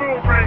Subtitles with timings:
[0.00, 0.39] Cobra.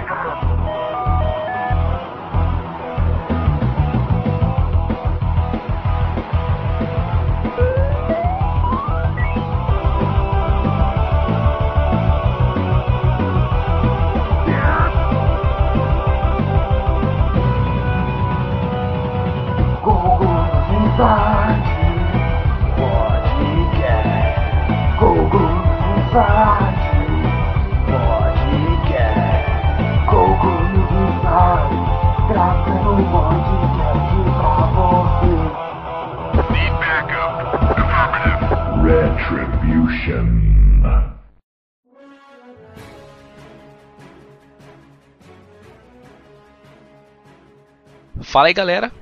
[48.20, 48.92] Fala aí galera,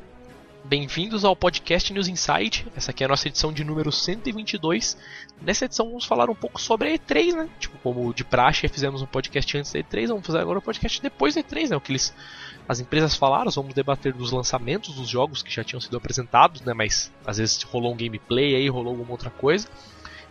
[0.63, 2.65] bem-vindos ao podcast News Insight.
[2.77, 4.97] Essa aqui é a nossa edição de número 122.
[5.41, 7.49] Nessa edição vamos falar um pouco sobre a E3, né?
[7.59, 11.03] Tipo, como de praxe fizemos um podcast antes da E3, vamos fazer agora um podcast
[11.03, 11.77] depois da E3, né?
[11.77, 12.15] O que eles,
[12.69, 16.73] as empresas falaram, vamos debater dos lançamentos dos jogos que já tinham sido apresentados, né?
[16.73, 19.67] Mas às vezes rolou um gameplay aí, rolou alguma outra coisa.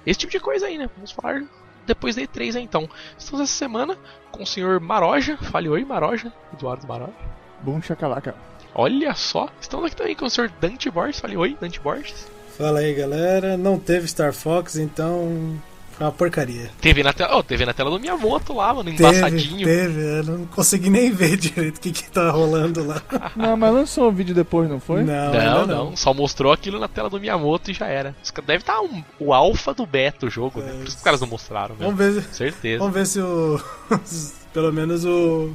[0.06, 0.90] Esse tipo de coisa aí, né?
[0.96, 1.44] Vamos falar
[1.86, 2.90] depois da E3 aí, então.
[3.18, 3.98] Estamos essa semana
[4.32, 5.38] com o senhor Maroja.
[5.38, 6.32] Fale oi, Maroja.
[6.54, 7.14] Eduardo Maroja.
[7.62, 8.36] Bom chacalaca.
[8.74, 10.50] Olha só, estamos aqui também com o Sr.
[10.60, 11.20] Dante Borges.
[11.20, 12.28] Fale oi, Dante Borges.
[12.58, 13.58] Fala aí, galera.
[13.58, 15.62] Não teve Star Fox, então
[15.92, 16.70] foi uma porcaria.
[16.80, 19.66] Teve na tela, oh, teve na tela do Miyamoto lá, mano, embaçadinho.
[19.66, 20.20] Teve, teve.
[20.20, 23.02] Eu não consegui nem ver direito o que que tá rolando lá.
[23.36, 25.04] não, mas lançou um vídeo depois, não foi?
[25.04, 25.96] Não, não, não, não.
[25.96, 28.16] Só mostrou aquilo na tela do Miyamoto e já era.
[28.46, 30.72] Deve estar tá um, o alfa do beta o jogo, é, né?
[30.72, 31.86] Por isso que os caras não mostraram, né?
[31.86, 32.80] Vamos ver Certeza.
[32.80, 33.62] Vamos ver se o.
[34.54, 35.54] pelo menos o.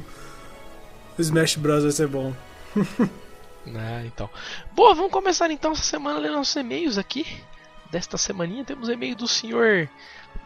[1.17, 2.33] O Smash Bros vai ser bom.
[3.65, 4.29] Né, então.
[4.73, 7.25] Boa, vamos começar então essa semana lendo nossos e-mails aqui.
[7.91, 9.89] Desta semaninha temos e-mail do senhor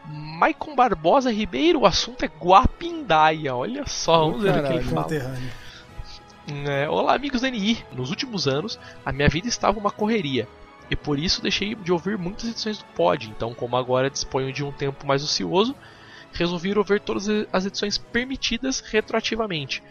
[0.06, 1.82] Maicon Barbosa Ribeiro.
[1.82, 3.56] O assunto é Guapindaia.
[3.56, 5.08] Olha só, vamos ver o que ele fala.
[6.68, 7.84] É, olá, amigos da NI.
[7.94, 10.48] Nos últimos anos, a minha vida estava uma correria.
[10.90, 13.30] E por isso deixei de ouvir muitas edições do pod.
[13.30, 15.76] Então, como agora disponho de um tempo mais ocioso,
[16.34, 19.82] resolvi ouvir todas as edições permitidas retroativamente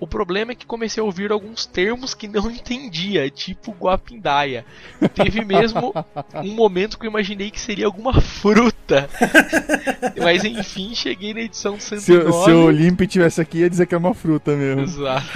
[0.00, 4.64] o problema é que comecei a ouvir alguns termos que não entendia, tipo guapindaia.
[5.14, 5.94] Teve mesmo
[6.42, 9.08] um momento que eu imaginei que seria alguma fruta.
[10.20, 12.00] Mas enfim, cheguei na edição 109.
[12.00, 14.82] Se, se o Olimp tivesse aqui, ia dizer que é uma fruta mesmo.
[14.82, 15.26] Exato.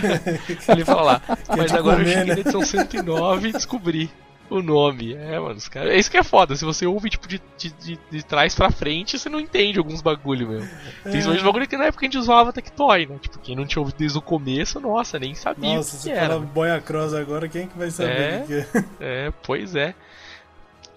[0.68, 1.22] Ele fala lá.
[1.56, 4.10] Mas agora eu cheguei na edição 109 e descobri
[4.50, 5.14] o nome.
[5.14, 5.92] É, mano, os caras.
[5.92, 6.54] É isso que é foda.
[6.56, 10.48] Se você ouve, tipo, de, de, de, trás pra frente, você não entende alguns bagulho
[10.48, 10.68] mesmo.
[11.04, 11.10] É.
[11.10, 11.44] Principalmente é.
[11.44, 13.18] bagulho que na época a gente usava Tectoy, né?
[13.20, 15.76] Tipo, quem não tinha ouvido desde o começo, nossa, nem sabia.
[15.76, 16.28] Nossa, o que se era.
[16.28, 18.66] fala Boia Cross agora, quem é que vai saber é, que é?
[19.00, 19.94] É, pois é.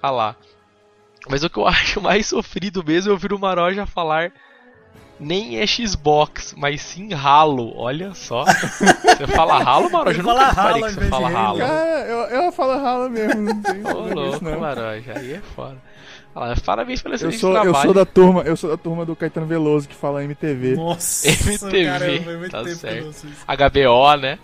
[0.02, 0.36] Ah lá.
[1.30, 4.32] Mas o que eu acho mais sofrido mesmo é ouvir o Maroja falar
[5.20, 7.74] nem é Xbox, mas sim Halo.
[7.76, 8.46] Olha só.
[8.46, 10.20] Você fala Halo, Maroja?
[10.20, 11.60] Eu nunca reparei que você fala Halo.
[11.60, 13.42] Cara, eu, eu falo Halo mesmo.
[13.42, 14.60] Não tem Ô, louco, não.
[14.60, 15.14] Maroja.
[15.16, 15.78] Aí é foda.
[16.64, 17.72] Parabéns pelo excelente eu sou, trabalho.
[17.72, 20.76] Eu sou da turma, eu sou da turma do Caetano Veloso que fala MTV.
[20.76, 23.28] Nossa, MTV, caramba, tá certo.
[23.48, 24.40] HBO, né?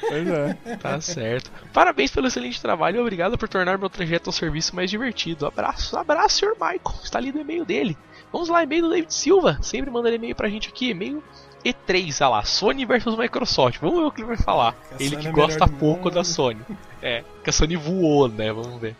[0.00, 0.76] pois é.
[0.76, 1.50] Tá certo.
[1.72, 5.46] Parabéns pelo excelente trabalho e obrigado por tornar meu trajeto ao serviço mais divertido.
[5.46, 6.52] Abraço, abraço, Sr.
[6.52, 7.00] Michael.
[7.02, 7.96] Está ali no e-mail dele.
[8.34, 9.60] Vamos lá, e-mail do David Silva.
[9.62, 10.90] Sempre manda e-mail pra gente aqui.
[10.90, 11.22] E-mail
[11.64, 12.44] E3, olha lá.
[12.44, 13.78] Sony versus Microsoft.
[13.78, 14.74] Vamos ver o que ele vai falar.
[14.98, 16.60] Que ele que é gosta pouco da Sony.
[17.00, 18.52] É, que a Sony voou, né?
[18.52, 18.96] Vamos ver.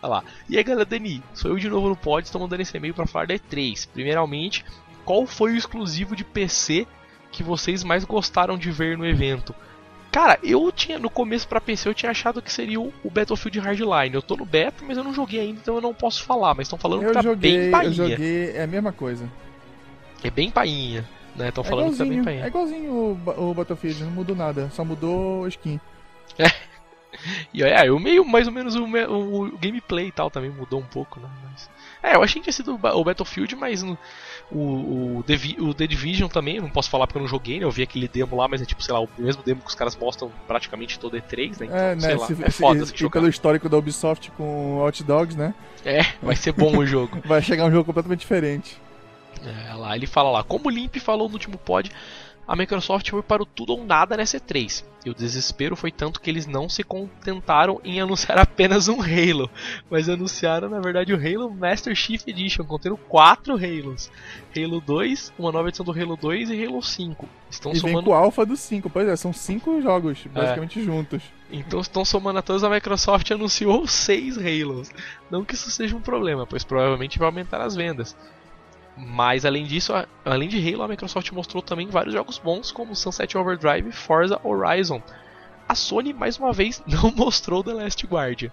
[0.00, 0.24] Olha lá.
[0.48, 2.24] E aí, galera, Dani, sou eu de novo no pod.
[2.24, 3.88] Estou mandando esse e-mail para falar da E3.
[3.92, 4.64] Primeiramente,
[5.04, 6.86] qual foi o exclusivo de PC
[7.32, 9.52] que vocês mais gostaram de ver no evento?
[10.10, 14.14] Cara, eu tinha no começo para PC eu tinha achado que seria o, Battlefield Hardline.
[14.14, 16.54] Eu tô no beta, mas eu não joguei ainda, então eu não posso falar.
[16.54, 17.90] Mas estão falando eu que tá joguei, bem painha.
[17.90, 19.30] Eu joguei, é a mesma coisa.
[20.22, 21.48] É bem painha, né?
[21.48, 22.44] Estão é falando que tá bem painha.
[22.44, 25.80] É igualzinho o, o Battlefield, não mudou nada, só mudou skin.
[26.38, 26.70] É.
[27.52, 30.78] E é, eu meio mais ou menos o, o, o, gameplay e tal também mudou
[30.78, 31.28] um pouco, né?
[31.42, 31.68] Mas,
[32.02, 33.98] é, eu achei que tinha sido o Battlefield, mas no,
[34.52, 37.64] o, o, The, o The Division também, não posso falar porque eu não joguei, né?
[37.64, 39.74] Eu vi aquele demo lá, mas é tipo, sei lá, o mesmo demo que os
[39.74, 41.66] caras mostram praticamente todo E3, né?
[41.66, 42.14] Então, é, né?
[42.14, 45.54] Lá, se, é foda se, se pelo histórico da Ubisoft com Hot Dogs, né?
[45.84, 47.18] É, vai ser bom o jogo.
[47.24, 48.76] vai chegar um jogo completamente diferente.
[49.44, 51.90] É, lá, ele fala lá, como o Limp falou no último pod,
[52.50, 54.84] a Microsoft foi para o tudo ou nada nessa E3.
[55.06, 59.48] E o desespero foi tanto que eles não se contentaram em anunciar apenas um Halo,
[59.88, 64.10] mas anunciaram na verdade o Halo Master Chief Edition, contendo quatro Halos:
[64.54, 67.28] Halo 2, uma nova edição do Halo 2 e Halo 5.
[67.48, 67.96] Estão e somando...
[67.98, 70.82] vem com o Alpha do 5, pois é, são cinco jogos basicamente é.
[70.82, 71.22] juntos.
[71.52, 74.90] Então estão somando a todos, a Microsoft anunciou seis Halos.
[75.30, 78.16] Não que isso seja um problema, pois provavelmente vai aumentar as vendas.
[79.06, 79.92] Mas além disso,
[80.24, 84.38] além de Halo, a Microsoft mostrou também vários jogos bons como Sunset Overdrive e Forza
[84.44, 85.02] Horizon.
[85.66, 88.50] A Sony mais uma vez não mostrou The Last Guardian,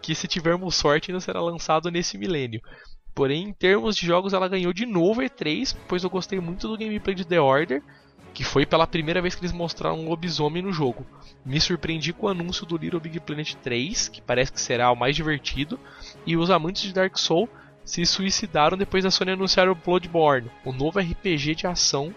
[0.00, 2.62] que se tivermos sorte ainda será lançado nesse milênio.
[3.14, 6.78] Porém, em termos de jogos, ela ganhou de novo E3, pois eu gostei muito do
[6.78, 7.82] gameplay de The Order,
[8.32, 11.04] que foi pela primeira vez que eles mostraram um lobisomem no jogo.
[11.44, 14.96] Me surpreendi com o anúncio do Little Big Planet 3, que parece que será o
[14.96, 15.78] mais divertido,
[16.26, 17.50] e os amantes de Dark Souls
[17.84, 22.14] se suicidaram depois da Sony anunciar o Bloodborne, o novo RPG de ação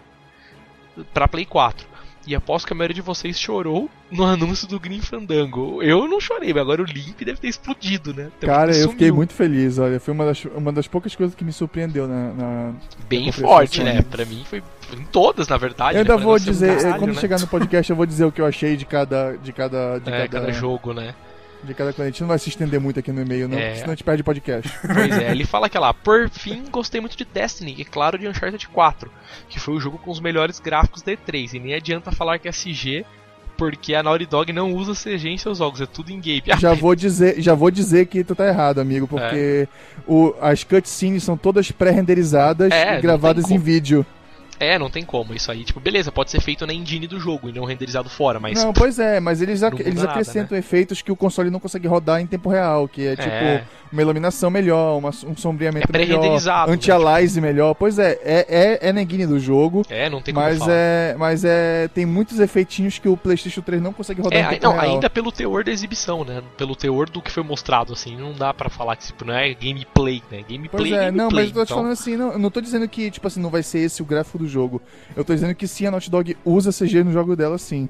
[1.12, 1.96] para Play 4.
[2.26, 5.80] E aposto que a maioria de vocês chorou no anúncio do Green Fandango.
[5.80, 8.30] Eu não chorei, mas agora o Limp deve ter explodido, né?
[8.36, 10.00] Até Cara, porque eu fiquei muito feliz, olha.
[10.00, 12.32] Foi uma das, uma das poucas coisas que me surpreendeu na.
[12.32, 12.72] na-
[13.08, 14.02] bem conferência forte, né?
[14.02, 14.60] Pra mim foi
[14.92, 15.96] em todas, na verdade.
[15.96, 16.10] Eu né?
[16.10, 17.20] ainda um vou dizer, caralho, quando né?
[17.20, 19.36] chegar no podcast, eu vou dizer o que eu achei de cada.
[19.36, 19.98] de cada.
[20.02, 21.14] de É, cada, cada jogo, né?
[21.64, 22.04] De cada coisa.
[22.08, 23.74] A gente não vai se estender muito aqui no e-mail, não, É.
[23.74, 24.70] senão a gente perde podcast.
[24.80, 28.28] Pois é, ele fala que lá, por fim, gostei muito de Destiny e, claro, de
[28.28, 29.10] Uncharted 4,
[29.48, 31.54] que foi o jogo com os melhores gráficos da E3.
[31.54, 33.04] E nem adianta falar que é CG,
[33.56, 36.42] porque a Naughty Dog não usa CG em seus jogos, é tudo em game.
[36.58, 39.66] já vou dizer, já vou dizer que tu tá errado, amigo, porque
[40.06, 44.04] o, as cutscenes são todas pré-renderizadas É, e gravadas em vídeo.
[44.58, 45.34] É, não tem como.
[45.34, 48.38] Isso aí, tipo, beleza, pode ser feito na engine do jogo e não renderizado fora,
[48.40, 48.62] mas.
[48.62, 51.60] Não, pois é, mas eles, ac- não eles nada, acrescentam efeitos que o console não
[51.60, 53.64] consegue rodar em tempo real, que é tipo É.
[53.92, 57.40] uma iluminação melhor, uma- um sombreamento É melhor, pré-renderizado, né?
[57.40, 57.74] melhor.
[57.74, 58.46] Pois é, é,
[58.82, 60.72] é, é na engine do jogo, É, não tem como mas falar.
[60.72, 64.48] é, mas é tem muitos efeitinhos que o PlayStation 3 não consegue rodar É, em
[64.50, 64.94] tempo não, real.
[64.94, 66.42] ainda pelo teor da exibição, né?
[66.56, 69.52] Pelo teor do que foi mostrado, assim, não dá pra falar que tipo, não é
[69.54, 70.38] gameplay, né?
[70.48, 72.38] Gameplay Pois é é, não, gameplay, mas eu tô te então- falando assim, não, eu
[72.38, 74.80] não tô dizendo que, tipo assim, não vai ser esse o gráfico do jogo.
[75.14, 77.88] Eu tô dizendo que sim, a Naughty Dog usa CG no jogo dela, sim.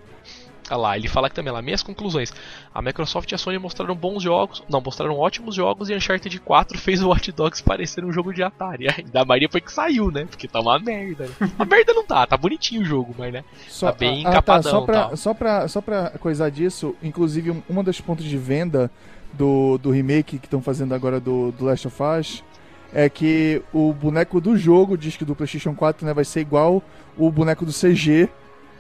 [0.69, 2.33] Ah lá, ele fala aqui também lá, minhas conclusões.
[2.75, 6.77] A Microsoft e a Sony mostraram bons jogos, não, mostraram ótimos jogos e Uncharted 4
[6.79, 8.89] fez o Watch Dogs parecer um jogo de Atari.
[8.99, 10.27] Ainda mais depois que saiu, né?
[10.29, 11.29] Porque tá uma merda.
[11.41, 11.51] Né?
[11.59, 13.45] A merda não tá, tá bonitinho o jogo, mas né?
[13.69, 15.17] Só, Tá bem ah, tá, encapadão, só pra, tal.
[15.17, 18.91] só, pra, só pra coisar disso, inclusive um, uma das pontos de venda
[19.33, 22.43] do, do remake que estão fazendo agora do, do Last of Us
[22.93, 26.83] é que o boneco do jogo, diz que do PlayStation 4, né, vai ser igual
[27.17, 28.29] o boneco do CG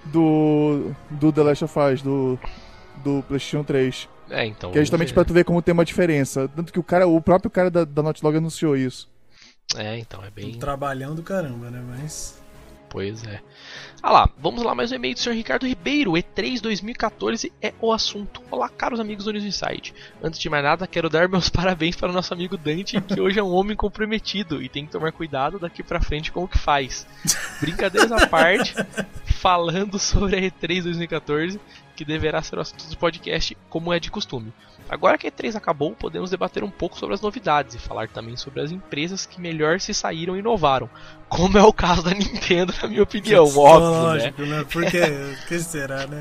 [0.07, 2.39] do, do The Last of Us, do,
[3.05, 4.09] do PlayStation 3.
[4.31, 4.73] É, então.
[4.73, 6.49] Que é justamente pra vamos tu ver como tem uma diferença.
[6.49, 9.09] Tanto que o cara, o próprio cara da, da Naughty Dog anunciou isso.
[9.77, 10.55] É, então, é bem.
[10.57, 11.83] Um trabalhão do caramba, né?
[11.89, 12.41] Mas.
[12.97, 13.43] Pois é.
[14.03, 15.33] Ah lá, vamos lá, mais um e-mail do Sr.
[15.33, 16.13] Ricardo Ribeiro.
[16.13, 18.41] E3 2014 é o assunto.
[18.51, 19.93] Olá, caros amigos do News Insight.
[20.23, 23.39] Antes de mais nada, quero dar meus parabéns para o nosso amigo Dante, que hoje
[23.39, 26.57] é um homem comprometido e tem que tomar cuidado daqui pra frente com o que
[26.57, 27.07] faz.
[27.61, 28.75] Brincadeiras à parte,
[29.29, 31.61] falando sobre a E3 2014,
[31.95, 34.55] que deverá ser o assunto do podcast, como é de costume.
[34.89, 38.37] Agora que a E3 acabou, podemos debater um pouco sobre as novidades e falar também
[38.37, 40.89] sobre as empresas que melhor se saíram e inovaram,
[41.29, 43.99] como é o caso da Nintendo, na minha opinião, óbvio, né?
[43.99, 44.67] Lógico, né?
[44.71, 45.01] Porque.
[45.49, 46.21] que será, né?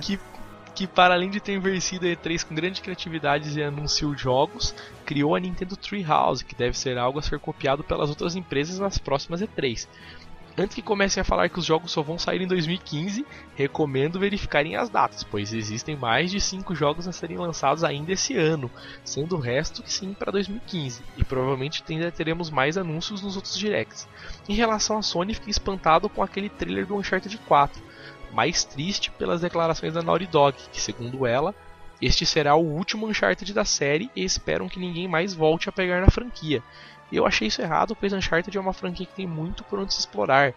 [0.75, 4.75] que para além de ter vencido a E3 com grande criatividade e anunciou jogos,
[5.05, 8.97] criou a Nintendo Treehouse, que deve ser algo a ser copiado pelas outras empresas nas
[8.97, 9.87] próximas E3.
[10.57, 13.25] Antes que comecem a falar que os jogos só vão sair em 2015,
[13.55, 18.37] recomendo verificarem as datas, pois existem mais de 5 jogos a serem lançados ainda esse
[18.37, 18.71] ano,
[19.03, 24.07] sendo o resto sim para 2015, e provavelmente ainda teremos mais anúncios nos outros directs.
[24.47, 27.83] Em relação à Sony, fiquei espantado com aquele trailer do Uncharted 4,
[28.31, 31.53] mais triste pelas declarações da Naughty Dog, que segundo ela,
[32.01, 36.01] este será o último Uncharted da série e esperam que ninguém mais volte a pegar
[36.01, 36.61] na franquia.
[37.11, 39.99] Eu achei isso errado, pois Uncharted é uma franquia que tem muito por onde se
[39.99, 40.53] explorar.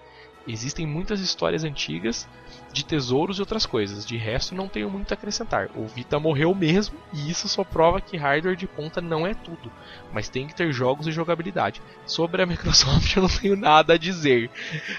[0.46, 2.26] Existem muitas histórias antigas
[2.72, 4.06] de tesouros e outras coisas.
[4.06, 5.68] De resto, não tenho muito a acrescentar.
[5.74, 9.70] O Vita morreu mesmo e isso só prova que hardware de ponta não é tudo,
[10.10, 11.82] mas tem que ter jogos e jogabilidade.
[12.06, 14.50] Sobre a Microsoft, eu não tenho nada a dizer.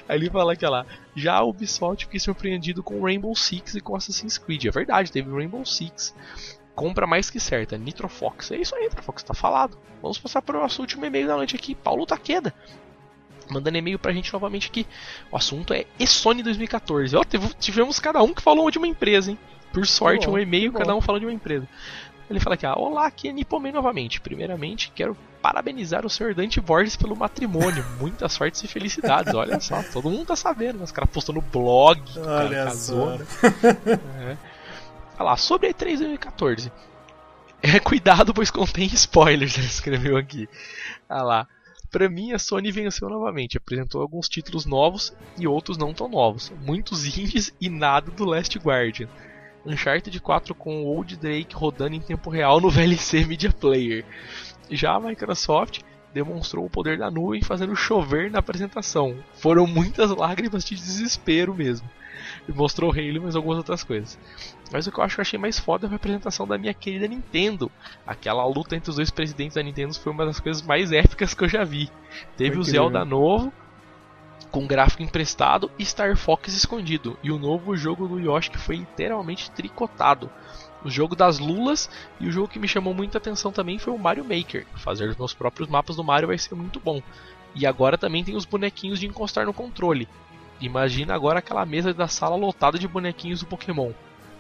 [0.08, 3.96] Aí ele fala que lá, já a Ubisoft fiquei surpreendido com Rainbow Six e com
[3.96, 4.66] Assassin's Creed.
[4.66, 6.14] É verdade, teve Rainbow Six.
[6.80, 8.52] Compra mais que certa, Nitro Fox.
[8.52, 9.78] É isso aí, Nitro Fox, tá falado.
[10.02, 12.54] Vamos passar para o nosso último e-mail da noite aqui, Paulo Taqueda.
[13.50, 14.86] Mandando e-mail pra gente novamente aqui.
[15.32, 17.16] O assunto é eSony 2014.
[17.16, 17.24] Ó,
[17.60, 19.40] tivemos cada um que falou de uma empresa, hein?
[19.74, 21.68] Por sorte, bom, um e-mail, cada um falou de uma empresa.
[22.30, 24.22] Ele fala aqui, ah, olá, aqui é Nipomen novamente.
[24.22, 26.36] Primeiramente, quero parabenizar o Sr.
[26.36, 27.84] Dante Borges pelo matrimônio.
[28.00, 29.34] Muita sorte e felicidades.
[29.34, 30.78] Olha só, todo mundo tá sabendo.
[30.78, 30.84] né?
[30.84, 33.18] Os caras postou no blog que o cara Olha casou.
[33.18, 33.18] só.
[33.18, 34.00] né?
[34.46, 34.49] É.
[35.20, 36.72] Olha lá, sobre a E3 2014.
[37.62, 40.48] É, cuidado, pois contém spoilers, ele escreveu aqui.
[41.10, 41.48] Olha lá.
[41.92, 43.58] Pra mim, a Sony venceu novamente.
[43.58, 46.54] Apresentou alguns títulos novos e outros não tão novos.
[46.62, 49.10] Muitos indies e nada do Last Guardian.
[49.66, 54.06] Uncharted 4 com o Old Drake rodando em tempo real no VLC Media Player.
[54.72, 55.82] Já a Microsoft
[56.14, 59.16] demonstrou o poder da nuvem fazendo chover na apresentação.
[59.34, 61.90] Foram muitas lágrimas de desespero mesmo.
[62.48, 64.18] E mostrou Halo e mais algumas outras coisas.
[64.72, 66.74] Mas o que eu acho que eu achei mais foda foi a apresentação da minha
[66.74, 67.72] querida Nintendo.
[68.06, 71.44] Aquela luta entre os dois presidentes da Nintendo foi uma das coisas mais épicas que
[71.44, 71.90] eu já vi.
[72.38, 72.64] Teve Foi o incrível.
[72.64, 73.54] Zelda novo,
[74.52, 77.18] com gráfico emprestado e Star Fox escondido.
[77.24, 80.30] E o novo jogo do Yoshi que foi literalmente tricotado.
[80.84, 83.98] O jogo das lulas e o jogo que me chamou muita atenção também foi o
[83.98, 84.66] Mario Maker.
[84.76, 87.02] Fazer os meus próprios mapas do Mario vai ser muito bom.
[87.54, 90.08] E agora também tem os bonequinhos de encostar no controle.
[90.62, 93.92] Imagina agora aquela mesa da sala lotada de bonequinhos do Pokémon.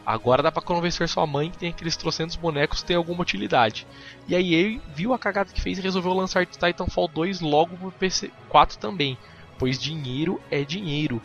[0.06, 3.86] Agora dá pra convencer sua mãe que tem aqueles trocentos bonecos tem alguma utilidade.
[4.28, 7.92] E aí ele viu a cagada que fez e resolveu lançar Titanfall 2 logo pro
[7.92, 9.18] PC4 também.
[9.58, 11.22] Pois dinheiro é dinheiro.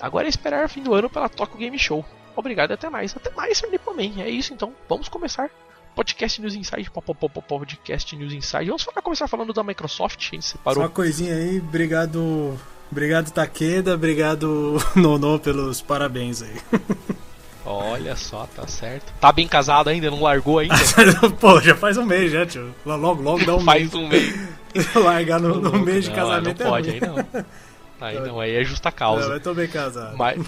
[0.00, 2.04] Agora é esperar fim do ano pela Tokyo Game Show.
[2.36, 3.16] Obrigado e até mais.
[3.16, 3.70] Até mais, Sr.
[3.70, 4.20] Nipoman.
[4.22, 4.72] É isso então.
[4.88, 5.50] Vamos começar.
[5.94, 8.66] Podcast News Inside, pop, pop, pop, Podcast News Inside.
[8.66, 10.82] Vamos falar, começar falando da Microsoft, a gente Só separou.
[10.82, 12.58] uma coisinha aí, obrigado.
[12.92, 16.54] Obrigado Takeda, obrigado Nono pelos parabéns aí.
[17.64, 19.12] Olha só, tá certo.
[19.20, 20.74] Tá bem casado ainda, não largou ainda.
[21.40, 22.72] Pô, já faz um mês já, tio.
[22.84, 24.36] Logo, logo dá um Faz um mês.
[24.72, 24.94] mês.
[24.94, 27.24] Largar no, no mês de não, casamento não pode, é aí ruim.
[27.32, 27.44] não.
[27.98, 29.32] Aí não, aí é justa Não, causa.
[29.32, 30.16] eu tô bem casado.
[30.16, 30.38] Mas.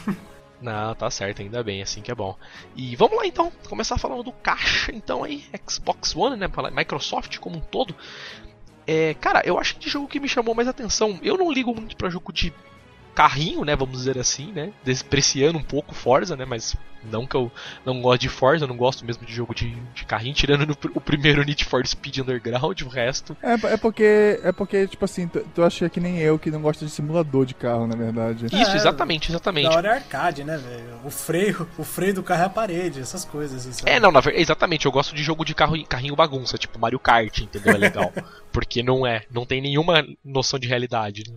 [0.61, 2.37] Não, tá certo, ainda bem, assim que é bom.
[2.75, 6.49] E vamos lá então, começar falando do caixa, então aí, Xbox One, né?
[6.75, 7.95] Microsoft como um todo.
[8.87, 11.75] É, cara, eu acho que de jogo que me chamou mais atenção, eu não ligo
[11.75, 12.53] muito pra jogo de
[13.19, 13.75] carrinho, né?
[13.75, 14.71] Vamos dizer assim, né?
[14.85, 16.45] Despreciando um pouco Forza, né?
[16.45, 17.51] Mas não que eu
[17.85, 20.77] não gosto de Forza, eu não gosto mesmo de jogo de, de carrinho, tirando no
[20.95, 23.37] o primeiro Need for Speed Underground, o resto.
[23.43, 26.63] É, é porque, é porque, tipo assim, tu, tu acha que nem eu que não
[26.63, 28.47] gosta de simulador de carro, na verdade.
[28.47, 29.69] Isso, É, exatamente, exatamente.
[29.69, 31.01] Da hora é arcade, né, velho?
[31.05, 33.67] O freio, o freio do carro é a parede, essas coisas.
[33.67, 33.91] Assim, sabe?
[33.91, 37.01] É, não, na verdade, exatamente, eu gosto de jogo de carro, carrinho bagunça, tipo Mario
[37.01, 37.75] Kart, entendeu?
[37.75, 38.13] É legal.
[38.53, 41.25] Porque não é, não tem nenhuma noção de realidade.
[41.29, 41.37] Né?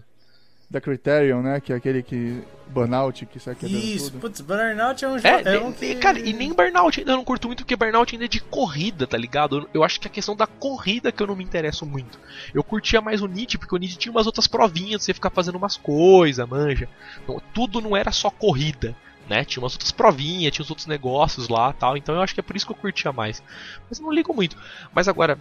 [0.71, 1.59] Da Criterion, né?
[1.59, 2.41] Que é aquele que.
[2.69, 4.21] Burnout, que sai quebrando Isso, tudo.
[4.21, 5.27] putz, Burnout é um jogo.
[5.27, 5.93] É, É, de- um que...
[5.95, 9.05] cara, e nem Burnout ainda eu não curto muito, porque Burnout ainda é de corrida,
[9.05, 9.57] tá ligado?
[9.57, 12.17] Eu, eu acho que é a questão da corrida que eu não me interesso muito.
[12.53, 15.55] Eu curtia mais o Nid, porque o Nid tinha umas outras provinhas, você ficar fazendo
[15.57, 16.87] umas coisas, manja.
[17.27, 18.95] Não, tudo não era só corrida.
[19.29, 19.43] Né?
[19.43, 21.97] Tinha umas outras provinhas, tinha uns outros negócios lá tal.
[21.97, 23.43] Então eu acho que é por isso que eu curtia mais.
[23.89, 24.55] Mas eu não ligo muito.
[24.95, 25.37] Mas agora,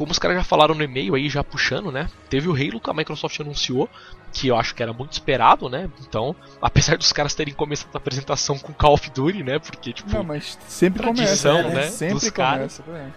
[0.00, 2.08] como os caras já falaram no e-mail aí, já puxando, né?
[2.30, 3.86] Teve o Halo que a Microsoft anunciou,
[4.32, 5.90] que eu acho que era muito esperado, né?
[6.00, 9.58] Então, apesar dos caras terem começado a apresentação com Call of Duty, né?
[9.58, 11.76] Porque, tipo, Não, mas sempre Tradição, começa.
[11.76, 12.82] né, Sempre dos começa.
[12.94, 13.10] é.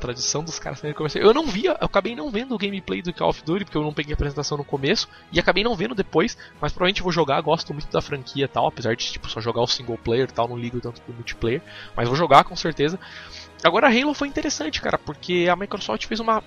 [0.00, 1.20] tradição dos caras terem começado.
[1.20, 3.82] Eu não via, eu acabei não vendo o gameplay do Call of Duty, porque eu
[3.82, 7.40] não peguei a apresentação no começo, e acabei não vendo depois, mas provavelmente vou jogar,
[7.40, 10.32] gosto muito da franquia e tal, apesar de, tipo, só jogar o single player e
[10.32, 11.60] tal, não ligo tanto pro multiplayer,
[11.96, 13.00] mas vou jogar com certeza.
[13.62, 16.42] Agora, Halo foi interessante, cara, porque a Microsoft fez uma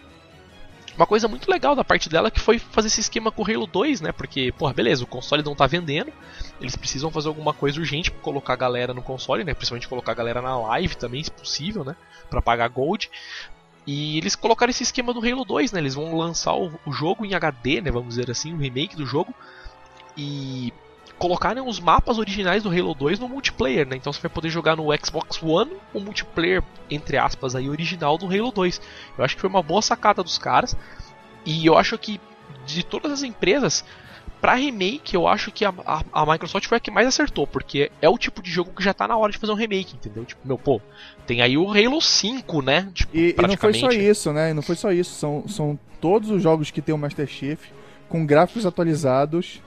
[0.95, 3.65] uma coisa muito legal da parte dela que foi fazer esse esquema com o Halo
[3.65, 4.11] 2, né?
[4.11, 6.11] Porque, porra, beleza, o console não tá vendendo,
[6.61, 9.53] eles precisam fazer alguma coisa urgente pra colocar a galera no console, né?
[9.53, 11.95] Principalmente colocar a galera na live também, se possível, né?
[12.29, 13.09] Pra pagar Gold.
[13.85, 15.79] E eles colocaram esse esquema do Halo 2, né?
[15.79, 17.91] Eles vão lançar o, o jogo em HD, né?
[17.91, 19.33] Vamos dizer assim, um remake do jogo.
[20.15, 20.71] E
[21.17, 23.95] colocarem os mapas originais do Halo 2 no multiplayer, né?
[23.95, 28.25] Então você vai poder jogar no Xbox One o multiplayer, entre aspas, aí, original do
[28.25, 28.81] Halo 2.
[29.17, 30.75] Eu acho que foi uma boa sacada dos caras.
[31.45, 32.19] E eu acho que
[32.65, 33.83] de todas as empresas,
[34.41, 37.91] pra remake, eu acho que a, a, a Microsoft foi a que mais acertou, porque
[38.01, 40.25] é o tipo de jogo que já tá na hora de fazer um remake, entendeu?
[40.25, 40.81] Tipo, meu, pô,
[41.25, 42.89] tem aí o Halo 5, né?
[42.93, 44.09] Tipo, E, e não foi só praticamente.
[44.09, 44.51] isso, né?
[44.51, 45.15] E não foi só isso.
[45.15, 47.59] São, são todos os jogos que tem o Master Chief
[48.09, 49.61] com gráficos atualizados.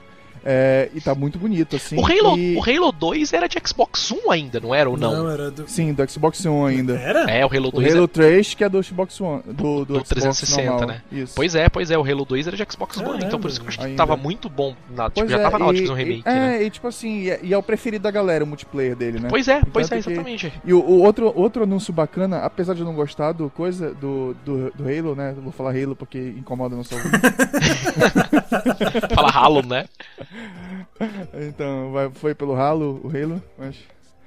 [0.45, 1.97] É, e tá muito bonito, assim.
[1.97, 5.29] O Halo, e- o Halo 2 era de Xbox One ainda, não era ou não?
[5.29, 5.67] era do.
[5.67, 6.93] Sim, do Xbox One ainda.
[6.97, 7.29] Era?
[7.29, 8.07] É, o Halo O 2 Halo é...
[8.07, 9.41] 3, que é do Xbox One.
[9.45, 10.87] Do, do, Do Xbox 360, normal.
[10.87, 11.01] né?
[11.11, 11.33] Isso.
[11.35, 13.65] Pois é, pois é, o Halo 2 era de Xbox One, então por isso que
[13.65, 13.97] eu acho que ainda.
[13.97, 14.75] tava muito bom.
[14.89, 16.57] Na, tipo, Pois já é, tava na hora de fazer um remake, e, né?
[16.57, 19.19] É, e tipo assim, e é, e é o preferido da galera, o multiplayer dele,
[19.19, 19.27] né?
[19.29, 20.53] Pois é, pois é, Tanto que- exatamente.
[20.65, 24.35] E o, o outro, outro anúncio bacana, apesar de eu não gostar do coisa do,
[24.45, 25.33] do, do Halo, né?
[25.35, 27.11] Eu Vou falar Halo porque incomoda nosso ouvinte.
[29.13, 29.85] Fala Halo, né?
[31.47, 33.75] então, vai, foi pelo Halo, o Halo, mas...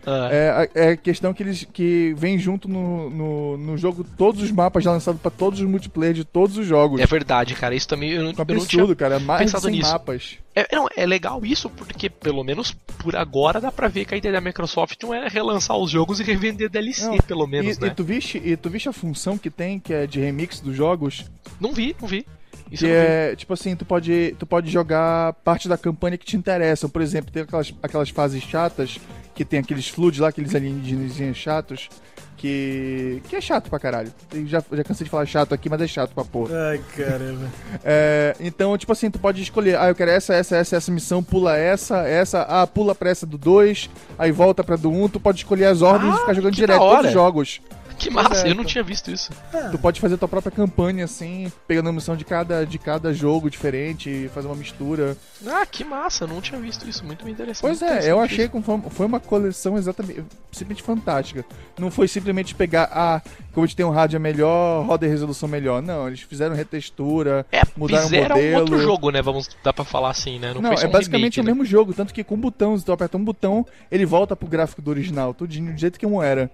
[0.07, 4.51] Ah, É, é questão que eles que vem junto no, no, no jogo todos os
[4.51, 7.03] mapas já lançados pra todos os multiplayer de todos os jogos.
[7.03, 9.21] é verdade, cara, isso também eu, não- Um eu não tinha absurdo, cara.
[9.21, 9.93] Mais de pensado 100 nisso.
[9.93, 10.39] mapas.
[10.57, 14.17] É, não, é legal isso porque, pelo menos por agora, dá pra ver que a
[14.17, 17.81] ideia da Microsoft não é relançar os jogos e revender DLC, Não, pelo menos, e,
[17.83, 17.89] né?
[17.89, 20.75] e tu viste, e tu viste a função que tem, que é de remix dos
[20.75, 21.27] jogos?
[21.61, 22.25] Não vi, não vi.
[22.71, 26.37] Isso que é, tipo assim, tu pode, tu pode jogar parte da campanha que te
[26.37, 26.89] interessam.
[26.89, 28.99] Por exemplo, tem aquelas, aquelas fases chatas,
[29.35, 31.89] que tem aqueles flood lá, aqueles alienígenas chatos,
[32.37, 34.13] que, que é chato pra caralho.
[34.33, 36.71] Eu já, já cansei de falar chato aqui, mas é chato pra porra.
[36.71, 37.47] Ai, caramba.
[37.85, 41.23] É, então, tipo assim, tu pode escolher, ah, eu quero essa, essa, essa, essa missão,
[41.23, 45.09] pula essa, essa, ah, pula pra essa do 2, aí volta pra do 1, um,
[45.09, 47.61] tu pode escolher as ordens Ah, e ficar jogando direto todos os jogos.
[48.01, 48.71] Que massa, é, eu não tá.
[48.71, 49.31] tinha visto isso.
[49.71, 53.51] Tu pode fazer tua própria campanha, assim, pegando a missão de cada, de cada jogo
[53.51, 55.17] diferente, fazer uma mistura.
[55.47, 57.05] Ah, que massa, eu não tinha visto isso.
[57.05, 57.61] Muito bem interessante.
[57.61, 61.45] Pois é, eu achei que foi, uma coleção exatamente, simplesmente fantástica.
[61.79, 63.21] Não foi simplesmente pegar, ah,
[63.53, 65.83] como a gente tem um rádio melhor, roda em resolução melhor.
[65.83, 68.61] Não, eles fizeram retextura, É, mudaram o fizeram um modelo.
[68.61, 69.21] outro jogo, né?
[69.21, 70.55] Vamos dar pra falar assim, né?
[70.55, 71.51] Não, Não, é um basicamente remake, o né?
[71.53, 74.81] mesmo jogo, tanto que com botão, se tu apertar um botão, ele volta pro gráfico
[74.81, 76.51] do original, tudinho, do jeito que um era.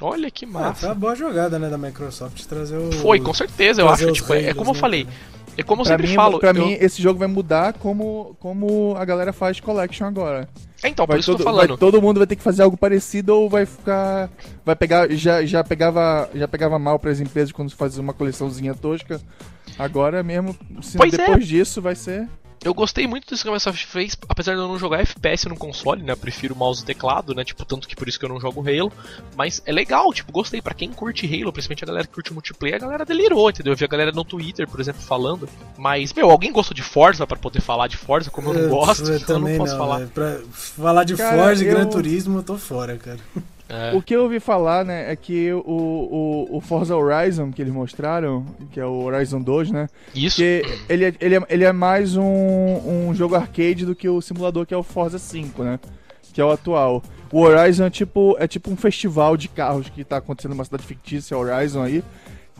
[0.00, 0.80] Olha que Ah, massa.
[0.80, 2.90] foi uma boa jogada, né, da Microsoft trazer o.
[2.92, 4.10] Foi, com certeza, eu acho.
[4.12, 5.04] Tipo, é, é como eu né, falei.
[5.04, 5.16] cara?
[5.56, 6.38] É como eu Pra sempre mim, falo.
[6.40, 10.48] pra eu- mim, esse jogo vai mudar como, como a galera faz Collection agora.
[10.82, 11.78] É, então, por Vai isso que eu todo, tô vai- falando.
[11.78, 14.28] todo mundo vai ter que fazer algo parecido ou vai ficar.
[14.66, 15.08] Vai pegar.
[15.12, 19.20] Já, já, pegava, já pegava mal para as empresas quando fazia uma coleçãozinha tosca.
[19.78, 21.06] Agora mesmo, se é.
[21.08, 22.28] depois disso vai ser.
[22.62, 25.56] Eu gostei muito disso que a Microsoft fez, apesar de eu não jogar FPS no
[25.56, 26.12] console, né?
[26.12, 27.44] Eu prefiro mouse e teclado, né?
[27.44, 28.90] Tipo, tanto que por isso que eu não jogo Halo.
[29.36, 30.62] Mas é legal, tipo, gostei.
[30.62, 33.74] Pra quem curte Halo, principalmente a galera que curte multiplayer, a galera delirou, entendeu?
[33.74, 35.46] Eu vi a galera no Twitter, por exemplo, falando.
[35.76, 39.10] Mas, meu, alguém gostou de Forza pra poder falar de Forza, como eu não gosto,
[39.10, 39.98] eu então eu não também posso falar.
[39.98, 40.10] velho.
[40.10, 43.18] Pra falar de Cara, Forza e eu- Gran Turismo, eu tô fora, cara.
[43.68, 43.94] É.
[43.94, 47.72] O que eu ouvi falar, né, é que o, o, o Forza Horizon que eles
[47.72, 49.88] mostraram, que é o Horizon 2, né?
[50.14, 50.36] Isso.
[50.36, 54.20] Que ele é, ele é, ele é mais um, um jogo arcade do que o
[54.20, 55.80] simulador que é o Forza 5, né?
[56.32, 57.02] Que é o atual.
[57.32, 60.84] O Horizon é tipo, é tipo um festival de carros que tá acontecendo numa cidade
[60.84, 62.04] fictícia, Horizon aí.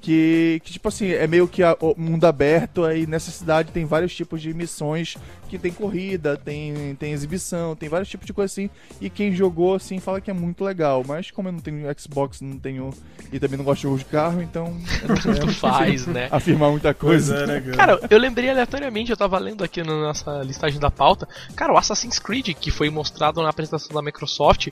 [0.04, 3.86] Que, que, tipo assim, é meio que a- o mundo aberto, aí nessa cidade tem
[3.86, 5.16] vários tipos de missões,
[5.48, 8.68] que tem corrida, tem, tem exibição, tem vários tipos de coisa assim,
[9.00, 12.42] e quem jogou, assim, fala que é muito legal, mas como eu não tenho Xbox,
[12.42, 12.90] não tenho,
[13.32, 16.28] e também não gosto de jogos de carro, então Tanto quero faz, né?
[16.30, 17.36] afirmar muita coisa.
[17.38, 17.76] é, né, cara?
[17.96, 21.26] Cara, eu lembrei aleatoriamente, eu tava lendo aqui na nossa listagem da pauta.
[21.56, 24.68] Cara, o Assassin's Creed, que foi mostrado na apresentação da Microsoft.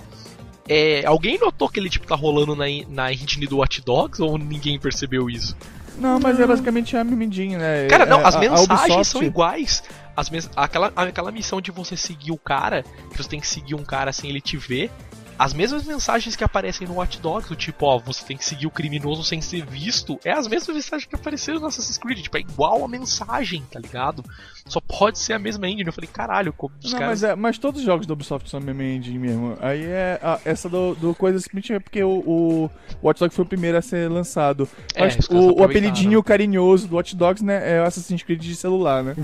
[0.69, 4.39] É, alguém notou que ele tipo tá rolando na, na engine do Watch Dogs ou
[4.39, 5.57] ninguém percebeu isso?
[5.99, 7.87] Não, mas é basicamente a mimidinha, né?
[7.89, 9.83] Cara, não, É, as a- mensagens Ubisoft- são iguais.
[10.17, 13.75] As mens aquela, aquela missão de você seguir o cara, que você tem que seguir
[13.75, 14.91] um cara sem ele te ver.
[15.39, 18.67] As mesmas mensagens que aparecem no Watch Dogs, do tipo, ó, você tem que seguir
[18.67, 22.37] o criminoso sem ser visto, é as mesmas mensagens que apareceram no Assassin's Creed, tipo,
[22.37, 24.25] é igual a mensagem, tá ligado?
[24.67, 25.85] Só pode ser a mesma engine.
[25.87, 27.23] Eu falei, caralho, como os Não, caras.
[27.23, 29.57] mas, é, mas todos os jogos da Ubisoft são mesmo engine mesmo.
[29.61, 32.71] Aí é a- essa do, do coisa simplesmente é porque o, o
[33.03, 34.69] Watch Dogs foi o primeiro a ser lançado.
[34.95, 38.55] É, Mas o, o apelidinho carinhoso do Watch Dogs, né, é o Assassin's Creed de
[38.55, 39.17] celular, né?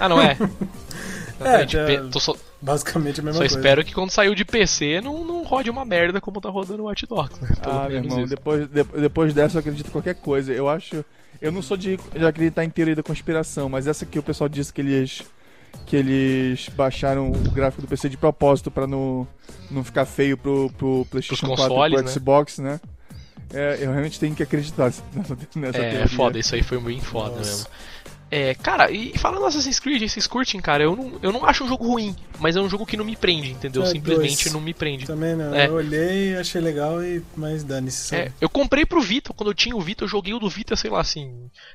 [0.00, 0.36] Ah, não é?
[1.40, 3.56] Exatamente, já- pe- tô só, Basicamente a mesma só coisa.
[3.58, 6.86] espero que quando saiu de PC não, não rode uma merda como tá rodando o
[6.86, 7.48] Watch Dogs, né?
[7.60, 8.28] Pelo ah, meu irmão, isso.
[8.28, 10.52] depois, de- depois dessa eu acredito em qualquer coisa.
[10.52, 11.04] Eu acho.
[11.40, 14.48] Eu não sou de, de acreditar em teoria da conspiração, mas essa que o pessoal
[14.48, 15.22] disse que eles.
[15.86, 19.26] Que eles baixaram o gráfico do PC de propósito pra não,
[19.70, 22.10] não ficar feio pro, pro PlayStation 4 e consoles, pro né?
[22.12, 22.80] Xbox, né?
[23.54, 25.02] É, eu realmente tenho que acreditar nessa,
[25.56, 26.08] nessa É, teoria.
[26.08, 27.50] foda, isso aí foi bem foda Nossa.
[27.50, 27.66] mesmo.
[28.34, 31.68] É, cara, e falando Assassin's Creed, vocês curtem, cara, eu não, eu não acho um
[31.68, 33.82] jogo ruim, mas é um jogo que não me prende, entendeu?
[33.82, 34.54] É, Simplesmente dois.
[34.54, 35.04] não me prende.
[35.04, 35.54] Também não.
[35.54, 35.66] É.
[35.66, 38.16] Eu olhei, achei legal, e mas dane-se.
[38.16, 40.74] É, eu comprei pro Vita, quando eu tinha o Vita, eu joguei o do Vita,
[40.76, 41.30] sei lá, assim,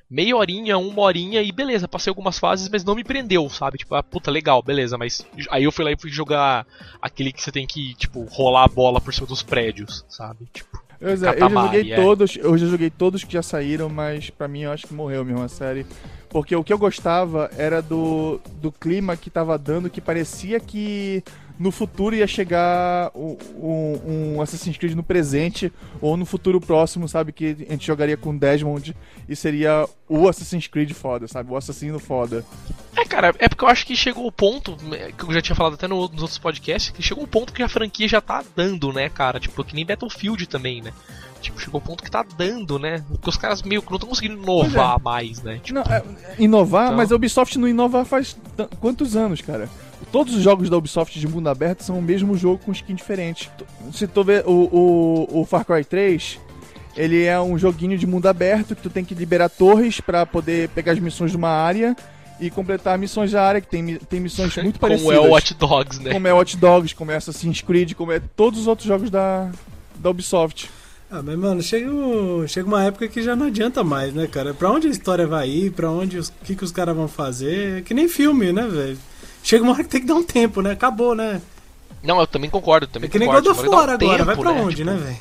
[0.09, 3.77] meia horinha, uma horinha e beleza, passei algumas fases, mas não me prendeu, sabe?
[3.77, 6.65] Tipo, ah, puta, legal, beleza, mas aí eu fui lá e fui jogar
[6.99, 10.47] aquele que você tem que, tipo, rolar a bola por cima dos prédios, sabe?
[10.51, 14.29] Tipo, Eu, já- eu já joguei todos, eu já joguei todos que já saíram, mas
[14.29, 15.85] pra mim eu acho que morreu mesmo a série.
[16.29, 21.23] Porque o que eu gostava era do, do clima que tava dando, que parecia que
[21.59, 23.37] no futuro ia chegar um,
[24.35, 27.31] um- Assassin's Creed no presente, ou no futuro próximo, sabe?
[27.31, 28.95] Que a gente jogaria com Desmond
[29.27, 31.51] e seria o Assassin's Creed foda, sabe?
[31.51, 32.45] O assassino foda.
[32.95, 35.55] É, cara, é porque eu acho que chegou o ponto, né, que eu já tinha
[35.55, 38.43] falado até no- nos outros podcasts, que chegou um ponto que a franquia já tá
[38.55, 39.39] dando, né, cara?
[39.39, 40.91] Tipo, que nem Battlefield também, né?
[41.41, 43.03] Tipo, chegou um ponto que tá dando, né?
[43.09, 45.59] Porque os caras meio que não estão conseguindo inovar mais, né?
[45.63, 46.03] Tipo, Não, é,
[46.39, 48.35] inovar, Então- mas a Ubisoft não inova faz
[48.79, 49.69] quantos anos, cara?
[50.11, 53.49] Todos os jogos da Ubisoft de mundo aberto são o mesmo jogo com skin diferente.
[53.93, 54.51] Se tu vê o,
[55.31, 56.39] o, o Far Cry 3,
[56.95, 60.69] ele é um joguinho de mundo aberto que tu tem que liberar torres pra poder
[60.69, 61.95] pegar as missões de uma área
[62.39, 65.15] e completar missões da área, que tem, tem missões muito como parecidas.
[65.15, 66.11] é o Watch Dogs, né?
[66.13, 69.49] Como é Watch Dogs, como é Assassin's Creed, como é todos os outros jogos da,
[69.95, 70.69] da Ubisoft.
[71.09, 74.53] Ah, mas mano, chega, um- chega uma época que já não adianta mais, né, cara?
[74.53, 77.77] Pra onde a história vai ir, pra onde os que, que os caras vão fazer,
[77.79, 78.97] é que nem filme, né, velho?
[79.47, 80.71] Chega uma hora que tem que dar um tempo, né?
[80.71, 81.41] Acabou, né?
[82.03, 83.47] Não, eu também concordo, também É que nem concordo.
[83.49, 84.61] God of War um agora, vai tempo, pra né?
[84.61, 85.17] onde, Tipo, né, velho?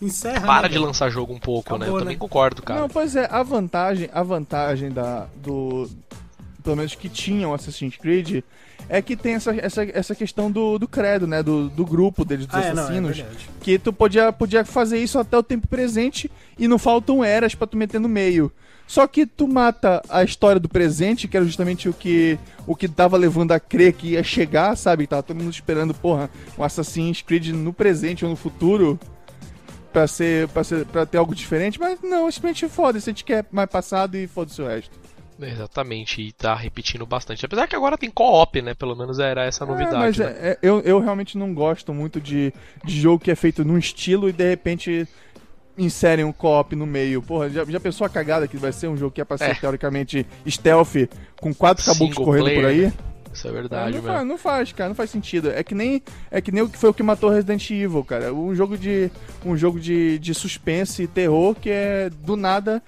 [0.00, 0.46] Encerra.
[0.46, 1.78] para né, de lançar jogo um pouco, né?
[1.78, 2.20] Acabou, Eu também né?
[2.20, 2.80] concordo, cara.
[2.80, 5.90] Não, pois é, a vantagem, a vantagem da, do.
[6.62, 8.44] Pelo menos que tinham Assassin's Creed,
[8.88, 11.42] é que tem essa, essa, essa questão do, do credo, né?
[11.42, 13.24] Do, do grupo deles, dos Ah, é, não, é assassinos.
[13.62, 17.66] que tu podia, podia fazer isso até o tempo presente e não faltam eras pra
[17.66, 18.52] tu meter no meio.
[18.90, 22.88] Só que tu mata a história do presente, que era justamente o que o que
[22.88, 25.06] tava levando a crer que ia chegar, sabe?
[25.06, 28.98] Tava todo mundo esperando, porra, um Assassin's Creed no presente ou no futuro
[29.92, 33.46] pra ser para ser para ter algo diferente, mas não, simplesmente foda-se, a gente quer
[33.52, 34.98] mais passado e foda-se o resto.
[35.40, 37.46] Exatamente, e tá repetindo bastante.
[37.46, 38.74] Apesar que agora tem co-op, né?
[38.74, 39.96] Pelo menos era essa É, novidade.
[39.98, 40.26] mas né?
[40.26, 42.52] é- é- eu, eu realmente não gosto muito de,
[42.84, 45.06] de jogo que é feito num estilo e de repente
[45.84, 47.22] inserem um co-op no meio.
[47.22, 49.44] Porra, já, já pensou a cagada que vai ser um jogo que é pra ser
[49.50, 49.54] É.
[49.54, 51.08] teoricamente stealth
[51.40, 52.92] com quatro caboclos Single correndo por player, aí?
[53.32, 54.08] Isso é Ah, verdade, não, mesmo.
[54.16, 55.50] faz, não faz, cara, não faz sentido.
[55.52, 58.34] É que nem é que nem o que foi o que matou Resident Evil, cara.
[58.34, 59.08] Um jogo de
[59.46, 62.82] um jogo de, de suspense e terror que é do nada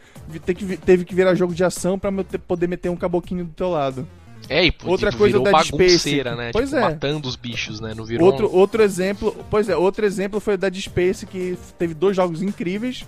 [0.44, 3.70] ter que teve que virar jogo de ação ter- poder meter um caboquinho do teu
[3.70, 4.04] lado.
[4.52, 6.22] É, e Outra tipo, coisa da Space.
[6.24, 6.50] né?
[6.52, 6.82] Pois tipo, é.
[6.82, 7.94] matando os bichos, né?
[7.94, 11.58] Não virou Outro, um- outro exemplo, pois é, outro exemplo foi o Dead Space que
[11.78, 13.04] teve dois jogos incríveis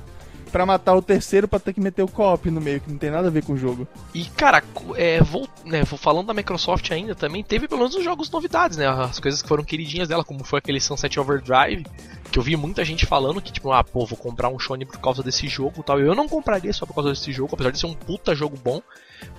[0.50, 3.10] pra matar o terceiro pra ter que meter o co-op no meio, que não tem
[3.10, 3.88] nada a ver com o jogo.
[4.14, 4.62] E, cara,
[4.94, 8.76] é, vou, né, vou falando da Microsoft ainda também, teve pelo menos os jogos novidades,
[8.76, 8.86] né?
[8.86, 11.84] As coisas que foram queridinhas dela, como foi aquele Sunset Overdrive,
[12.30, 14.98] que eu vi muita gente falando que, tipo, ah, pô, vou comprar um Sony por
[15.00, 15.98] causa desse jogo e tal.
[15.98, 18.80] Eu não compraria só por causa desse jogo, apesar de ser um puta jogo bom.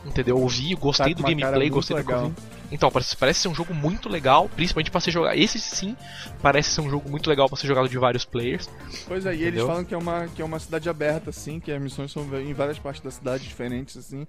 [0.05, 0.37] Entendeu?
[0.39, 2.29] Eu vi, gostei Tá do gameplay, gostei do que eu legal.
[2.29, 2.55] vi.
[2.71, 5.35] Então, parece, parece ser um jogo muito legal, principalmente pra ser jogado.
[5.37, 5.95] Esse sim,
[6.41, 8.69] parece ser um jogo muito legal pra ser jogado de vários players.
[9.07, 9.67] Pois é, e eles Entendeu?
[9.67, 12.53] falam que é, uma, que é uma cidade aberta, assim, que as missões são em
[12.53, 14.25] várias partes da cidade diferentes, assim.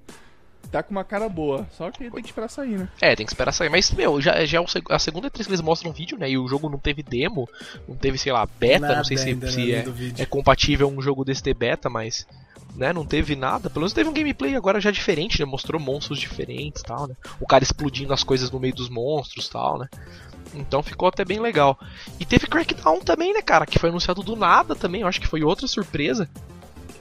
[0.71, 2.89] Tá com uma cara boa, só que tem que esperar sair, né?
[3.01, 3.69] É, tem que esperar sair.
[3.69, 6.29] Mas, meu, já, já é a segunda vez que eles mostram um vídeo, né?
[6.29, 7.49] E o jogo não teve demo,
[7.89, 9.85] não teve, sei lá, beta, Nada não sei se, se é,
[10.19, 12.27] é compatível um jogo desse ter beta, mas.
[12.77, 13.71] Né, não teve nada.
[13.71, 15.47] Pelo menos teve um gameplay agora já diferente, né?
[15.47, 17.17] Mostrou monstros diferentes tal, né?
[17.41, 19.89] O cara explodindo as coisas no meio dos monstros tal, né?
[20.55, 21.79] Então ficou até bem legal.
[22.21, 23.65] E teve Crackdown também, né, cara?
[23.67, 25.01] Que foi anunciado do nada também.
[25.01, 26.29] Eu acho que foi outra surpresa.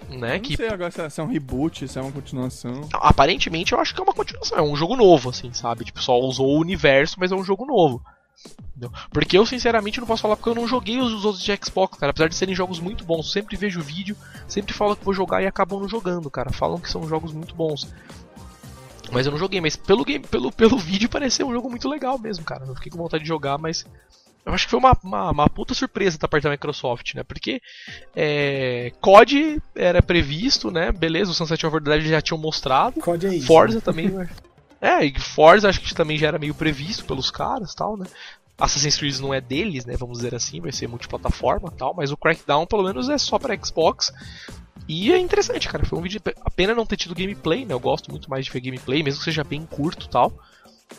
[0.10, 0.38] Né?
[0.38, 2.88] Eu Que sei agora é, se é um reboot, se é uma continuação.
[2.94, 5.84] aparentemente eu acho que é uma continuação, é um jogo novo, assim, sabe?
[5.84, 8.02] Tipo, só usou o universo, mas é um jogo novo.
[9.12, 11.98] Porque eu, sinceramente, não posso falar porque eu não joguei os, os outros de Xbox,
[11.98, 12.12] cara.
[12.12, 14.18] Apesar de serem jogos muito bons, sempre vejo vídeo,
[14.48, 16.52] sempre falo que vou jogar e acabam não jogando, cara.
[16.52, 17.88] Falam que são jogos muito bons.
[19.12, 22.18] Mas eu não joguei, mas pelo, game, pelo, pelo vídeo pareceu um jogo muito legal
[22.20, 22.66] mesmo, cara.
[22.66, 23.86] Eu fiquei com vontade de jogar, mas.
[24.46, 27.24] Eu acho que foi uma, uma, uma puta surpresa da parte da Microsoft, né?
[27.24, 27.60] Porque
[28.16, 30.92] é, COD era previsto, né?
[30.92, 33.00] Beleza, o Sunset Overdrive já tinham mostrado.
[33.02, 33.48] COD é isso.
[33.48, 33.82] Forza né?
[33.82, 34.12] também.
[34.86, 38.06] é, e Forza acho que também já era meio previsto pelos caras tal, né?
[38.58, 39.96] Assassin's Creed não é deles, né?
[39.98, 43.58] Vamos dizer assim, vai ser multiplataforma tal, mas o Crackdown pelo menos é só para
[43.62, 44.14] Xbox.
[44.88, 45.86] E é interessante, cara.
[45.86, 46.22] Foi um vídeo.
[46.42, 47.74] A pena não ter tido gameplay, né?
[47.74, 50.32] Eu gosto muito mais de ver gameplay, mesmo que seja bem curto tal.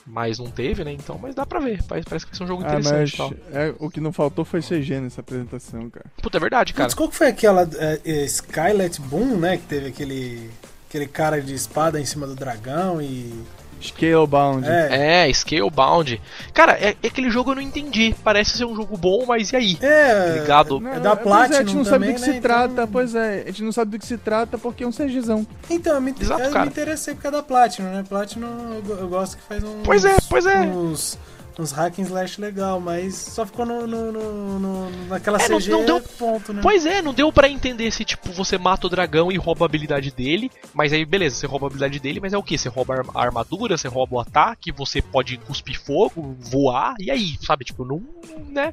[0.04, 0.92] Mas não teve, né?
[0.92, 1.82] Então, mas dá pra ver.
[1.84, 3.32] Parece, parece que vai ser um jogo Ah, mas interessante tal.
[3.52, 6.06] é, o que não faltou foi CG nessa apresentação, cara.
[6.20, 6.86] Puta, é verdade, cara.
[6.86, 9.56] Putz, qual que foi aquela é, é, Skylet Boom, né?
[9.56, 10.50] Que teve aquele,
[10.88, 13.32] aquele cara de espada em cima do dragão e.
[13.80, 14.66] Scalebound.
[14.68, 15.28] É.
[15.28, 16.20] É, Scalebound.
[16.52, 18.14] Cara, é, é aquele jogo eu não entendi.
[18.24, 19.78] Parece ser um jogo bom, mas e aí?
[19.80, 20.38] É.
[20.40, 20.80] Ligado?
[20.80, 22.26] Não, É da pois é, a gente Platinum não sabe do também, que né?
[22.26, 24.86] se Então- trata, pois é, a gente não sabe do que se trata porque é
[24.86, 25.46] um CGzão.
[25.70, 26.64] Então, eu me, Exato, eu cara.
[26.64, 28.04] me interessei por causa da Platinum, né?
[28.08, 29.82] Platinum eu, eu gosto que faz uns.
[29.84, 30.60] Pois é, pois é.
[30.62, 31.18] Uns,
[31.58, 35.58] uns hack and slash legal, mas só ficou no, no- no- no- naquela É, não-
[35.58, 36.60] CG não deu- ponto, né?
[36.62, 39.66] Pois é, não deu pra entender se, tipo, você mata o dragão e rouba a
[39.66, 40.50] habilidade dele.
[40.74, 42.58] Mas aí, beleza, você rouba a habilidade dele, mas é o que?
[42.58, 47.36] Você rouba a armadura, você rouba o ataque, você pode cuspir fogo, voar, e aí,
[47.40, 47.64] sabe?
[47.64, 48.02] Tipo, não.
[48.48, 48.72] né?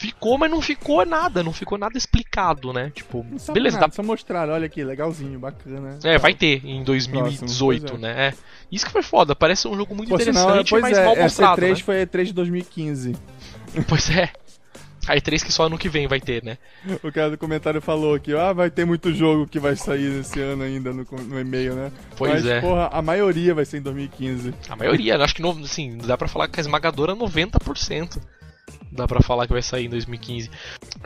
[0.00, 2.90] Ficou, mas não ficou nada, não ficou nada explicado, né?
[2.94, 5.98] Tipo, Não beleza, nada, dá só mostraram, olha aqui, legalzinho, bacana.
[6.02, 8.28] É, vai ter em 2018, Próximo, né?
[8.28, 8.34] É.
[8.72, 11.22] Isso que foi foda, parece um jogo muito sinal, interessante, pois mas é, mal essa
[11.24, 11.76] mostrado, E3 né?
[11.76, 13.16] foi a E3 de 2015.
[13.86, 14.30] Pois é.
[15.06, 16.56] A E3 que só ano que vem vai ter, né?
[17.02, 20.40] O cara do comentário falou aqui, ah, vai ter muito jogo que vai sair esse
[20.40, 21.92] ano ainda no, no e-mail, né?
[22.16, 22.60] Pois Mas, é.
[22.62, 24.54] porra, a maioria vai ser em 2015.
[24.66, 28.18] A maioria, acho que, assim, dá pra falar que a esmagadora 90%.
[28.92, 30.50] Dá pra falar que vai sair em 2015.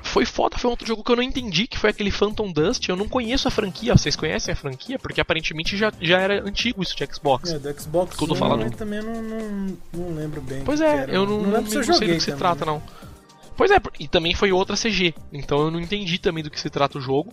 [0.02, 2.88] Foi foda, foi um outro jogo que eu não entendi, que foi aquele Phantom Dust.
[2.88, 4.98] Eu não conheço a franquia, vocês conhecem a franquia?
[4.98, 7.50] Porque aparentemente já, já era antigo isso de Xbox.
[7.50, 8.60] É, do Xbox One, falando.
[8.62, 10.62] mas também não, não, não lembro bem.
[10.64, 12.82] Pois é, eu não, não, eu não sei do que se trata, não.
[13.56, 15.14] Pois é, e também foi outra CG.
[15.32, 17.32] Então eu não entendi também do que se trata o jogo.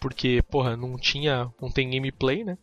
[0.00, 1.50] Porque, porra, não tinha.
[1.60, 2.56] não tem gameplay, né?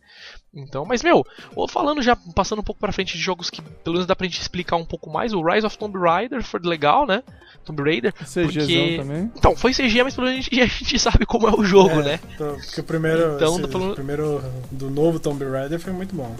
[0.56, 1.24] Então, mas meu,
[1.68, 4.40] falando já, passando um pouco pra frente de jogos que pelo menos dá pra gente
[4.40, 7.22] explicar um pouco mais, o Rise of Tomb Raider foi legal, né?
[7.64, 8.12] Tomb Raider.
[8.14, 8.96] CGzão porque...
[8.98, 9.30] também.
[9.36, 12.00] Então, foi CG, mas pelo menos a gente, a gente sabe como é o jogo,
[12.00, 12.20] É, né?
[12.38, 16.34] Porque o primeiro, Então, esse- falando- o primeiro do novo Tomb Raider foi muito bom.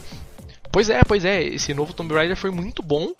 [0.72, 3.12] Pois é, pois é, esse novo Tomb Raider foi muito bom.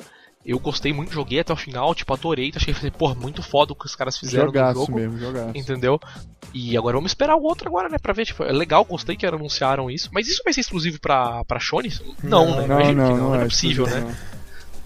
[0.47, 2.53] Eu gostei muito, joguei até o final, tipo, adorei.
[2.55, 4.95] Achei, porra, muito foda o que os caras fizeram no Jogaço jogo.
[4.95, 5.51] mesmo, jogaço.
[5.57, 5.99] Entendeu?
[6.55, 7.99] E agora vamos esperar o outro agora, né?
[7.99, 8.25] Pra ver.
[8.27, 10.09] Tipo, é legal, gostei que anunciaram isso.
[10.13, 11.93] Mas isso vai ser exclusivo pra, pra Sony?
[12.23, 12.67] Não, Não, né?
[12.69, 13.93] Não, Imagino não, que não, não, é é possível, né?
[13.99, 14.37] exclusivo,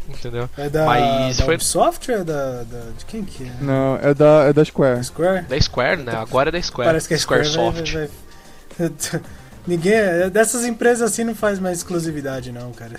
[0.09, 0.51] Entendeu?
[0.57, 3.53] É da, Mas da foi- Ubisoft ou é da, da- de quem que é?
[3.61, 5.05] Não, é da, é da Square.
[5.05, 5.43] Square?
[5.47, 6.13] Da Square, né?
[6.17, 6.89] Agora é da Square.
[6.89, 7.93] Parece que a Square vai, Squaresoft.
[7.93, 9.21] vai, vai-
[9.67, 9.93] Ninguém.
[9.93, 12.97] é- Dessas empresas assim não faz mais exclusividade, não, cara.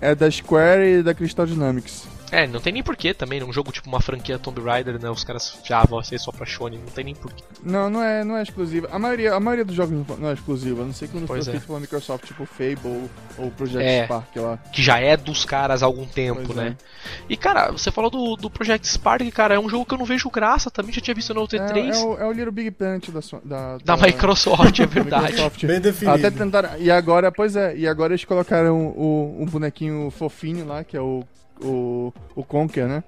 [0.00, 2.06] É da Square e da Crystal Dynamics.
[2.30, 3.40] É, não tem nem porquê também.
[3.40, 5.10] Num jogo tipo uma franquia Tomb Raider, né?
[5.10, 6.78] Os caras já vão ser só pra Sony.
[6.78, 7.42] Não tem nem porquê.
[7.62, 8.88] Não, não é, não é exclusiva.
[8.92, 10.82] A maioria, a maioria dos jogos não é exclusiva.
[10.82, 11.42] A não sei quando foi é.
[11.44, 14.04] feito pela Microsoft, tipo Fable ou, ou Project É.
[14.04, 14.58] Spark lá.
[14.72, 16.76] Que já é dos caras há algum tempo, Pois né?
[16.78, 17.22] é.
[17.28, 19.54] E cara, você falou do, do Project Spark, cara.
[19.54, 20.70] É um jogo que eu não vejo graça.
[20.70, 21.94] Também já tinha visto no É, T3.
[21.94, 25.22] é, o, é o Little Big Planet da, so- da, Da Microsoft, é verdade.
[25.24, 25.64] Microsoft.
[25.64, 26.16] Bem definido.
[26.18, 26.78] Até tentaram.
[26.78, 31.00] E agora, pois é, e agora eles colocaram o, um bonequinho fofinho lá, que é
[31.00, 31.24] o,
[31.62, 33.04] o, o Conker, né?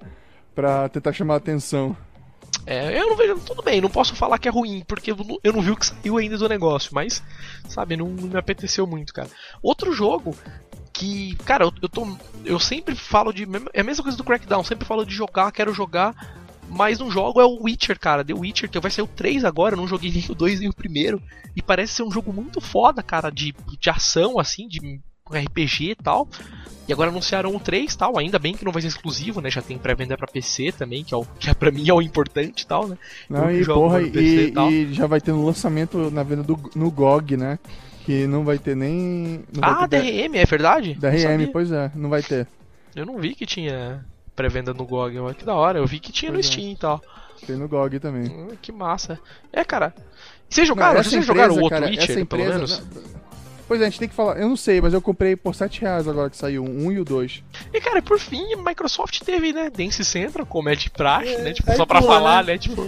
[0.54, 1.96] Pra tentar chamar a atenção.
[2.66, 3.40] É, eu não vejo.
[3.40, 5.76] Tudo bem, não posso falar que é ruim, porque eu não, eu não vi o
[5.76, 7.22] que saiu ainda do negócio, mas,
[7.68, 9.28] sabe, não, não me apeteceu muito, cara.
[9.62, 10.36] Outro jogo
[10.92, 12.06] que, cara, eu, eu tô.
[12.44, 13.46] Eu sempre falo de.
[13.72, 16.14] É a mesma coisa do Crackdown, sempre falo de jogar, quero jogar.
[16.68, 18.24] Mas não jogo é o Witcher, cara.
[18.24, 20.68] The Witcher, que vai sair o 3 agora, eu não joguei nem o 2 nem
[20.68, 21.20] o primeiro.
[21.56, 25.00] E parece ser um jogo muito foda, cara, de, de ação, assim, de
[25.38, 26.28] RPG e tal.
[26.88, 29.48] E agora anunciaram o 3 tal, ainda bem que não vai ser exclusivo, né?
[29.48, 32.02] Já tem pré-venda pra PC também, que, é o, que é, pra mim é o
[32.02, 32.98] importante e tal, né?
[33.28, 36.42] Não, Eu e porra, no e e, e já vai ter no lançamento na venda
[36.42, 37.60] do, no GOG, né?
[38.04, 39.44] Que não vai ter nem.
[39.62, 40.94] Ah, ter DRM, é verdade?
[40.94, 42.48] DRM, pois é, não vai ter.
[42.96, 45.78] Eu não vi que tinha pré-venda no GOG, olha que da hora.
[45.78, 46.50] Eu vi que tinha no Pois é.
[46.50, 47.00] Steam e tal.
[47.46, 48.28] Tem no GOG também.
[48.28, 49.16] Hum, que massa.
[49.52, 49.94] É, cara.
[50.50, 50.94] E vocês jogaram?
[50.96, 52.80] Não, vocês jogaram o empresa, outro cara, Witcher, essa pelo empresa, menos?
[52.80, 53.19] não-
[53.70, 54.36] Pois é, a gente tem que falar.
[54.36, 56.98] Eu não sei, mas eu comprei por 7 reais agora que saiu, um, um e
[56.98, 57.40] o 2.
[57.72, 59.70] E, cara, por fim, a Microsoft teve, né?
[59.70, 61.52] Dance Central, como é de praxe, É, né?
[61.52, 62.54] Tipo, só pra pula, falar, né?
[62.54, 62.58] né?
[62.58, 62.82] Tipo,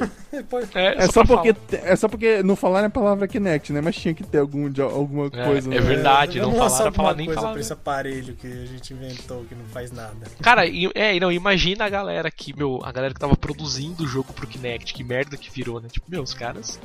[0.75, 1.87] É, é, só, pra porque, falar.
[1.89, 3.81] é só porque não falaram a palavra Kinect, né?
[3.81, 5.69] Mas tinha que ter algum, de- alguma É, coisa.
[5.73, 5.81] é né?
[5.81, 6.41] verdade.
[6.41, 7.55] não vamos falaram falar, nem coisa falaram.
[7.55, 10.27] pra esse aparelho que a gente inventou que não faz nada.
[10.43, 14.07] Cara, e- é, não, imagina a galera que, meu, a galera que tava produzindo o
[14.09, 15.87] jogo pro Kinect, que merda que virou, né?
[15.89, 16.81] Tipo, meu, os caras.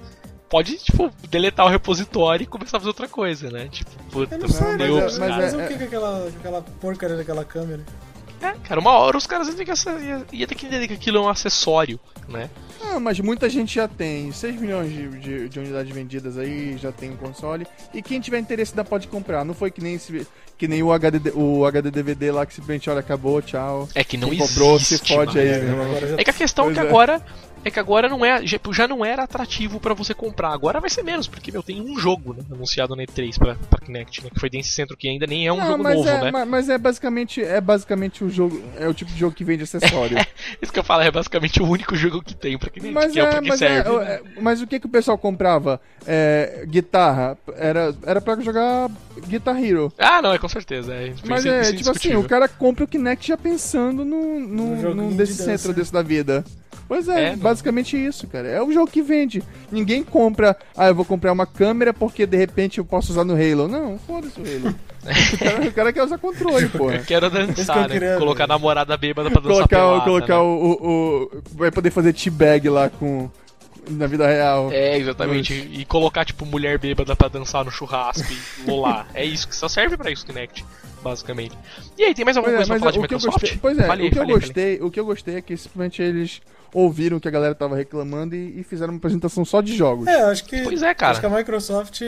[0.49, 3.67] Pode, tipo, deletar o repositório e começar a fazer outra coisa, né?
[3.69, 5.53] Tipo, puta, Eu não sei, mas, fudeu é- pros mas, caras.
[5.53, 7.83] o que que aquela, aquela porcaria daquela câmera?
[8.41, 10.93] É, cara, uma hora os caras iam ter que, ia, ia ter que entender que
[10.93, 12.49] aquilo é um acessório, né?
[12.83, 16.91] Ah, mas muita gente já tem 6 milhões de, de- de unidades vendidas aí, já
[16.91, 17.65] tem um console.
[17.93, 19.43] E quem tiver interesse ainda pode comprar.
[19.43, 22.87] Não foi que nem, esse, que nem o, HD, o HD DVD lá que simplesmente,
[22.91, 23.89] olha, acabou, tchau.
[23.95, 24.53] É que não Quem existe.
[24.53, 25.49] comprou, se fode aí,
[26.17, 26.83] É que a questão é que é.
[26.83, 27.21] agora é
[27.71, 30.49] que agora não é já, não era atrativo pra você comprar.
[30.53, 33.79] Agora vai ser menos, porque meu tem um jogo, né, anunciado na E3 pra, pra
[33.79, 36.09] Kinect, né, que foi Dance Central que ainda nem é um Não, jogo mas novo,
[36.09, 36.31] é, né?
[36.31, 38.61] ma- Mas é basicamente, é basicamente o jogo.
[38.79, 40.17] É o tipo de jogo que vende acessório.
[40.61, 43.19] Isso que eu falo é basicamente o único jogo que tem pra Kinect, Mas que
[43.19, 43.95] é, o é, pra que mas, é, serve.
[44.05, 45.81] é, mas o que, que o pessoal comprava?
[46.05, 47.37] É, guitarra.
[47.55, 48.89] Era, era pra jogar
[49.27, 49.91] Guitar Hero.
[49.97, 50.93] Ah, não, é com certeza.
[50.93, 54.95] É, Mas é, tipo assim, o cara compra o Kinect já pensando no, no, No
[54.95, 56.45] num de desse centro desse da vida.
[56.87, 57.37] Pois é, É, não.
[57.39, 58.47] basicamente isso, cara.
[58.47, 59.43] É o jogo que vende.
[59.71, 63.33] Ninguém compra, ah, eu vou comprar uma câmera porque de repente eu posso usar no
[63.33, 63.67] Halo.
[63.67, 64.75] Não, foda-se o Halo.
[65.33, 66.65] o, cara, o cara quer usar controle.
[66.73, 67.93] Eu quero Esse que eu dançar, né?
[67.93, 70.39] queria Colocar a namorada bêbada pra dançar Colocar, pelada, colocar né?
[70.39, 73.29] o, o, o- Vai poder fazer teabag lá com.
[73.89, 74.69] Na vida real.
[74.71, 75.53] É, exatamente.
[75.53, 79.07] E colocar, tipo, mulher bêbada pra dançar no churrasco e lolar.
[79.13, 80.65] é isso, que só serve pra isso, Kinect,
[81.01, 81.55] basicamente.
[81.97, 83.17] E aí, tem mais alguma Pois é, coisa pra mas falar de o que eu
[83.17, 83.41] Microsoft?
[83.41, 84.47] gostei, pois é, Falei, o que falei, eu falei.
[84.47, 86.41] gostei, o que eu gostei é que simplesmente eles
[86.73, 90.07] ouviram que a galera tava reclamando e, e fizeram uma apresentação só de jogos.
[90.07, 90.61] É, acho que.
[90.61, 91.11] Pois é, cara.
[91.11, 92.01] Acho que a Microsoft,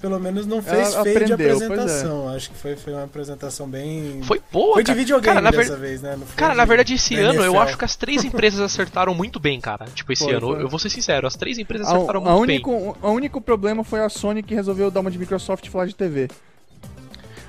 [0.00, 1.66] pelo menos, não fez Ela feio de aprendeu, pois é.
[1.66, 2.28] apresentação.
[2.28, 4.20] Acho que foi, foi uma apresentação bem.
[4.22, 4.98] Foi boa, Foi de cara.
[4.98, 6.16] videogame cara, na dessa ver- vez, né?
[6.18, 7.58] Não foi Cara, de- na verdade, esse ano eu NFL.
[7.58, 9.86] acho que as três empresas acertaram muito bem, cara.
[9.94, 10.62] Tipo, esse Foi, ano, foi.
[10.62, 12.56] eu vou ser sincero, as três empresas A, acertaram a muito bem.
[12.56, 15.94] único, a único problema foi a Sony que resolveu dar uma de Microsoft falar de
[15.94, 16.28] TV.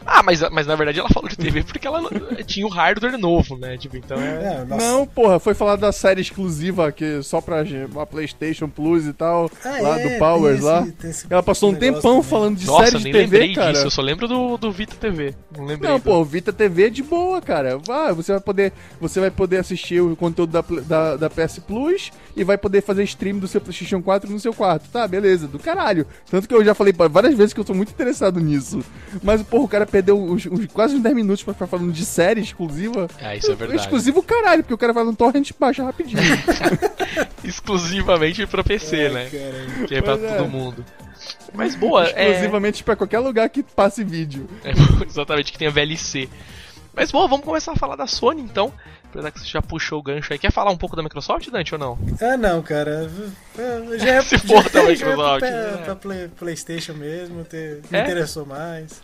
[0.06, 2.02] Ah, mas, mas na verdade ela falou de TV porque ela
[2.46, 3.78] tinha o hardware novo, né?
[3.78, 4.66] Tipo, então é.
[4.70, 4.76] É.
[4.78, 7.64] Não, porra, foi falar da série exclusiva que só pra
[8.00, 10.82] a PlayStation Plus e tal, Ah, lá é, do Powers lá.
[11.00, 12.24] esse- esse Ela passou um tempão também.
[12.24, 13.72] falando de Nossa, série de nem TV, lembrei cara.
[13.74, 15.34] disso, eu só lembro do, do Vita TV.
[15.58, 15.90] Não lembrei.
[15.92, 17.80] Não, do- pô, o Vita TV é de boa, cara.
[17.90, 22.12] Ah, você vai poder, você vai poder assistir o conteúdo da, da, da PS Plus
[22.36, 24.90] e vai poder fazer stream do seu PlayStation 4 no seu quarto.
[24.90, 26.06] Tá, beleza, do caralho.
[26.30, 28.80] Tanto que eu já falei várias vezes que eu tô muito interessado nisso.
[29.24, 32.06] Mas, porra, o cara perdeu os, os- quase uns 10 minutos pra ficar falando de
[32.06, 33.08] série exclusiva.
[33.20, 33.80] É, isso é verdade.
[33.80, 36.22] Exclusivo caralho, porque o cara vai no torrent e baixa rapidinho.
[37.44, 39.30] Exclusivamente pra PC, né?
[39.30, 39.88] Caralho.
[39.88, 40.38] Que é pra Pois é.
[40.38, 40.86] todo mundo.
[41.54, 44.48] Mas boa, é, Exclusivamente pra qualquer lugar que passe vídeo.
[44.64, 44.72] é
[45.08, 46.28] exatamente que tenha VLC.
[46.94, 48.72] Mas bom, vamos começar a falar da Sony então.
[49.10, 50.40] Apesar que você já puxou o gancho aí.
[50.40, 51.98] Quer falar um pouco da Microsoft, Dante, ou não?
[52.22, 53.10] Ah, não, cara.
[53.58, 55.42] É, Já é, Se for já, também, já é pra, Microsoft,
[55.78, 55.82] né?
[55.86, 58.02] pra Play- PlayStation mesmo, ter, me É?
[58.04, 59.02] interessou mais.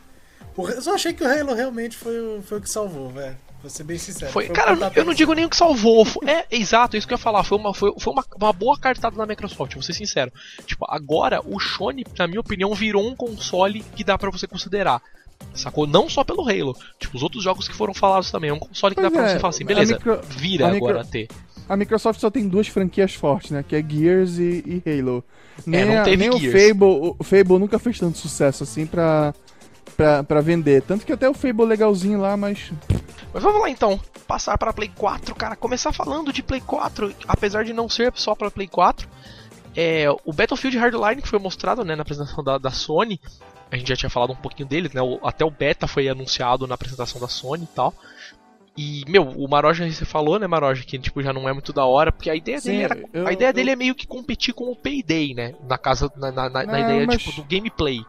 [0.58, 3.36] Eu só achei que o Halo realmente foi o, foi o que salvou, velho.
[3.62, 4.32] Vou ser bem sincero.
[4.32, 6.04] Foi, o cara, eu não- digo nem o que salvou.
[6.04, 7.44] fo- É, exato, isso que eu ia falar.
[7.44, 10.32] Foi uma, foi, foi uma, uma boa cartada da Microsoft, vou ser sincero.
[10.66, 15.00] Tipo, agora o Sony, na minha opinião, virou um console que dá pra você considerar.
[15.54, 15.86] Sacou?
[15.88, 16.76] Não só pelo Halo.
[17.00, 18.50] Tipo, os outros jogos que foram falados também.
[18.50, 20.68] É um console que Pois dá pra é, você falar assim, a beleza, micro- vira
[20.68, 21.28] a micro- agora a ter.
[21.70, 23.64] A Microsoft só tem duas franquias fortes, né?
[23.68, 25.24] Que é Gears e, e Halo.
[25.66, 26.68] Nem, É, não a- teve nem o Gears.
[26.68, 27.16] Fable.
[27.20, 29.34] O Fable nunca fez tanto sucesso assim pra,
[30.28, 30.82] pra vender.
[30.84, 32.72] Tanto que até o Fable legalzinho lá, mas.
[33.34, 35.56] Mas vamos lá então, passar para Play 4, cara.
[35.56, 39.08] Começar falando de Play 4, apesar de não ser só para Play 4.
[39.76, 43.22] É, o Battlefield Hardline que foi mostrado né, na apresentação da, da Sony,
[43.72, 45.02] a gente já tinha falado um pouquinho dele, né?
[45.02, 47.94] o- até o beta foi anunciado na apresentação da Sony e tal.
[48.78, 51.86] E, meu, o Maroja você falou, né, Maroja, que tipo, já não é muito da
[51.86, 53.04] hora, porque a ideia Sim, dele era.
[53.14, 55.54] eu- a ideia eu- dele é meio que competir com o Payday, né?
[55.68, 56.12] Na casa.
[56.18, 58.02] Na, na, na- na Ah, ideia, mas- tipo, do gameplay.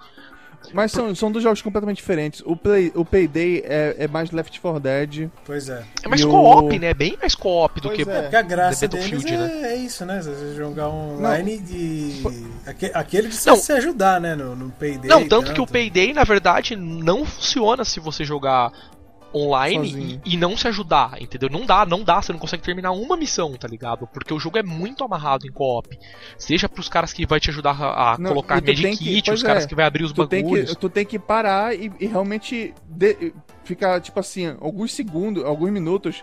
[0.73, 2.43] Mas são, são dois jogos completamente diferentes.
[2.47, 5.29] O, Play, o Payday é, é mais Left 4 Dead.
[5.45, 5.83] Pois é.
[6.03, 6.95] É mais E o- co-op, né?
[6.95, 8.03] Bem mais co-op do que.
[8.03, 8.23] é.
[8.23, 10.23] Porque a graça deles Battlefield, é, é isso, né?
[10.23, 12.23] Você jogar online de.
[12.67, 13.57] aque- Aquele de Não.
[13.57, 14.35] se ajudar, né?
[14.35, 15.09] No, no Payday.
[15.09, 18.73] Não, tanto que o Payday, na verdade, não funciona se você jogar
[19.35, 20.23] online Sozinho.
[20.25, 21.49] e, e não se ajudar, entendeu?
[21.51, 24.07] Não dá, não dá, você não consegue terminar uma missão, tá ligado?
[24.07, 25.99] Porque o jogo é muito amarrado em co-op.
[26.39, 29.23] Seja pros caras que vai te ajudar a, a Não, colocar tem medikit, que- os
[29.27, 30.71] pois caras é, que vai abrir os Tu tem, bagulhos.
[30.71, 33.33] que, tu tem que parar e, e realmente de-
[33.65, 36.23] ficar, tipo assim, alguns segundos, alguns minutos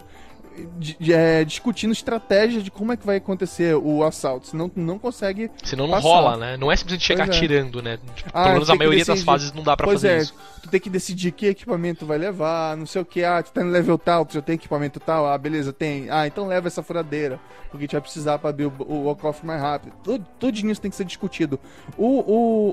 [1.12, 4.48] é, discutindo estratégia de como é que vai acontecer o assalto.
[4.48, 5.50] Senão tu não consegue.
[5.64, 6.08] Senão não passar.
[6.08, 6.58] rola, né?
[6.58, 7.40] Não é simplesmente chegar Pois é.
[7.40, 8.00] atirando, né?
[8.16, 9.26] Tipo, Ah, pelo menos a maioria das decidir.
[9.26, 10.34] fases não dá pra pois fazer é, isso.
[10.64, 13.24] tu tem que decidir que equipamento vai levar, não sei o que.
[13.24, 15.28] Ah, tu tá no level tal, tu já tem equipamento tal.
[15.28, 16.10] Ah, beleza, tem.
[16.10, 17.40] Ah, então leva essa furadeira,
[17.72, 19.94] porque tu vai precisar pra abrir o, o walk-off mais rápido.
[20.04, 21.60] Tudo, tudo isso tem que ser discutido.
[21.98, 22.20] O,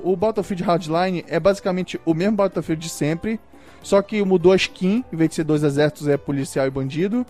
[0.03, 3.39] o, o Battlefield Hardline é basicamente o mesmo Battlefield de sempre,
[3.83, 7.25] só que mudou a skin, em vez de ser dois exércitos, é policial e bandido.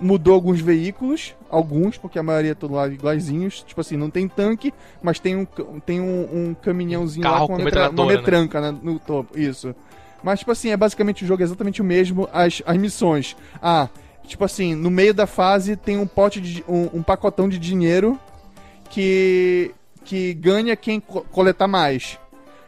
[0.00, 3.62] Mudou alguns veículos, alguns, porque a maioria estão lá iguaizinhos.
[3.62, 5.44] Tipo assim, não tem tanque, mas tem um,
[5.84, 8.16] tem um, um caminhãozinho Carro lá com com metra, uma né?
[8.16, 9.38] metranca né, no topo.
[9.38, 9.74] Isso.
[10.22, 12.28] Mas, tipo assim, é basicamente o jogo é exatamente o mesmo.
[12.32, 13.36] As, as missões.
[13.60, 13.88] Ah,
[14.26, 16.64] tipo assim, no meio da fase tem um pote de.
[16.68, 18.18] um, um pacotão de dinheiro
[18.90, 19.72] que.
[20.04, 22.18] que ganha quem co- coletar mais.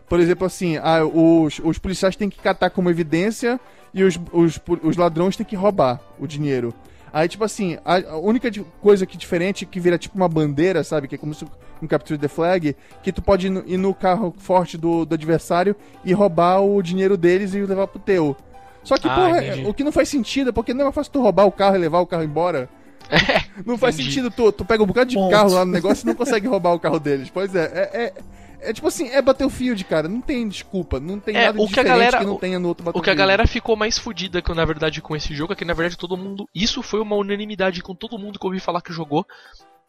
[0.08, 3.58] Por exemplo, assim, ah, os, os policiais têm que catar como evidência
[3.92, 6.74] e os, os, os ladrões têm que roubar o dinheiro.
[7.14, 8.50] Aí, tipo assim, a, única
[8.80, 11.06] coisa que diferente que vira tipo uma bandeira, sabe?
[11.06, 11.46] Que é como se
[11.80, 12.74] um Capture the Flag,
[13.04, 17.54] que tu pode ir no, carro forte do, do adversário e roubar o dinheiro deles
[17.54, 18.36] e levar pro teu.
[18.82, 19.64] Só que, Ah, porra, entendi.
[19.64, 21.78] o que não faz sentido é porque não é fácil tu roubar o carro e
[21.78, 22.68] levar o carro embora.
[23.64, 24.10] não faz entendi.
[24.10, 25.30] sentido, tu, tu pega um bocado de Ponto.
[25.30, 27.30] carro lá no negócio e não consegue roubar o carro deles.
[27.32, 28.12] Pois é, é, é,
[28.64, 31.72] é tipo assim, é Battlefield, cara, não tem desculpa, não tem É, nada o de
[31.74, 33.04] que a galera- que não tenha no outro O Battlefield.
[33.04, 35.74] que a galera ficou mais fodida que na verdade com esse jogo é que na
[35.74, 36.48] verdade todo mundo.
[36.54, 39.26] Isso foi uma unanimidade com todo mundo que eu ouvi falar que jogou.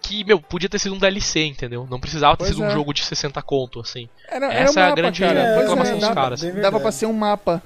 [0.01, 1.87] Que, meu, podia ter sido um DLC, entendeu?
[1.89, 2.71] Não precisava ter Pois sido um é.
[2.71, 4.07] jogo de 60 conto, assim.
[4.27, 5.55] Era, era Essa um é a mapa, grande cara.
[5.57, 6.41] Reclamação é, dos caras.
[6.61, 7.63] Dava pra ser um mapa.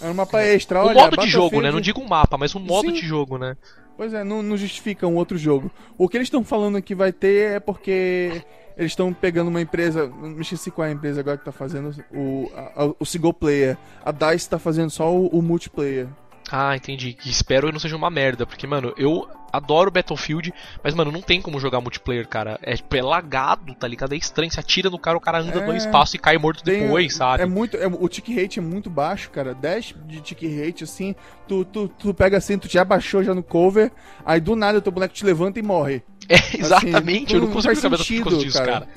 [0.00, 0.94] Era um mapa extra, o olha.
[1.02, 1.70] modo de jogo, né?
[1.70, 2.94] Não digo um mapa, mas um modo Sim.
[2.94, 3.56] de jogo, né?
[3.96, 5.70] Pois é, não, não justifica um outro jogo.
[5.96, 8.42] O que eles estão falando que vai ter é porque
[8.76, 10.06] eles estão pegando uma empresa.
[10.06, 13.32] Não me esqueci qual é a empresa agora que tá fazendo o, a- o single
[13.34, 13.76] player.
[14.04, 16.06] A DICE tá fazendo só o, o multiplayer.
[16.50, 17.16] Ah, entendi.
[17.24, 21.40] Espero que não seja uma merda, porque, mano, eu adoro Battlefield, mas, mano, não tem
[21.42, 22.58] como jogar multiplayer, cara.
[22.62, 24.14] É, tipo, é lagado, tá ligado?
[24.14, 24.50] É estranho.
[24.50, 25.66] Você atira no cara, o cara anda É.
[25.66, 27.42] no espaço e cai morto Tem- depois, sabe?
[27.42, 29.54] É muito, é- o tick rate é muito baixo, cara.
[29.54, 31.14] 10 de tick rate, assim.
[31.46, 33.92] Tu, tu, tu pega assim, tu já baixou já no cover.
[34.24, 36.02] Aí do nada o teu boneco te levanta e morre.
[36.28, 37.34] É, exatamente.
[37.34, 38.72] eu não não consigo saber das sentido, coisas disso, cara.
[38.72, 38.88] cara.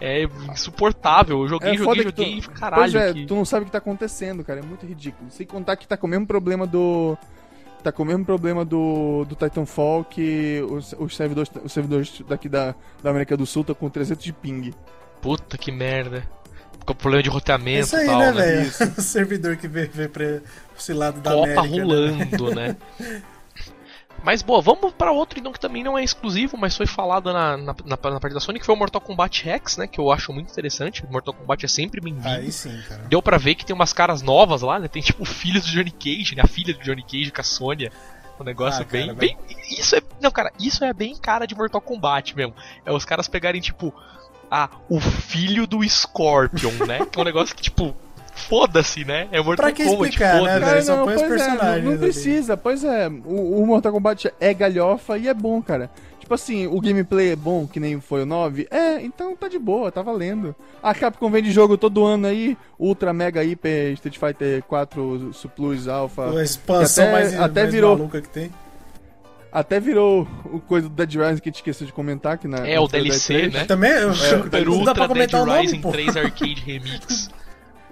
[0.00, 1.40] É insuportável.
[1.42, 2.82] Eu joguei, É joguei, joguei, tu- caralho.
[2.82, 4.60] Pois é, que- tu não sabe o que tá acontecendo, cara.
[4.60, 5.30] É muito ridículo.
[5.30, 7.16] Sem contar que tá com o mesmo problema do.
[7.84, 12.48] Tá com o mesmo problema do, do Titanfall que os, os, servidores, os servidores daqui
[12.48, 14.72] da, da América do Sul estão com 300 de ping.
[15.20, 16.26] Puta que merda.
[16.86, 18.42] Com problema de roteamento isso aí, e tal, né, né?
[18.42, 18.72] velho?
[18.96, 20.40] O servidor que vê, vê pra
[20.78, 21.62] esse lado da Copa América.
[21.62, 21.82] né?
[21.82, 22.76] rolando, né?
[24.24, 27.56] Mas boa, vamos para outro então que também não é exclusivo, mas foi falado na,
[27.58, 29.86] na, na, na parte da Sony, que foi o Mortal Kombat X, né?
[29.86, 31.04] Que eu acho muito interessante.
[31.04, 32.26] O Mortal Kombat é sempre bem-vindo.
[32.26, 33.02] Aí sim, cara.
[33.02, 34.88] Deu pra ver que tem umas caras novas lá, né?
[34.88, 36.42] Tem tipo filhos do Johnny Cage, né?
[36.42, 37.92] A filha do Johnny Cage com a Sônia.
[38.40, 39.38] Um negócio Ah, cara, bem, vai- bem.
[39.78, 40.02] Isso é.
[40.20, 42.54] Não, cara, isso é bem cara de Mortal Kombat mesmo.
[42.84, 43.94] É os caras pegarem, tipo.
[44.50, 47.04] Ah, o filho do Scorpion, né?
[47.06, 47.94] Que é um negócio que, tipo.
[48.34, 49.28] Foda-se, né?
[49.30, 50.60] É Mortal Pra que Kombat, explicar, né?
[50.60, 52.00] Cara, só não, põe os pois é, não, personagens não ali.
[52.00, 53.08] precisa, pois é.
[53.08, 55.90] O, o Mortal Kombat é galhofa e é bom, cara.
[56.18, 58.66] Tipo assim, o gameplay é bom, que nem foi o 9.
[58.70, 60.54] É, então tá de boa, tá valendo.
[60.82, 66.30] A Capcom vende jogo todo ano aí, Ultra Mega Hyper Street Fighter 4 Plus Alpha.
[66.38, 68.50] A expansão até- mais, até mais virou- maluca que tem.
[69.52, 72.66] Até virou o coisa do Dead Rising que a gente esqueceu de comentar aqui na
[72.66, 73.52] É, o DLC, 3.
[73.52, 73.64] né?
[73.66, 75.92] Também, eu, Super não dá pra Ultra Dead comentar o nome, Rising pô.
[75.92, 77.30] 3 Arcade Remix.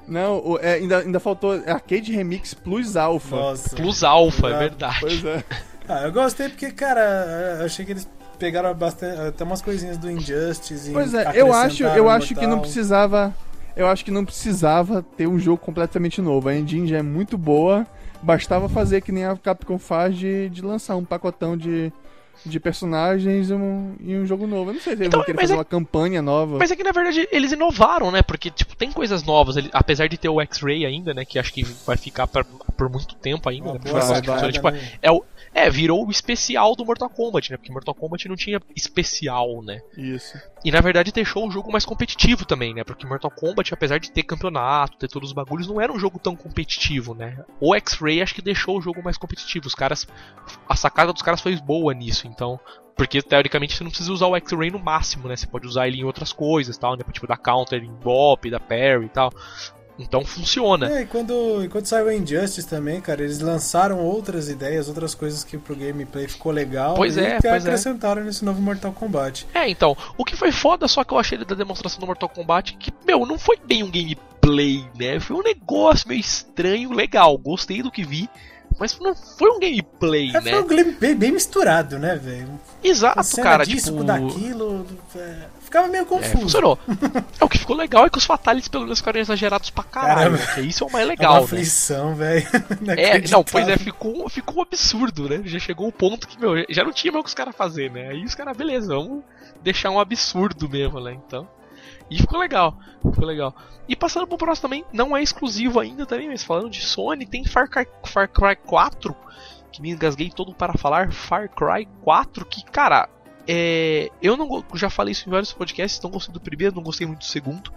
[0.06, 3.36] Não, o- é, ainda, ainda faltou Arcade Remix Plus Alpha.
[3.36, 3.76] Nossa.
[3.76, 4.96] Plus Alpha, é Ah, verdade.
[5.00, 5.44] Pois é.
[5.88, 10.10] Ah, eu gostei porque, cara, eu achei que eles pegaram bastante, até umas coisinhas do
[10.10, 10.90] Injustice.
[10.90, 13.34] e Pois é, eu acho, eu acho que não precisava.
[13.74, 16.48] Eu acho que não precisava ter um jogo completamente novo.
[16.48, 17.86] A engine já é muito boa.
[18.22, 21.90] Bastava fazer que nem a Capcom faz de, de lançar um pacotão de,
[22.44, 24.70] de personagens e um, e um jogo novo.
[24.70, 26.58] Eu não sei se eles Então, vão querer mas fazer é- uma campanha nova.
[26.58, 28.22] Mas é que na verdade eles inovaram, né?
[28.22, 31.24] Porque tipo, tem coisas novas, ele- apesar de ter o X-Ray ainda, né?
[31.24, 32.44] Que acho que vai ficar pra-
[32.76, 33.78] por muito tempo ainda, né?
[33.78, 34.80] boa vai, sacada, tipo, né?
[35.00, 35.22] é, o,
[35.54, 37.56] é, virou o especial do Mortal Kombat, né?
[37.56, 39.80] Porque Mortal Kombat não tinha especial, né?
[39.96, 40.38] Isso.
[40.64, 42.82] E na verdade deixou o jogo mais competitivo também, né?
[42.84, 46.18] Porque Mortal Kombat, apesar de ter campeonato, ter todos os bagulhos, não era um jogo
[46.18, 47.44] tão competitivo, né?
[47.60, 49.66] O X-Ray acho que deixou o jogo mais competitivo.
[49.66, 50.06] Os caras.
[50.68, 52.58] A sacada dos caras foi boa nisso, então.
[52.96, 55.36] Porque teoricamente você não precisa usar o X-Ray no máximo, né?
[55.36, 57.04] Você pode usar ele em outras coisas tal, né?
[57.12, 59.30] Tipo dar counter em bop, da parry e tal.
[60.02, 60.90] Então funciona.
[60.90, 65.14] É, e quando, e quando saiu o Injustice também, cara, eles lançaram outras ideias, outras
[65.14, 66.94] coisas que pro gameplay ficou legal.
[66.94, 67.68] Pois e é, que pois é.
[67.68, 69.46] acrescentaram nesse novo Mortal Kombat.
[69.54, 72.76] É, então, o que foi foda, só que eu achei da demonstração do Mortal Kombat,
[72.76, 75.20] que, meu, não foi bem um gameplay, né?
[75.20, 78.28] Foi um negócio meio estranho, legal, gostei do que vi,
[78.78, 80.50] mas não foi um gameplay, É, né?
[80.52, 82.48] foi um gameplay bem misturado, né, velho?
[82.82, 84.04] Exato, cara, disso tipo...
[84.04, 84.86] daquilo.
[85.14, 86.42] é, ficava meio É, confuso.
[86.42, 86.78] funcionou.
[87.40, 90.32] é, o que ficou legal é que os fatalities pelo menos ficaram exagerados pra caralho,
[90.32, 90.46] né?
[90.54, 91.44] Que isso é o mais É uma legal, né?
[91.44, 92.46] aflição, velho.
[92.96, 95.40] É, não, pois é, ficou, ficou um absurdo, né?
[95.44, 97.90] Já chegou o ponto que, meu, já não tinha mais o que os caras fazer,
[97.90, 98.08] né?
[98.10, 99.24] Aí os caras, beleza, vamos
[99.62, 101.12] deixar um absurdo mesmo, né?
[101.26, 101.48] Então.
[102.10, 102.76] E ficou legal,
[103.10, 103.54] ficou legal.
[103.88, 107.44] E passando pro próximo também, não é exclusivo ainda também, mas falando de Sony, tem
[107.44, 109.16] Far Cry, Far Cry 4,
[109.72, 113.08] que me engasguei todo para falar, Far Cry 4, que, cara,
[113.46, 117.06] é, eu não já falei isso em vários podcasts, não gostei do primeiro, não gostei
[117.06, 117.72] muito do segundo.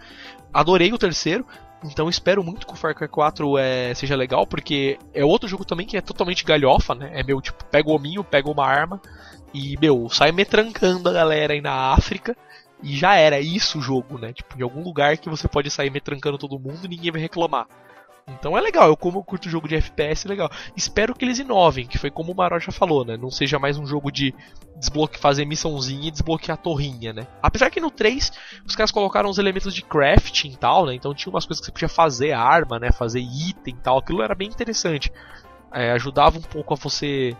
[0.53, 1.45] Adorei o terceiro,
[1.83, 5.65] então espero muito que o Far Cry 4 é, seja legal, porque é outro jogo
[5.65, 7.11] também que é totalmente galhofa, né?
[7.13, 9.01] É meu, tipo, pega o hominho, pega uma arma
[9.53, 12.35] e, meu, sai metrancando a galera aí na África.
[12.83, 14.33] E já era é isso o jogo, né?
[14.33, 17.67] Tipo, em algum lugar que você pode sair metrancando todo mundo e ninguém vai reclamar.
[18.27, 20.49] Então é legal, eu como eu curto jogo de FPS, é legal.
[20.75, 23.15] Espero que eles inovem, que foi como o Maró já falou, né?
[23.15, 24.33] Não seja mais um jogo de
[24.77, 27.27] desbloque fazer missãozinha e desbloquear a torrinha, né?
[27.41, 28.31] Apesar que no 3
[28.65, 30.95] os caras colocaram os elementos de crafting e tal, né?
[30.95, 32.91] Então tinha umas coisas que você podia fazer arma, né?
[32.91, 33.99] Fazer item e tal.
[33.99, 35.11] Aquilo era bem interessante.
[35.71, 37.37] É, ajudava um pouco a você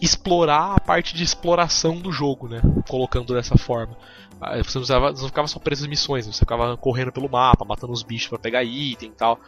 [0.00, 2.60] explorar a parte de exploração do jogo, né?
[2.88, 3.96] Colocando dessa forma.
[4.40, 6.32] Ah, Você não, ficava só preso em missões, né?
[6.32, 9.40] você ficava correndo pelo mapa, matando os bichos pra pegar item e tal.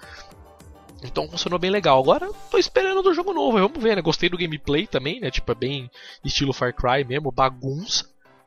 [1.02, 2.00] Então funcionou bem legal.
[2.00, 4.02] Agora tô esperando do jogo novo, vamos ver, né?
[4.02, 5.30] Gostei do gameplay também, né?
[5.30, 5.90] Tipo, é bem
[6.24, 8.04] estilo Far Cry mesmo, bagunça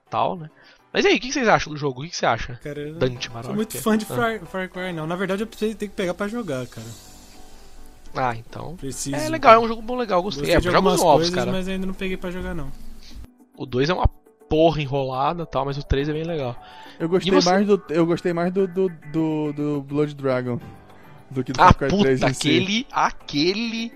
[0.10, 0.50] tal, né?
[0.94, 2.02] Mas e aí, o que vocês acham do jogo?
[2.04, 2.60] O que você acha?
[2.62, 3.48] Cara, eu Dante não Marocchi.
[3.48, 4.16] sou muito fã de Ah.
[4.16, 5.08] Far, Far Cry, não.
[5.08, 6.88] Na verdade, eu preciso ter que pegar pra jogar, cara.
[8.14, 8.76] Ah, então.
[8.76, 9.16] Preciso.
[9.16, 10.42] É legal, é um jogo bom legal, gostei.
[10.42, 11.50] Gostei É, de jogos novos, coisas, cara.
[11.52, 12.70] mas ainda não peguei pra jogar, não.
[13.58, 14.08] O 2 é uma
[14.50, 16.62] porra enrolada tal, mas o 3 é bem legal.
[17.00, 17.50] Eu gostei você?
[17.50, 17.82] mais do.
[17.88, 20.60] Eu gostei mais do, do, do, do Blood Dragon
[21.32, 22.50] do que do Ah, Far Cry puta, 3 em si.
[22.50, 22.88] aquele.
[22.92, 23.90] Aquele.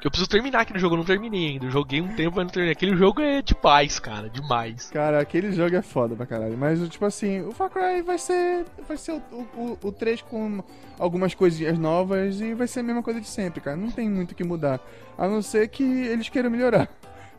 [0.00, 1.66] Que eu preciso terminar aquele jogo, eu não terminei ainda.
[1.66, 2.72] Eu joguei um tempo, mas não terminei.
[2.72, 4.90] Aquele jogo é demais, cara, demais.
[4.90, 6.56] Cara, aquele jogo é foda pra caralho.
[6.56, 8.64] Mas, tipo assim, o Far Cry vai ser.
[8.86, 10.62] Vai ser o, o, o 3 com
[11.00, 13.76] algumas coisinhas novas e vai ser a mesma coisa de sempre, cara.
[13.76, 14.78] Não tem muito o que mudar.
[15.16, 16.88] A não ser que eles queiram melhorar.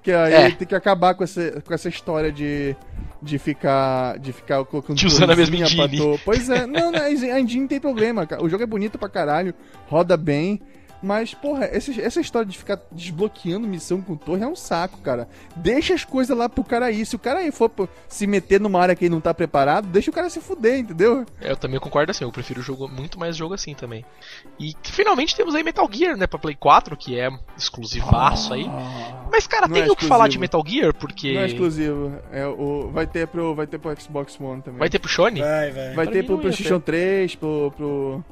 [0.02, 0.52] Que aí É.
[0.52, 2.76] tem que acabar com essa, com essa história de.
[3.22, 4.18] De ficar.
[4.18, 4.96] De ficar colocando.
[4.96, 6.20] De usando a mesma engine.
[6.24, 8.44] Pois é, não, não, a engine tem problema, cara.
[8.44, 9.54] O jogo é bonito pra caralho,
[9.88, 10.62] roda bem.
[11.02, 15.30] Mas, porra, essa, essa história de ficar desbloqueando missão com torre é um saco, cara.
[15.56, 17.06] Deixa as coisas lá pro cara ir.
[17.06, 17.72] Se o cara aí for
[18.10, 21.26] se meter numa área que ele não tá preparado, deixa o cara se fuder, entendeu?
[21.40, 24.04] Eu também concordo assim, eu prefiro jogo, muito mais jogo assim também.
[24.60, 28.70] E finalmente temos aí Metal Gear, né, pra Play 4, que é exclusivaço aí.
[29.40, 30.38] Mas, cara, Não tem é o que falar de.
[30.38, 31.34] Metal Gear, porque.
[31.34, 32.14] Não é exclusivo.
[32.30, 34.80] É, o, vai, ter pro, vai ter pro Xbox One também.
[34.80, 35.40] Vai ter pro Sony?
[35.40, 35.94] Vai, vai.
[35.94, 38.24] Vai pra ter pro PlayStation 3, pro, pro.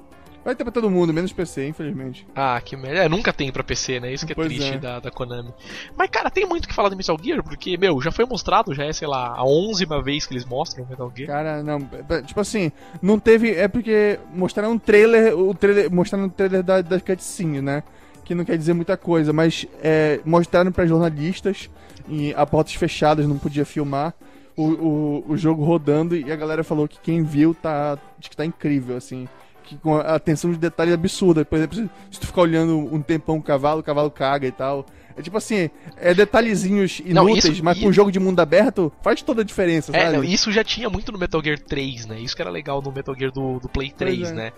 [0.44, 2.28] Vai ter pra todo mundo, menos PC, infelizmente.
[2.36, 3.04] Ah, que merda.
[3.04, 4.12] É, nunca tem pra PC, né?
[4.14, 4.78] Isso que é Pois triste é.
[4.78, 5.54] Da, da Konami.
[5.98, 8.74] Mas, cara, tem muito o que falar de Metal Gear, porque, meu, já foi mostrado,
[8.74, 11.28] já é, sei lá, a 11 vez que eles mostram o Metal Gear.
[11.28, 11.90] Cara, não.
[12.10, 12.70] é, Tipo assim,
[13.02, 13.56] não teve.
[13.56, 15.38] É porque mostraram um trailer.
[15.38, 17.84] O trailer mostraram um trailer da, da cutscene, né?
[18.28, 21.70] Que não quer dizer muita coisa, mas é, mostraram pra jornalistas
[22.10, 24.14] e a portas fechadas, não podia filmar.
[24.54, 27.98] O, o, o jogo rodando e a galera falou que quem viu tá.
[28.20, 29.30] Diz que tá incrível, assim.
[29.64, 31.46] Que com a atenção de detalhe absurda.
[31.46, 34.86] Por exemplo, se, tu ficar olhando um tempão o cavalo, o cavalo caga e tal.
[35.16, 38.92] É tipo assim, é detalhezinhos Não, inúteis, isso- mas com um jogo de mundo aberto
[39.02, 40.18] faz toda a diferença, É, sabe?
[40.18, 42.20] não, isso já tinha muito no Metal Gear 3, né?
[42.20, 44.34] Isso que era legal no Metal Gear do, do Play 3, é.
[44.34, 44.52] né?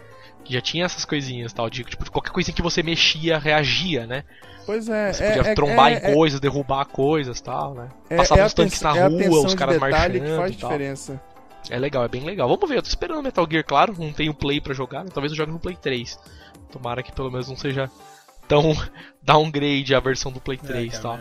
[0.43, 4.23] Que já tinha essas coisinhas tal, de tipo, qualquer coisinha que você mexia, reagia, né?
[4.65, 7.89] Pois é, Você é, podia é- trombar é- em coisas, derrubar coisas tal, né?
[8.09, 10.53] é, Passava é uns tanques na é rua, os de caras detalhe marchando que faz
[10.53, 10.69] e tal.
[10.69, 11.21] diferença.
[11.69, 12.47] É legal, é bem legal.
[12.47, 15.09] Vamos ver, eu tô esperando Metal Gear, claro, não tenho Play pra jogar, né?
[15.13, 16.17] talvez eu jogue no Play 3.
[16.71, 17.89] Tomara que pelo menos não seja
[18.47, 18.73] tão
[19.21, 21.19] downgrade a versão do Play 3 e É, tal.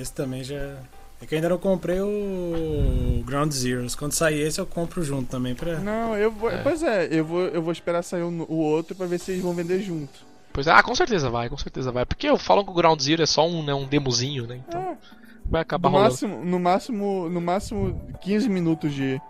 [0.00, 0.76] Esse também já.
[1.22, 3.94] É que eu ainda não comprei o Ground Zeroes.
[3.94, 5.78] Quando sair esse, eu compro junto também pra.
[5.78, 6.50] Não, eu vou.
[6.50, 6.62] É.
[6.62, 9.42] Pois é, eu vou, eu vou esperar sair o, o outro pra ver se eles
[9.42, 10.30] vão vender junto.
[10.52, 12.04] Pois é, ah, com certeza vai, com certeza vai.
[12.06, 14.60] Porque eu falo que o Ground Zero é só um, né, um demozinho, né?
[14.66, 14.96] Então É,
[15.44, 16.10] vai acabar no, rolando.
[16.12, 17.28] máximo, no máximo.
[17.28, 19.20] No máximo 15 minutos de,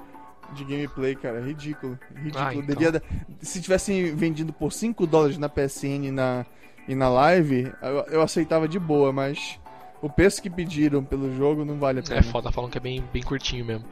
[0.54, 1.40] de gameplay, cara.
[1.44, 1.98] Ridículo.
[2.14, 2.44] Ridículo.
[2.44, 2.66] Ah, então.
[2.66, 3.02] Devia
[3.42, 6.46] se tivessem vendido por 5 dólares na PSN e na,
[6.86, 9.58] e na live, eu, eu aceitava de boa, mas.
[10.02, 12.20] O preço que pediram pelo jogo não vale a pena.
[12.20, 13.84] É foda, falam que é bem, bem curtinho mesmo.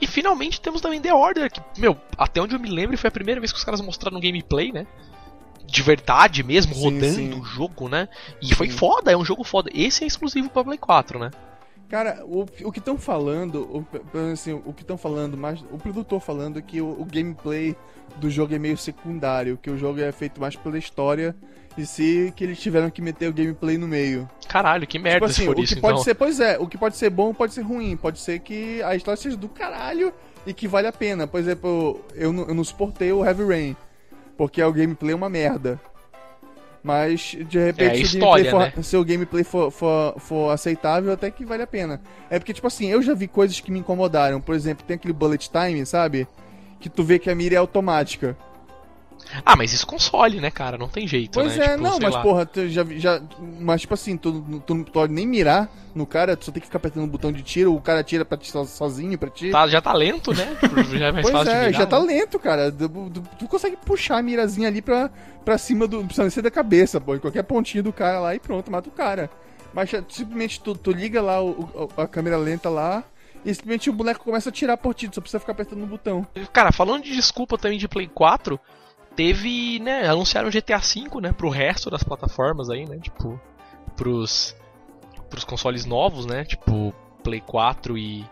[0.00, 3.10] E finalmente temos também The Order, que, meu, até onde eu me lembro foi a
[3.12, 4.86] primeira vez que os caras mostraram gameplay, né?
[5.64, 7.40] De verdade mesmo, Sim, rodando sim.
[7.40, 8.08] o jogo, né?
[8.40, 8.76] E foi Sim.
[8.76, 9.68] foda, é um jogo foda.
[9.74, 11.30] Esse é exclusivo pra Play 4, né?
[11.88, 13.86] Cara, o, o que estão falando, o,
[14.32, 17.76] assim, o que estão falando, mais o produtor falando é que o, o gameplay
[18.16, 21.34] do jogo é meio secundário, que o jogo é feito mais pela história
[21.76, 24.28] e se que eles tiveram que meter o gameplay no meio.
[24.48, 26.04] Caralho, que merda tipo assim, o isso, que pode então.
[26.04, 28.94] ser, pois é, o que pode ser bom pode ser ruim, pode ser que a
[28.96, 30.12] história seja do caralho
[30.46, 31.26] e que vale a pena.
[31.26, 33.76] Por exemplo, eu não, eu não suportei o Heavy Rain,
[34.36, 35.80] porque o gameplay é uma merda.
[36.82, 38.82] Mas, de É, repente, a se, o história, gameplay for, né?
[38.82, 42.00] se o gameplay for, for, for aceitável, até que vale a pena.
[42.30, 44.40] É porque, tipo assim, eu já vi coisas que me incomodaram.
[44.40, 46.28] Por exemplo, tem aquele bullet time, sabe?
[46.78, 48.36] Que tu vê que a mira é automática.
[49.44, 50.78] Ah, mas isso console, né, cara?
[50.78, 51.64] Não tem jeito, Pois né?
[51.64, 52.22] é, Tipo, não, mas lá.
[52.22, 53.20] porra, tu já, já.
[53.60, 56.66] Mas tipo assim, tu, tu não pode nem mirar no cara, tu só tem que
[56.66, 59.50] ficar apertando o botão de tiro, o cara tira pra ti so- sozinho pra ti.
[59.50, 60.56] Tá, já tá lento, né?
[60.60, 62.06] Tipo, já é mais pois fácil de é, virar, já tá né?
[62.06, 62.70] lento, cara.
[62.70, 65.10] Tu, tu- tu consegue puxar a mirazinha ali pra,
[65.44, 66.04] pra cima do.
[66.04, 67.14] Precisa ser da cabeça, pô.
[67.14, 69.30] Em qualquer pontinho do cara lá e pronto, mata o cara.
[69.74, 73.02] Mas simplesmente tu, tu liga lá o- o- a câmera lenta lá
[73.44, 75.86] e simplesmente o boneco começa a tirar por ti, tu só precisa ficar apertando no
[75.86, 76.26] botão.
[76.52, 78.58] Cara, falando de desculpa também de Play 4,
[79.16, 83.40] teve, né, anunciaram GTA V, né, pro resto das plataformas aí, né, tipo,
[83.96, 84.54] pros,
[85.30, 86.94] pros consoles novos, né, tipo,
[87.24, 88.24] Play 4 e,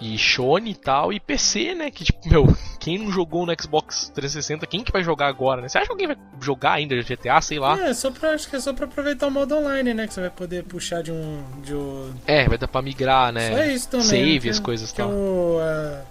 [0.00, 2.46] e Sony e tal, e PC, né, que tipo, meu,
[2.78, 5.68] quem não jogou no Xbox 360, quem que vai jogar agora, né?
[5.68, 7.78] Você acha que alguém vai jogar ainda GTA, sei lá?
[7.80, 10.06] É, só pra, acho que é só pra aproveitar o modo online, né?
[10.06, 11.44] Que você vai poder puxar de um.
[11.62, 12.12] De um...
[12.26, 14.06] É, vai dar pra migrar, né, Só isso também.
[14.06, 14.50] save, né?
[14.50, 15.10] as coisas e tal.
[15.10, 16.02] o a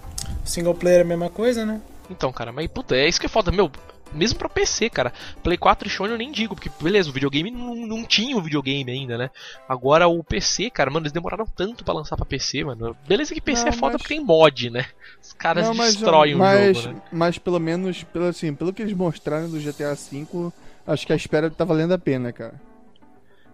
[0.45, 1.81] single player é a mesma coisa, né?
[2.09, 3.71] Então, cara, mas puta, é isso que é foda, meu.
[4.13, 5.13] Mesmo pra PC, cara.
[5.43, 8.41] Play 4 e Sony eu nem digo, porque beleza, o videogame não, não tinha o
[8.41, 9.29] videogame ainda, né?
[9.67, 12.95] Agora o PC, cara, mano, eles demoraram tanto pra lançar pra PC, mano.
[13.07, 14.85] Beleza que PC Não, é foda mas- porque tem mod, né?
[15.21, 17.01] Os caras Não, mas, destroem mas, o jogo, né?
[17.11, 20.51] Mas pelo menos, pelo, assim, pelo que eles mostraram do GTA V,
[20.85, 22.53] acho que a espera tá valendo a pena, cara.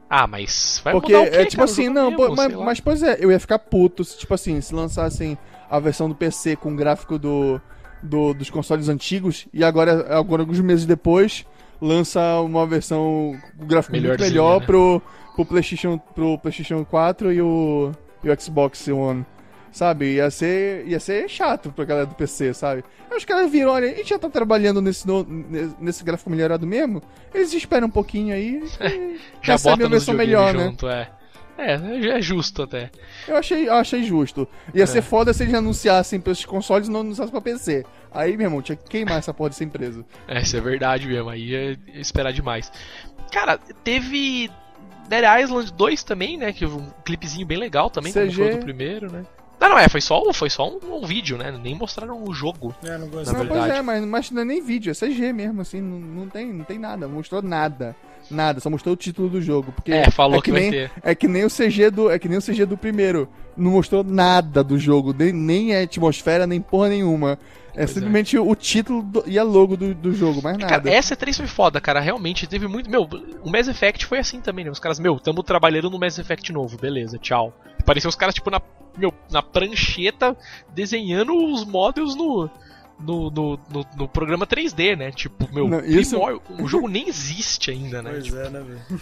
[0.09, 1.69] Ah, mas vai Porque mudar o quê, é tipo cara?
[1.69, 4.33] O assim, jogo não, mesmo, mas, mas pois é, eu ia ficar puto se, tipo
[4.33, 5.37] assim, se lançassem
[5.69, 7.61] a versão do PC com gráfico do,
[8.01, 11.45] do- dos consoles antigos e agora, agora alguns meses depois,
[11.81, 14.65] lança uma versão gráfico muito melhor né?
[14.65, 15.01] pro,
[15.35, 17.91] pro, PlayStation, pro PlayStation 4 e o,
[18.23, 19.25] e o Xbox One.
[19.71, 20.13] Sabe?
[20.15, 22.83] Ia ser, ia ser chato pra galera do PC, sabe?
[23.11, 25.23] Aí os caras viram, olha, a gente já tá trabalhando nesse, no-
[25.79, 27.03] nesse gráfico melhorado mesmo.
[27.31, 30.63] Eles esperam um pouquinho aí e Já recebem bota a versão melhor, né?
[30.65, 31.09] junto, é.
[31.57, 31.73] É,
[32.17, 32.91] é justo até.
[33.27, 34.47] Eu achei, eu achei justo.
[34.73, 34.85] Ia É.
[34.85, 37.83] ser foda se eles anunciassem pra esses consoles e não anunciassem pra PC.
[38.11, 40.05] Aí, meu irmão, tinha que queimar essa porra dessa empresa.
[40.27, 42.71] É, isso é verdade mesmo, aí é esperar demais.
[43.31, 44.49] Cara, teve
[45.09, 46.53] Dead Island 2 também, né?
[46.53, 48.35] Que um clipezinho bem legal também, como CG.
[48.35, 49.23] foi o do primeiro, né?
[49.59, 51.51] Não, não, é, foi só, foi só um, um vídeo, né?
[51.63, 52.75] Nem mostraram o jogo.
[52.83, 53.33] É, não Na gostei.
[53.33, 53.47] não, verdade.
[53.67, 56.53] pois é, mas, mas não é nem vídeo, é CG mesmo, assim, não, não, tem,
[56.53, 57.95] não tem nada, não mostrou nada.
[58.29, 59.71] Nada, só mostrou o título do jogo.
[59.71, 60.91] Porque É, falou é que vai nem, ter.
[61.03, 62.09] É que nem o CG do.
[62.11, 63.27] É que nem o CG do primeiro.
[63.55, 67.39] Não mostrou nada do jogo, nem, nem a atmosfera, nem porra nenhuma.
[67.73, 67.93] É Pois é.
[67.93, 70.81] simplesmente o título do- e a logo do, do jogo, mais nada.
[70.81, 71.99] Cara, essa E3 foi foda, cara.
[71.99, 72.89] Realmente teve muito.
[72.89, 73.07] Meu,
[73.43, 74.71] o Mass Effect foi assim também, né?
[74.71, 77.53] Os caras, meu, tamo trabalhando no Mass Effect novo, beleza, tchau.
[77.85, 78.59] Parecia os caras, tipo, na,
[78.97, 80.35] meu, na prancheta
[80.73, 82.49] desenhando os models no.
[82.99, 85.11] No, no, no, no programa 3D, né?
[85.11, 88.09] Tipo, meu, Não, isso- primórdio- o jogo nem existe ainda, né?
[88.11, 89.01] Pois Tipo, é, né, velho?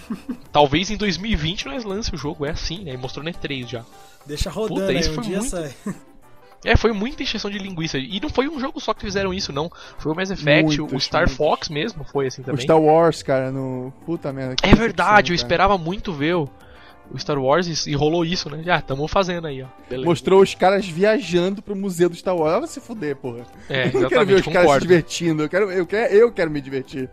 [0.52, 2.94] talvez em 2020 nós lance o jogo, é assim, né?
[2.94, 3.86] E mostrou na E3 já.
[4.26, 5.74] Deixa rodando Puta, aí, isso um foi dia muito- sai.
[6.64, 8.00] É, foi muita encheção de linguiça.
[8.00, 9.70] E não foi um jogo só que fizeram isso, não.
[10.00, 11.38] Foi o Mass Effect, o Muitos, Star muitos.
[11.38, 12.62] Fox mesmo foi assim o também.
[12.64, 13.94] Star Wars, cara, no.
[14.04, 14.56] Puta merda.
[14.56, 16.50] que É verdade, eu esperava muito ver o,
[17.12, 18.62] o Star Wars e, e rolou isso, né?
[18.64, 19.68] Já, tamo fazendo aí, ó.
[19.90, 20.08] Beleza.
[20.10, 22.54] Mostrou os caras viajando pro museu do Star Wars.
[22.56, 23.46] Ah, vai se fuder, porra.
[23.70, 24.82] É, Eu não quero ver os exatamente, caras se concordo.
[24.88, 25.44] divertindo.
[25.44, 27.10] Eu quero, eu, quero, eu quero me divertir.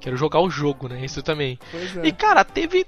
[0.00, 1.04] Quero jogar o jogo, né?
[1.04, 1.58] Isso também.
[1.70, 2.86] Pois E, cara, teve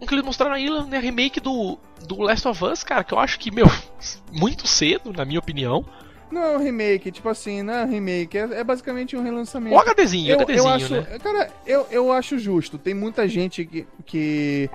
[0.00, 0.98] um que eles mostraram aí, né?
[0.98, 3.66] Remake do, do Last of Us, cara, que eu acho que, meu,
[4.32, 5.84] muito cedo, na minha opinião.
[6.30, 8.36] Não é um remake, tipo assim, não é um remake.
[8.36, 9.74] É, é basicamente um relançamento.
[9.74, 11.18] O HDzinho, eu, HDzinho, eu acho, né?
[11.22, 12.76] Cara, eu, eu acho justo.
[12.76, 14.68] Tem muita gente que, que,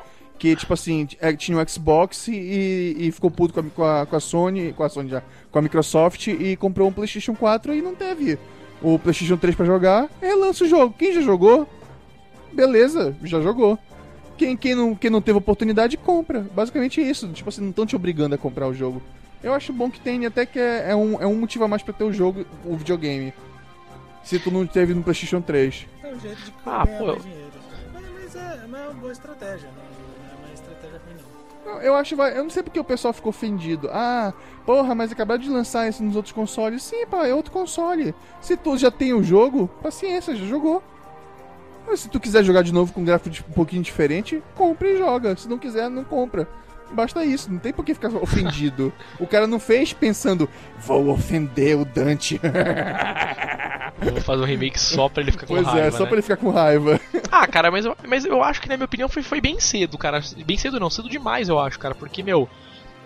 [0.44, 4.06] que tipo assim, é, tinha um Xbox e, e ficou puto com a, com, a,
[4.06, 7.74] com a Sony, com a Sony já, com a Microsoft e comprou um PlayStation 4
[7.74, 8.38] e não teve
[8.82, 10.10] o PlayStation 3 pra jogar.
[10.22, 10.94] Relança o jogo.
[11.00, 11.66] Quem já jogou,
[12.52, 13.80] beleza, já jogou.
[14.38, 16.42] Quem, quem, não, quem não teve oportunidade, compra.
[16.54, 17.30] Basicamente isso.
[17.30, 19.02] Tipo assim, não estão te obrigando a comprar o jogo.
[19.42, 21.84] Eu acho bom que tem, até que é, é um, é um motivo a mais
[21.84, 23.34] pra ter o jogo, o videogame.
[24.26, 25.88] Se tu não teve no PlayStation 3.
[26.04, 27.52] É um jeito de Ah, pô, mais dinheiro.
[27.94, 29.93] Mas, mas é, mas é uma boa estratégia, né?
[31.82, 33.90] Eu acho, eu não sei porque o pessoal ficou ofendido.
[33.92, 34.34] Ah,
[34.66, 36.84] porra, mas acabaram de lançar isso nos outros consoles.
[36.84, 38.14] Sim, pá, é outro console.
[38.42, 40.84] Se tu já tem o jogo, paciência, já jogou.
[41.88, 44.98] Mas se tu quiser jogar de novo com um gráfico um pouquinho diferente, compra e
[44.98, 45.36] joga.
[45.36, 46.48] Se não quiser, não compra.
[46.94, 48.94] Basta isso, não tem por que ficar ofendido.
[49.20, 52.40] o cara não fez pensando, vou ofender o Dante.
[54.02, 56.06] Vou fazer um remake só pra ele ficar com pois raiva, é, só né?
[56.06, 57.00] pra ele ficar com raiva.
[57.32, 59.98] Ah, cara, mas eu, mas eu acho que, na minha opinião, foi, foi bem cedo,
[59.98, 60.22] cara.
[60.46, 61.96] Bem cedo não, cedo demais, eu acho, cara.
[61.96, 62.50] Porque, meu,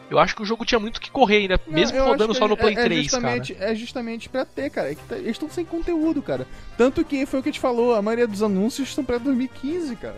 [0.10, 2.58] eu acho que o jogo tinha muito que correr ainda, Não, mesmo rodando só no
[2.58, 3.22] Play é, é 3, cara.
[3.22, 4.92] justamente, É justamente pra ter, cara.
[4.92, 6.48] É que tá- eles estão sem conteúdo, cara.
[6.78, 9.96] Tanto que foi o que a gente falou, a maioria dos anúncios estão pra 2015,
[9.98, 10.18] cara.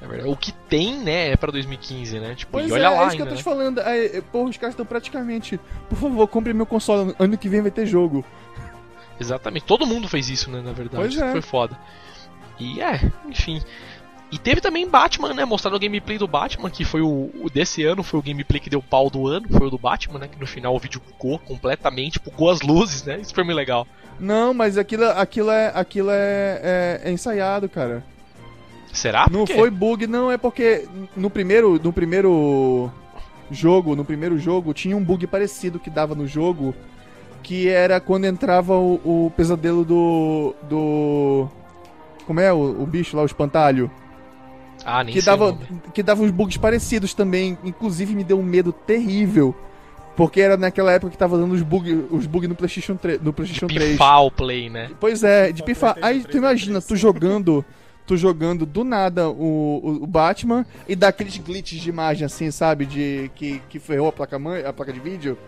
[0.00, 0.24] É.
[0.26, 2.34] O que tem, né, é pra 2015, né?
[2.34, 3.36] Tipo, Pois e olha é, lá é isso que eu ainda, tô né?
[3.36, 3.80] te falando.
[3.80, 5.58] É, porra, os caras estão praticamente.
[5.88, 7.14] Por favor, compre meu console.
[7.18, 8.24] Ano que vem vai ter jogo.
[9.20, 9.64] Exatamente.
[9.64, 10.96] Todo mundo fez isso, né, na verdade.
[11.02, 11.32] Pois Isso é.
[11.32, 11.76] foi foda.
[12.60, 13.60] E é, enfim.
[14.30, 15.44] E teve também Batman, né?
[15.44, 18.68] Mostrando o gameplay do Batman, que foi o, o desse ano, foi o gameplay que
[18.68, 20.28] deu pau do ano, foi o do Batman, né?
[20.28, 23.18] Que no final o vídeo bugou completamente, bugou as luzes, né?
[23.20, 23.86] Isso foi muito legal.
[24.20, 28.04] Não, mas aquilo, aquilo, é, aquilo é, é, é ensaiado, cara.
[28.98, 29.28] Será?
[29.30, 32.90] Não foi bug, não, é porque no primeiro, no primeiro
[33.48, 36.74] jogo, no primeiro jogo, tinha um bug parecido que dava no jogo,
[37.40, 40.52] que era quando entrava o, o pesadelo do.
[40.68, 41.48] do.
[42.26, 43.88] Como é o, o bicho lá, o espantalho?
[44.84, 45.56] Ah, nem Que dava,
[45.94, 47.56] que dava uns bugs parecidos também.
[47.62, 49.54] Inclusive me deu um medo terrível.
[50.16, 53.22] Porque era naquela época que tava dando os bugs os bug no PlayStation 3.
[53.22, 53.92] No PlayStation 3.
[53.92, 54.90] Pifar o play, né?
[54.98, 55.96] Pois é, de pifar.
[56.02, 57.64] Aí tu 3, imagina, tu jogando.
[58.08, 62.86] Tu jogando do nada o, o, Batman e dá aqueles glitches de imagem assim, sabe?
[62.86, 65.38] De que, que ferrou a placa, mãe, a placa de vídeo.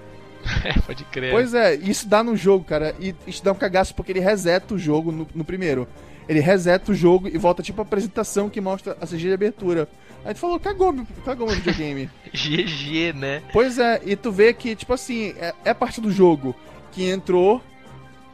[0.65, 1.33] É, pode crer.
[1.33, 2.95] Pois é, isso dá no jogo, cara.
[2.99, 5.87] E isso dá um cagaço porque ele reseta o jogo no, no primeiro.
[6.29, 9.89] Ele reseta o jogo e volta tipo a apresentação que mostra a CG de abertura.
[10.25, 10.95] Aí tu falou, cagou,
[11.25, 12.11] cagou meu videogame.
[12.33, 13.43] GG, né?
[13.53, 16.55] Pois é, e tu vê que, tipo assim, é, é parte do jogo
[16.93, 17.63] que entrou,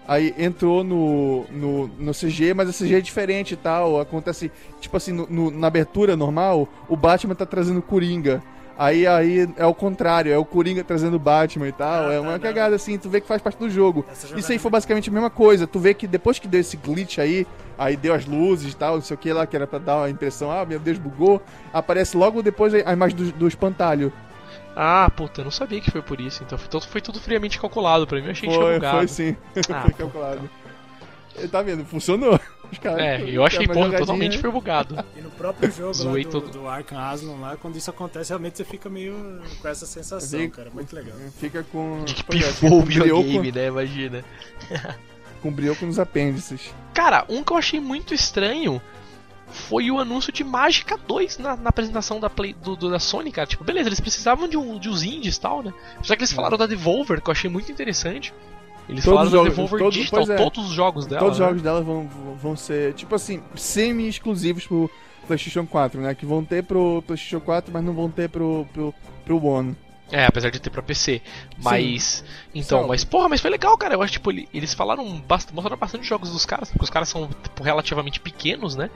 [0.07, 4.01] aí entrou no, no, no CG, mas a CG é diferente e tal.
[4.01, 4.51] Acontece,
[4.81, 8.43] tipo assim, no- no- na abertura normal, o Batman tá trazendo o Coringa.
[8.79, 12.09] Aí, aí é o contrário, é o Coringa trazendo o Batman e tal.
[12.09, 14.05] Ah, é uma tá, cagada assim, tu vê que faz parte do jogo.
[14.39, 15.67] Isso aí foi basicamente a mesma coisa.
[15.67, 17.47] Tu vê que depois que deu esse glitch aí,
[17.79, 20.05] aí deu as luzes e tal, não sei o que lá, que era pra dar
[20.05, 21.41] a impressão, ah, meu Deus, bugou.
[21.73, 24.13] Aparece logo depois a imagem do, do espantalho.
[24.79, 26.43] Ah, puta, eu não sabia que foi por isso.
[26.45, 28.27] Então foi, todo- foi tudo friamente calculado pra mim.
[28.27, 28.97] Eu achei que tinha Foi, bugado.
[28.99, 29.37] foi sim.
[29.73, 30.51] Ah, foi calculado.
[31.51, 31.85] Tá vendo?
[31.85, 32.39] Funcionou.
[32.71, 34.97] Os caras- É, eu achei, porra, jogadinha- totalmente foi bugado.
[35.17, 36.51] E no próprio jogo Zoei do, todo.
[36.51, 40.57] do Arkham Asylum lá, quando isso acontece, realmente você fica meio com essa sensação, Fica-
[40.57, 40.71] cara.
[40.71, 41.15] Muito legal.
[41.39, 42.05] Fica com.
[42.05, 43.67] De que é, pifou o videogame, né?
[43.69, 44.25] Imagina.
[45.43, 46.75] Com brioco nos apêndices.
[46.93, 48.81] Cara, um que eu achei muito estranho
[49.49, 53.31] foi o anúncio de Mágica 2 na, na apresentação da, Play, do, do- da Sony,
[53.33, 53.47] cara.
[53.47, 55.73] Tipo, beleza, eles precisavam de, um, de uns indies e tal, né?
[56.03, 58.33] Já que eles falaram da Devolver, que eu achei muito interessante.
[58.89, 60.37] Eles Todos falaram os da jogos- Devolver todos- Digital, é.
[60.37, 61.21] todos os jogos dela.
[61.21, 61.47] Todos os né?
[61.47, 62.09] jogos dela vão,
[62.41, 64.91] vão ser, tipo assim, semi-exclusivos pro
[65.27, 66.15] PlayStation 4, né?
[66.15, 68.95] Que vão ter pro PlayStation 4, mas não vão ter pro, pro,
[69.25, 69.77] pro One.
[70.13, 71.21] É, apesar de ter pra PC.
[71.61, 72.23] Mas.
[72.55, 73.95] Então, Só- mas porra, mas foi legal, cara.
[73.95, 77.09] Eu acho tipo, ele- eles falaram bast mostraram bastante jogos dos caras, porque os caras
[77.09, 78.89] são tipo, relativamente pequenos, né?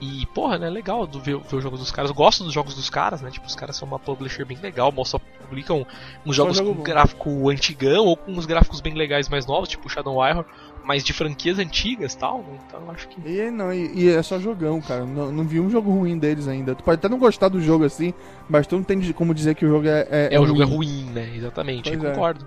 [0.00, 2.10] E, porra, né, legal do ver, ver os jogos dos caras.
[2.10, 3.30] Eu gosto dos jogos dos caras, né?
[3.30, 5.86] Tipo, os caras são uma publisher bem legal, mostram, publicam
[6.24, 6.82] uns jogos jogo com bom.
[6.82, 10.46] gráfico antigão ou com uns gráficos bem legais mais novos, tipo Shadow Warrior,
[10.82, 12.38] mas de franquias antigas e tal.
[12.38, 12.58] né?
[12.66, 13.20] Então acho que.
[13.28, 15.04] E não, e, e é só jogão, cara.
[15.04, 16.74] Não, não vi um jogo ruim deles ainda.
[16.74, 18.14] Tu pode até não gostar do jogo assim,
[18.48, 20.06] mas tu não tem como dizer que o jogo é.
[20.10, 21.30] É, É, o jogo é ruim, né?
[21.36, 21.96] Exatamente, é.
[21.96, 22.46] concordo.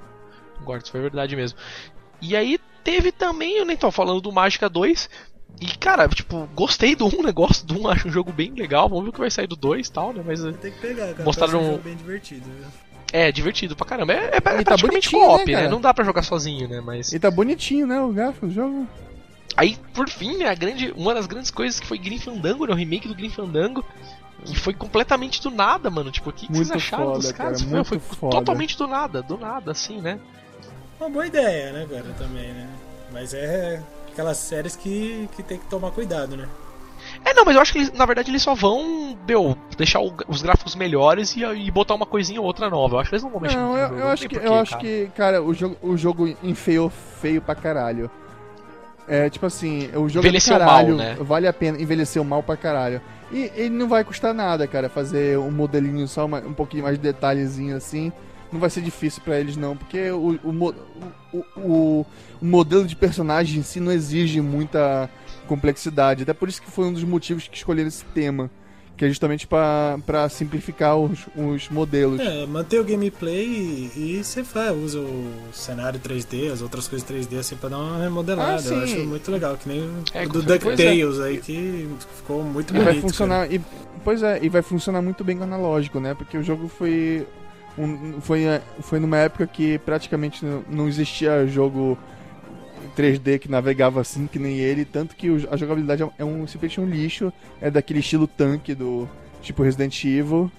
[0.57, 1.59] Concordo, isso foi verdade mesmo.
[2.19, 5.09] E aí teve também, eu nem tô falando do Mágica 2.
[5.61, 7.31] E cara, tipo, gostei do 1, né?
[7.31, 8.89] Gosto do 1, acho um jogo bem legal.
[8.89, 10.23] Vamos ver o que vai sair do 2 e tal, né?
[10.25, 11.23] Mas é, Tem que pegar, cara.
[11.23, 12.65] Mostraram um um- jogo bem divertido, viu?
[13.11, 14.11] é divertido pra caramba.
[14.13, 15.57] É, é, é tá praticamente bonitinho, co-op, né, né?
[15.59, 15.69] cara?
[15.69, 16.81] Não dá pra jogar sozinho, né?
[16.81, 17.13] Mas.
[17.13, 18.01] E tá bonitinho, né?
[18.01, 18.87] O gráfico do jogo.
[19.55, 22.73] Aí, por fim, né, a grande, uma das grandes coisas que foi Grim Fandango, né,
[22.73, 23.85] o remake do Grim Fandango,
[24.43, 26.09] que foi completamente do nada, mano.
[26.09, 27.61] Tipo, o que, que vocês acharam foda, dos cara, caras?
[27.61, 28.35] Foi- muito foi foda.
[28.37, 30.19] totalmente do nada, do nada, assim, né?
[30.99, 32.67] Uma boa ideia, né, cara, também, né?
[33.11, 33.79] Mas é
[34.13, 36.47] aquelas séries que, que tem que tomar cuidado, né?
[37.25, 40.13] É, não, mas eu acho que eles, na verdade eles só vão, meu, deixar o-
[40.27, 42.95] os gráficos melhores e, e botar uma coisinha ou outra nova.
[42.95, 44.47] Eu acho que eles não vão mexer Não, eu, jogo, eu não acho que, porquê,
[44.47, 44.81] eu acho cara.
[44.83, 48.09] que, cara, o jogo, o jogo enfeiou feio pra caralho.
[49.05, 51.17] É, tipo assim, o jogo Envelheceu é caralho, mal, né?
[51.19, 53.01] vale a pena, envelheceu mal pra caralho.
[53.33, 56.95] E ele não vai custar nada, cara, fazer um modelinho só, uma- um pouquinho mais
[56.97, 58.13] de detalhezinho assim.
[58.53, 60.75] Não vai ser difícil pra eles não, porque o, o,
[61.33, 62.05] o, o-
[62.41, 65.09] o modelo de personagem em si não exige muita
[65.47, 66.23] complexidade.
[66.23, 68.49] Até por isso que foi um dos motivos que escolheram esse tema.
[68.95, 69.97] Que é justamente pra
[70.29, 72.19] simplificar os, os modelos.
[72.19, 77.07] É, manter o gameplay e, e você faz, usa o cenário 3D, as outras coisas
[77.09, 78.53] 3D assim pra dar uma remodelada.
[78.53, 78.75] Ah, sim.
[78.75, 80.75] eu acho muito legal, que nem o É, do com certeza.
[80.75, 82.85] DuckTales aí, que ficou muito E bonito.
[82.91, 83.51] vai funcionar.
[83.51, 83.59] E,
[84.03, 86.13] pois é, e vai funcionar muito bem com o analógico, né?
[86.13, 87.25] Porque o jogo foi.
[87.77, 91.97] Um, foi, é, foi numa época que praticamente não- existia jogo
[92.95, 96.45] 3D que navegava assim que nem ele, tanto que a jogabilidade é um, é um
[96.47, 99.09] simplesmente um lixo, é daquele estilo tanque do
[99.41, 100.51] tipo Resident Evil.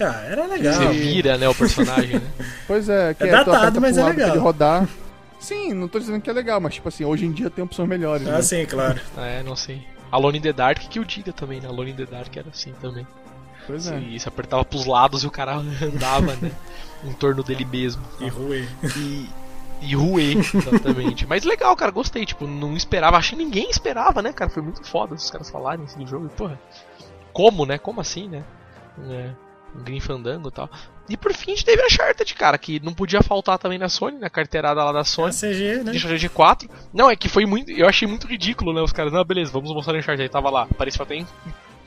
[0.00, 0.74] Ah, era legal.
[0.74, 2.30] Você vira, né, o personagem, né?
[2.66, 4.28] Pois é, que É tu datado, mas um é legal.
[4.30, 4.88] ele rodar.
[5.40, 7.88] Sim, não tô dizendo que é legal, mas tipo assim, hoje em dia tem opções
[7.88, 8.26] melhores.
[8.26, 8.42] Ah, né?
[8.42, 9.00] sim, claro.
[9.18, 9.82] É, não sei.
[10.10, 11.68] Alone in the Dark que eu diga também, né?
[11.68, 13.06] Alone in the Dark era assim também.
[13.68, 13.98] Pois é.
[14.00, 16.50] E se apertava pros lados e o cara andava, né?
[17.04, 18.02] em torno dele mesmo.
[18.18, 18.66] E ruim.
[18.96, 19.28] E.
[19.80, 21.24] E ruê, exatamente.
[21.24, 22.26] Mas legal, cara, gostei.
[22.26, 23.16] Tipo, não esperava.
[23.16, 24.50] Acho que ninguém esperava, né, cara?
[24.50, 26.26] Foi muito foda os caras falarem assim do jogo.
[26.26, 26.60] E, porra,
[27.32, 27.78] como, né?
[27.78, 28.42] Como assim, né?
[29.08, 29.30] É,
[29.76, 30.68] um Grim Fandango e tal.
[31.08, 33.88] E por fim a gente teve a Uncharted, cara, que não podia faltar também na
[33.88, 35.32] Sony, na carteirada lá da Sony.
[35.32, 35.92] CG, né?
[35.92, 36.68] De Uncharted 4.
[36.92, 37.70] Não, é que foi muito.
[37.70, 38.82] Eu achei muito ridículo, né?
[38.82, 40.22] Os caras, não, beleza, vamos mostrar o Uncharted.
[40.22, 41.24] Aí tava lá, apareceu até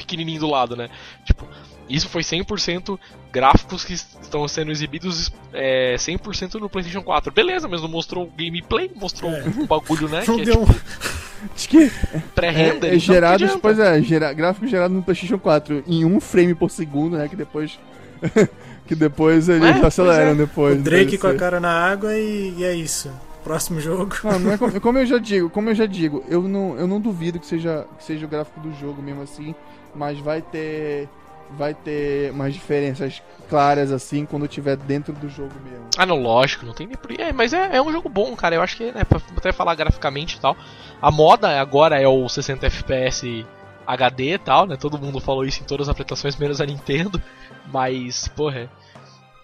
[0.01, 0.89] pequenininho do lado, né?
[1.25, 1.47] Tipo,
[1.89, 2.97] isso foi 100%
[3.31, 7.31] gráficos que estão sendo exibidos é, 100% no PlayStation 4.
[7.33, 9.43] Beleza, mas não mostrou gameplay, mostrou É.
[9.45, 10.23] um bagulho, né?
[10.27, 10.81] Não Que é deu um- tipo
[11.55, 11.91] Acho que
[12.35, 12.91] pré-render.
[12.91, 16.69] É, é gerados, pois é, gera, gráfico gerado no PlayStation 4 em um frame por
[16.69, 17.27] segundo, né?
[17.27, 17.79] Que depois.
[18.85, 20.35] que depois eles É, aceleram é.
[20.35, 20.79] depois.
[20.79, 23.11] O Drake com a cara na água e, e é isso.
[23.43, 24.15] Próximo jogo.
[24.23, 26.85] Não, não é como, como eu já digo, como eu já digo, eu não, eu
[26.85, 29.55] não duvido que seja, que seja o gráfico do jogo mesmo assim,
[29.95, 31.09] mas vai ter.
[31.57, 35.85] Vai ter umas diferenças claras assim quando tiver dentro do jogo mesmo.
[35.97, 38.55] Ah, não, lógico, não tem nem por É, mas é, é um jogo bom, cara.
[38.55, 40.55] Eu acho que, né, pra até falar graficamente e tal.
[41.01, 43.45] A moda agora é o 60 FPS
[43.85, 44.77] HD e tal, né?
[44.77, 47.21] Todo mundo falou isso em todas as apresentações, menos a Nintendo.
[47.67, 48.69] Mas, porra,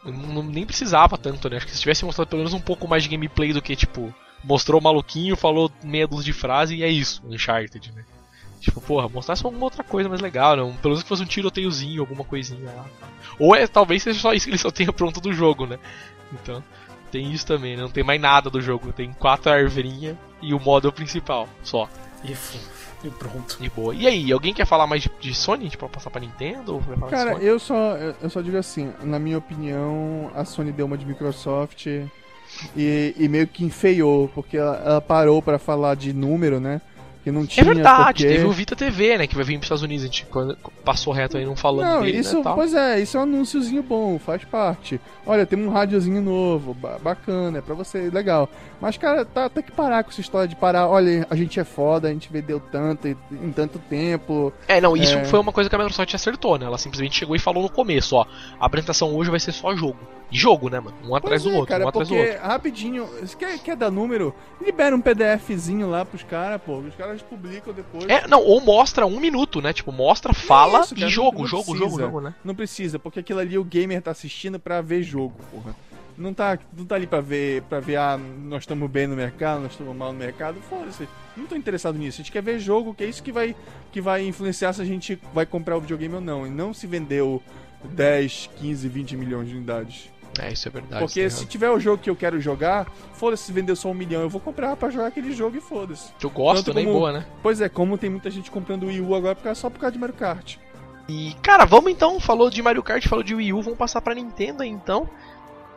[0.06, 1.58] eu não, nem precisava tanto, né?
[1.58, 4.14] Acho que se tivesse mostrado pelo menos um pouco mais de gameplay do que, tipo,
[4.44, 8.06] mostrou o maluquinho, falou meia dúzia de frase e é isso, Uncharted, né?
[8.60, 10.64] Tipo, porra, mostrasse alguma outra coisa mais legal, né?
[10.64, 12.86] Um- Pelo menos que fosse um tiroteiozinho, alguma coisinha lá.
[13.40, 15.78] Ou é, talvez seja só isso que ele só tenha pronto do jogo, né?
[16.34, 16.64] Então,
[17.12, 17.84] tem isso também, né?
[17.84, 18.92] Não tem mais nada do jogo.
[18.92, 21.88] Tem quatro arvrinhas e o modo principal, só.
[22.24, 22.32] E,
[23.06, 23.58] e pronto.
[23.62, 23.94] De boa.
[23.94, 25.70] E aí, alguém quer falar mais de, de Sony?
[25.70, 26.84] Tipo, passar pra Nintendo?
[27.10, 27.46] Cara, Sony?
[27.46, 31.86] eu só, eu só digo assim, na minha opinião, a Sony deu uma de Microsoft
[32.76, 36.82] e, e meio que enfeiou, porque ela, ela parou pra falar de número, né?
[37.28, 37.62] Que não tinha.
[37.62, 38.38] É verdade, porque...
[38.38, 39.28] teve o Vita TV, né?
[39.28, 40.26] Que vai vir pros Estados Unidos, a gente
[40.86, 43.84] passou reto aí não falando Não, dele, isso, né, pois é, isso é um anúnciozinho
[43.84, 45.00] bom, faz parte.
[45.26, 48.50] Olha, tem um rádiozinho novo, ba- bacana, é pra você, legal.
[48.80, 50.88] Mas, cara, tá, tem que parar com essa história de parar.
[50.88, 54.54] Olha, a gente é foda, a gente vendeu tanto em, em tanto tempo.
[54.68, 55.26] É, não, isso É.
[55.26, 56.66] foi uma coisa que a Microsoft acertou, né?
[56.66, 58.26] Ela simplesmente chegou e falou no começo, ó,
[58.60, 59.98] a apresentação hoje vai ser só jogo.
[60.30, 60.96] Jogo, né, mano?
[61.06, 62.48] Um atrás Pois do é, outro, cara, um atrás do porque outro.
[62.48, 64.36] rapidinho, você quer, quer dar número?
[64.62, 66.80] Libera um PDFzinho lá pros caras, pô.
[66.80, 68.06] Os caras publicam depois.
[68.10, 69.72] É, não, ou mostra um minuto, né?
[69.72, 71.86] Tipo, mostra, fala isso, cara, e jogo, não jogo, precisa.
[71.90, 72.36] jogo, jogo, né?
[72.44, 75.76] Não precisa, porque aquilo ali o gamer tá assistindo pra ver jogo, porra.
[76.18, 79.62] Não tá, não tá ali pra ver, pra ver, ah, nós estamos bem no mercado,
[79.62, 80.60] nós estamos mal no mercado.
[80.68, 81.08] Foda-se.
[81.38, 82.20] Não tô interessado nisso.
[82.20, 83.56] A gente quer ver jogo, que é isso que vai,
[83.92, 86.48] que vai influenciar se a gente vai comprar o videogame ou não.
[86.48, 87.40] E não se vendeu
[87.84, 90.10] 10, 15, 20 milhões de unidades.
[90.40, 91.04] É, isso é verdade.
[91.04, 93.94] Porque se tem tiver o jogo que eu quero jogar, foda-se se vendeu só um
[93.94, 96.12] milhão, eu vou comprar pra jogar aquele jogo e foda-se.
[96.30, 97.26] gosto, tanto nem como- boa, né?
[97.42, 100.00] Pois é, como tem muita gente comprando o Wii U agora só por causa de
[100.00, 100.58] Mario Kart.
[101.10, 104.14] E, cara, vamos então, falou de Mario Kart, falou de Wii U, vamos passar pra
[104.14, 105.10] Nintendo aí, então.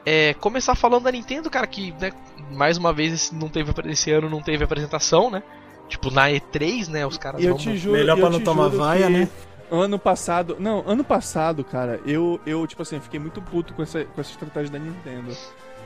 [0.05, 2.11] É, começar falando da Nintendo, cara, que, né,
[2.53, 5.43] mais uma vez esse, não teve, esse ano não teve apresentação, né?
[5.89, 7.59] Tipo, na E3, né, os caras E eu vão...
[7.59, 9.29] te juro, Melhor eu pra não tomar vaia, que né?
[9.71, 14.05] Ano passado, não, ano passado, cara, eu, eu tipo assim, fiquei muito puto com essa,
[14.05, 15.37] com essa estratégia da Nintendo.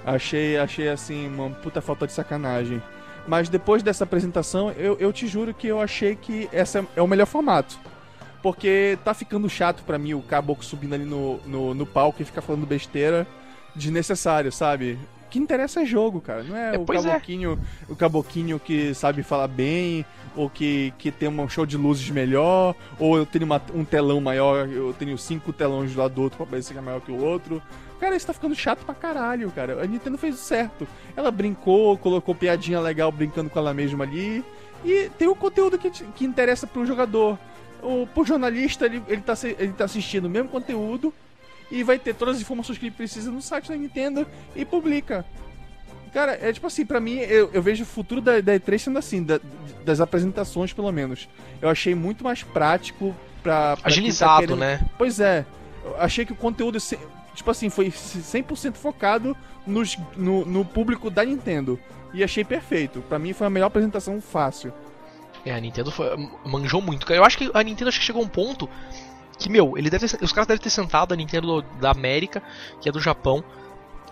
[0.06, 2.82] Achei, achei assim, uma puta falta de sacanagem.
[3.26, 7.06] Mas depois dessa apresentação, eu, eu te juro que eu achei que essa é o
[7.06, 7.78] melhor formato.
[8.42, 12.24] Porque tá ficando chato pra mim o caboclo subindo ali no, no, no palco e
[12.24, 13.26] ficar falando besteira
[13.74, 14.98] desnecessário, sabe?
[15.34, 16.44] O que interessa é jogo, cara.
[16.44, 16.86] Não é, É, o é.
[16.86, 17.58] caboquinho,
[17.88, 20.06] o caboquinho que sabe falar bem,
[20.36, 24.20] ou que, que tem um show de luzes melhor, ou eu tenho uma- um telão
[24.20, 27.10] maior, eu tenho cinco telões do lado do outro pra parecer que é maior que
[27.10, 27.60] o outro.
[27.98, 29.82] Cara, isso tá ficando chato pra caralho, cara.
[29.82, 30.86] A Nintendo fez o certo.
[31.16, 34.44] Ela brincou, colocou piadinha legal brincando com ela mesma ali.
[34.84, 37.36] E tem o conteúdo que, que interessa pro jogador.
[37.82, 41.12] O, pro jornalista, ele, ele, tá, ele tá assistindo o mesmo conteúdo
[41.74, 45.24] e vai ter todas as informações que ele precisa no site da Nintendo e publica.
[46.12, 48.98] Cara, é tipo assim, pra mim, eu, eu vejo o futuro da, da E3 sendo
[48.98, 49.40] assim, da-
[49.84, 51.28] das apresentações pelo menos.
[51.60, 53.74] Eu achei muito mais prático pra.
[53.74, 54.80] pra tá Agilizado, querendo- né?
[54.96, 55.44] Pois é,
[55.84, 56.78] eu achei que o conteúdo,
[57.34, 61.80] tipo assim, foi 100% focado nos, no, no público da Nintendo.
[62.12, 63.00] E achei perfeito.
[63.08, 64.72] Pra mim foi a melhor apresentação fácil.
[65.44, 66.16] É, a Nintendo foi-
[66.46, 67.12] manjou muito.
[67.12, 68.70] Eu acho que a Nintendo acho que chegou a um ponto
[69.38, 72.42] que, meu, ele deve ter- os caras devem ter sentado a Nintendo da América,
[72.80, 73.42] que é do Japão,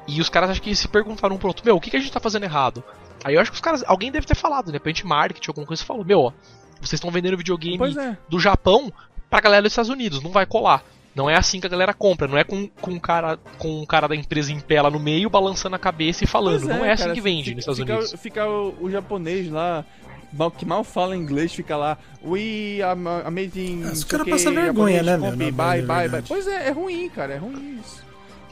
[0.06, 2.00] e os caras acho que se perguntaram um pro outro, meu, o que, que a
[2.00, 2.82] gente tá fazendo errado?
[3.24, 5.66] Aí eu acho que os caras, alguém deve ter falado, né, de repente marketing, alguma
[5.66, 6.32] coisa, falou, meu, ó,
[6.80, 8.16] vocês estão vendendo videogame é.
[8.28, 8.92] do Japão
[9.30, 10.82] pra galera dos Estados Unidos, não vai colar.
[11.14, 13.86] Não é assim que a galera compra, não é com, com, um, cara, com um
[13.86, 16.62] cara da empresa em pé lá no meio, balançando a cabeça e falando.
[16.62, 18.20] Pois não é assim cara, que vende fica- nos Estados fica, Unidos.
[18.20, 19.84] Fica o, o japonês lá,
[20.32, 21.98] mal- que mal fala inglês, fica lá.
[22.24, 23.82] We are amazing.
[23.84, 26.22] Ah, os não sei cara o quê, passa vergonha, né, meu, na Bye, bye, bye.
[26.26, 28.02] Pois é, é ruim, cara, é ruim isso.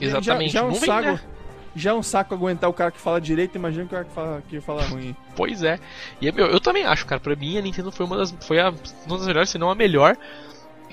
[0.01, 0.53] Exatamente.
[0.53, 1.21] Já, já é um não vem, saco, né?
[1.77, 4.43] já é um saco aguentar o cara que fala direito, imagina o cara que fala,
[4.49, 5.15] que fala ruim.
[5.37, 5.79] Pois é.
[6.21, 7.21] E é, meu, eu também acho, cara.
[7.21, 8.73] Pra mim, a Nintendo foi uma das, foi a,
[9.07, 10.17] uma das melhores, se não a melhor.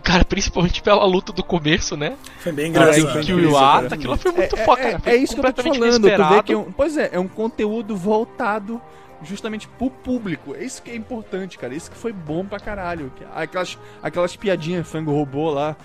[0.04, 2.16] Cara, principalmente pela luta do começo, né?
[2.40, 3.26] Foi bem engraçado.
[3.26, 3.40] que o.
[3.40, 5.00] Iwata, aquilo foi muito é, foda, é, cara.
[5.00, 6.02] Foi é isso que eu tô falando.
[6.02, 8.82] Tu vê que é um, pois é, é um conteúdo voltado
[9.24, 10.56] justamente pro público.
[10.56, 11.74] É isso que é importante, cara.
[11.74, 13.12] Isso que foi bom pra caralho.
[13.16, 15.76] Que- Aquelas, aquelas piadinhas frango robô lá.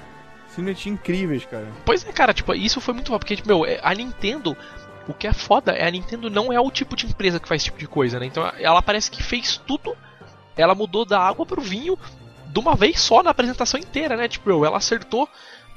[0.49, 1.67] Simplesmente incríveis, cara.
[1.85, 4.55] Pois é, cara, tipo, isso foi muito foda, porque, tipo, meu, é- a Nintendo,
[5.09, 7.61] o que é foda é a Nintendo não é o tipo de empresa que faz
[7.63, 8.27] esse tipo de coisa, né?
[8.27, 9.97] Então ela parece que fez tudo,
[10.55, 11.99] ela mudou da água pro vinho
[12.49, 14.29] de uma vez só na apresentação inteira, né?
[14.29, 15.27] Tipo, ela acertou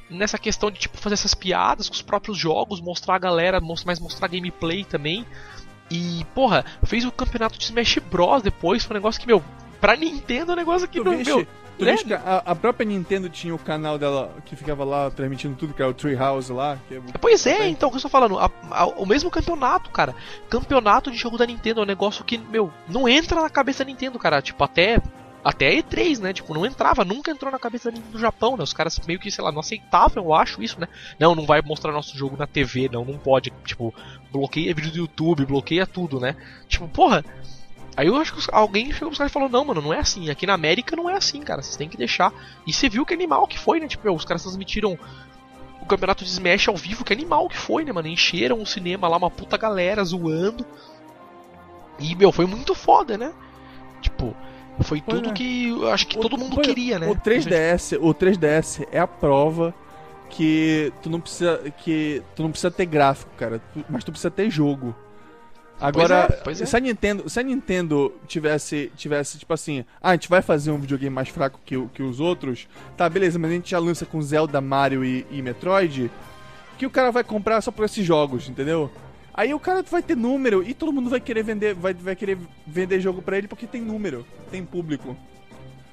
[0.09, 3.97] nessa questão de, tipo, fazer essas piadas com os próprios jogos, mostrar a galera, mas
[3.99, 5.25] mostrar gameplay também.
[5.89, 8.41] E, porra, fez o campeonato de Smash Bros.
[8.41, 9.43] depois, foi um negócio que, meu,
[9.79, 11.45] pra Nintendo é um negócio que Tu viste, meu,
[11.77, 11.95] tu né?
[12.25, 15.85] a, a própria Nintendo tinha o canal dela que ficava lá transmitindo tudo, que é
[15.85, 16.77] o Treehouse lá.
[16.87, 19.89] Que é, Pois é, então, o que eu tô falando, a- a- o mesmo campeonato,
[19.91, 20.15] cara.
[20.49, 23.89] Campeonato de jogo da Nintendo é um negócio que, meu, não entra na cabeça da
[23.91, 24.41] Nintendo, cara.
[24.41, 24.99] Tipo, até.
[25.45, 26.33] Até a E3, né?
[26.33, 28.63] Tipo, não entrava, nunca entrou na cabeça do Japão, né?
[28.63, 30.87] Os caras meio que, sei lá, não aceitavam, eu acho, isso, né?
[31.19, 33.53] Não, não vai mostrar nosso jogo na TV, não, não pode.
[33.63, 33.93] Tipo,
[34.31, 36.35] bloqueia vídeo do YouTube, bloqueia tudo, né?
[36.67, 37.23] Tipo, porra.
[37.95, 40.31] Aí eu acho que alguém chegou pros caras e falou: Não, mano, não é assim.
[40.31, 41.61] Aqui na América não é assim, cara.
[41.61, 42.33] Vocês têm que deixar.
[42.65, 43.87] E você viu que animal que foi, né?
[43.87, 44.97] Tipo, os caras transmitiram
[45.79, 48.07] o campeonato de Smash ao vivo, que animal que foi, né, mano?
[48.07, 50.65] Encheram o cinema lá, uma puta galera zoando.
[51.99, 53.31] E, meu, foi muito foda, né?
[54.01, 54.35] Tipo,
[54.83, 55.33] foi Pois tudo é.
[55.33, 57.07] que eu acho que O- todo mundo pois- queria, né?
[57.09, 59.73] O 3DS, o 3DS é a prova
[60.29, 64.49] que tu não precisa que tu não precisa ter gráfico, cara, mas tu precisa ter
[64.49, 64.95] jogo.
[65.79, 66.65] Agora, Pois é, pois é.
[66.65, 70.71] se a Nintendo, se a Nintendo tivesse, tivesse tipo assim, ah, a gente vai fazer
[70.71, 72.65] um videogame mais fraco que, que os outros,
[72.95, 76.09] tá, beleza, mas a gente já lança com Zelda, Mario e, e Metroid,
[76.77, 78.89] que o cara vai comprar só por esses jogos, entendeu?
[79.37, 82.37] Aí o cara vai ter número e todo mundo vai querer vender, vai, vai querer
[82.65, 85.15] vender jogo pra ele porque tem número, tem público.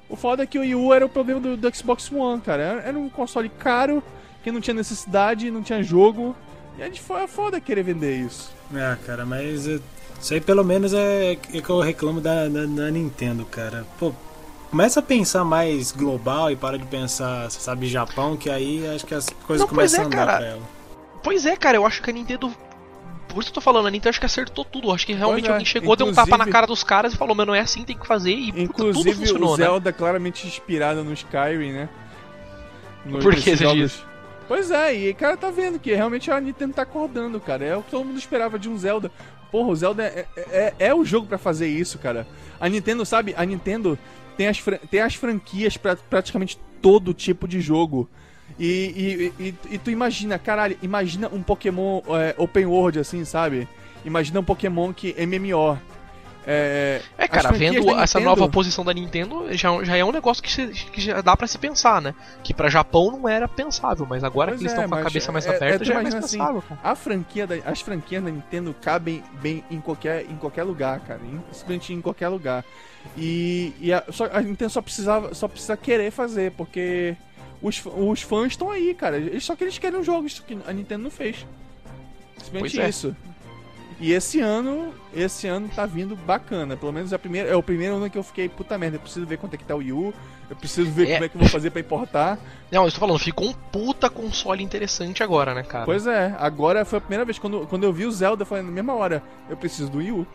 [0.08, 2.62] O foda é que o Wii U era o problema do, do Xbox One, cara.
[2.62, 4.00] Era, era um console caro,
[4.44, 6.36] que não tinha necessidade, não tinha jogo.
[6.78, 8.52] E a gente foi é foda querer vender isso.
[8.72, 12.90] É, cara, mas isso aí pelo menos é, é que eu reclamo da, da, da
[12.92, 13.84] Nintendo, cara.
[13.98, 14.12] Pô,
[14.70, 19.14] começa a pensar mais global e para de pensar, sabe, Japão, que aí acho que
[19.14, 20.38] as coisas Não, começam é, a andar cara.
[20.38, 20.62] pra ela.
[21.22, 22.52] Pois é, cara, eu acho que a Nintendo.
[23.32, 24.92] Por isso que eu tô falando, a Nintendo acho que acertou tudo.
[24.92, 27.16] Acho que realmente é, alguém chegou, deu um tapa na inclusive- cara dos caras e
[27.16, 28.32] falou, mas não é assim, tem que fazer.
[28.32, 29.64] E puta, tudo Inclusive funcionou, o né?
[29.64, 31.88] Zelda claramente inspirado no Skyrim, né?
[33.04, 34.04] No- Por que você diz?
[34.48, 37.64] Pois é, e cara tá vendo que realmente a Nintendo tá acordando, cara.
[37.64, 39.10] É o que todo mundo esperava de um Zelda.
[39.50, 42.26] Porra, o Zelda é, é, é o jogo pra fazer isso, cara.
[42.60, 43.34] A Nintendo, sabe?
[43.36, 43.98] A Nintendo
[44.36, 48.08] tem as, tem as franquias pra praticamente todo tipo de jogo.
[48.58, 53.66] E, e, e, e tu imagina, caralho, imagina um Pokémon é, open world assim, sabe?
[54.04, 55.78] Imagina um Pokémon que MMO.
[56.44, 60.10] É, É, cara, vendo da essa Nintendo- nova posição da Nintendo, já, já é um
[60.10, 62.12] negócio que, se- que já dá pra se pensar, né?
[62.42, 65.04] Que pra Japão não era pensável, mas agora Pois que eles é, estão com a
[65.04, 66.80] cabeça mais é- é, aberta, já é mais assim, pensável, cara.
[66.82, 71.20] A franquia da- as franquias da Nintendo cabem bem em qualquer, em qualquer lugar, cara.
[71.24, 72.64] Em- Simplesmente em qualquer lugar.
[73.16, 77.16] E, e a, só, a Nintendo só, precisava, só precisa querer fazer, porque
[77.62, 79.16] os, os fãs estão aí, cara.
[79.16, 81.46] Eles só que eles querem um jogo, isso que a Nintendo não fez.
[82.42, 82.88] Simplesmente Pois é.
[82.88, 83.16] isso.
[84.00, 86.76] E esse ano, esse ano tá vindo bacana.
[86.76, 89.00] Pelo menos é, a primeira, é o primeiro ano que eu fiquei, puta merda, eu
[89.00, 90.12] preciso ver quanto é que tá o Wii U,
[90.50, 91.12] eu preciso ver É.
[91.14, 92.36] como é que eu vou fazer pra importar.
[92.70, 95.84] Não, eu tô falando, ficou um puta console interessante agora, né, cara?
[95.84, 98.64] Pois é, agora foi a primeira vez quando, quando eu vi o Zelda, eu falei
[98.64, 100.26] na mesma hora, eu preciso do Wii U.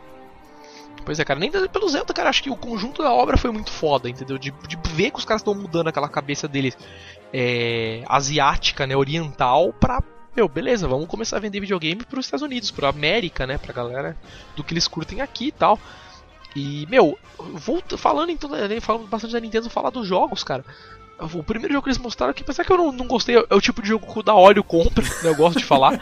[1.05, 3.71] Pois é, cara, nem pelo Zelda, cara, acho que o conjunto da obra foi muito
[3.71, 4.37] foda, entendeu?
[4.37, 6.77] De, de ver que os caras estão mudando aquela cabeça deles
[7.33, 10.01] é, asiática, né, oriental, pra,
[10.35, 14.15] meu, beleza, vamos começar a vender videogame pros Estados Unidos, pra América, né, pra galera
[14.55, 15.79] do que eles curtem aqui e tal.
[16.55, 17.17] E, meu,
[17.53, 18.49] volta, falando então,
[18.81, 20.65] falando bastante da Nintendo, falar dos jogos, cara.
[21.33, 23.61] O primeiro jogo que eles mostraram aqui, apesar que eu não, não gostei, é o
[23.61, 25.99] tipo de jogo que o da óleo compra, né, eu gosto de falar,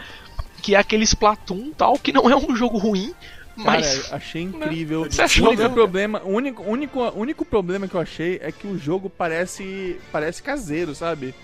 [0.62, 3.14] que é aquele Splatoon tal, que não é um jogo ruim,
[3.56, 4.02] mas...
[4.02, 5.04] Cara, achei incrível.
[5.04, 5.74] Você o achou único mesmo?
[5.74, 10.42] problema, o único, único, único problema que eu achei é que o jogo parece parece
[10.42, 11.34] caseiro, sabe?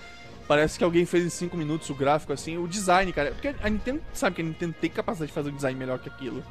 [0.46, 3.30] Parece que alguém fez em 5 minutos o gráfico assim, o design, cara.
[3.30, 6.08] Porque a Nintendo sabe que a Nintendo tem capacidade de fazer um design melhor que
[6.08, 6.44] aquilo.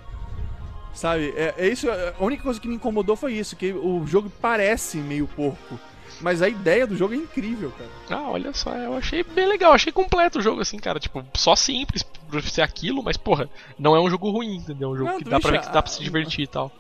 [0.93, 1.33] Sabe?
[1.37, 4.97] É, é isso, a única coisa que me incomodou foi isso, que o jogo parece
[4.97, 5.79] meio porco.
[6.21, 7.89] Mas a ideia do jogo é incrível, cara.
[8.09, 10.99] Ah, olha só, eu achei bem legal, achei completo o jogo, assim, cara.
[10.99, 14.89] Tipo, só simples por ser aquilo, mas, porra, não é um jogo ruim, entendeu?
[14.89, 16.47] É um jogo Não, que dá pra bicho, ver que dá pra se divertir e
[16.47, 16.71] tal.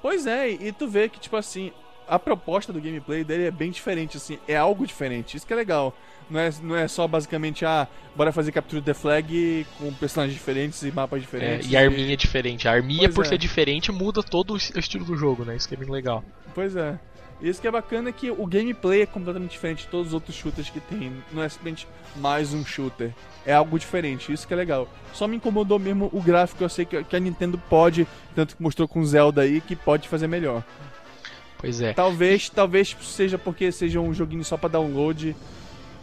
[0.00, 1.72] Pois é, e tu vê que, tipo assim,
[2.08, 5.56] a proposta do gameplay dele é bem diferente, assim, é algo diferente, isso que é
[5.56, 5.94] legal.
[6.28, 7.86] Não é, não é só basicamente, ah,
[8.16, 11.70] bora fazer captura the flag com personagens diferentes e mapas É, diferentes.
[11.70, 12.66] e a arminha é diferente.
[12.66, 13.28] A arminha, Pois por é.
[13.28, 15.54] ser diferente, muda todo o estilo do jogo, né?
[15.54, 16.24] Isso que é bem legal.
[16.52, 16.98] Pois é.
[17.40, 20.34] Isso que é bacana é que o gameplay é completamente diferente de todos os outros
[20.34, 21.12] shooters que tem.
[21.32, 23.12] Não é simplesmente mais um shooter.
[23.44, 24.88] É algo diferente, isso que é legal.
[25.12, 28.62] Só me incomodou mesmo o gráfico, eu sei que, que a Nintendo pode, tanto que
[28.62, 30.64] mostrou com Zelda aí, que pode fazer melhor.
[31.58, 31.92] Pois é.
[31.92, 35.36] Talvez, talvez seja porque seja um joguinho só pra download.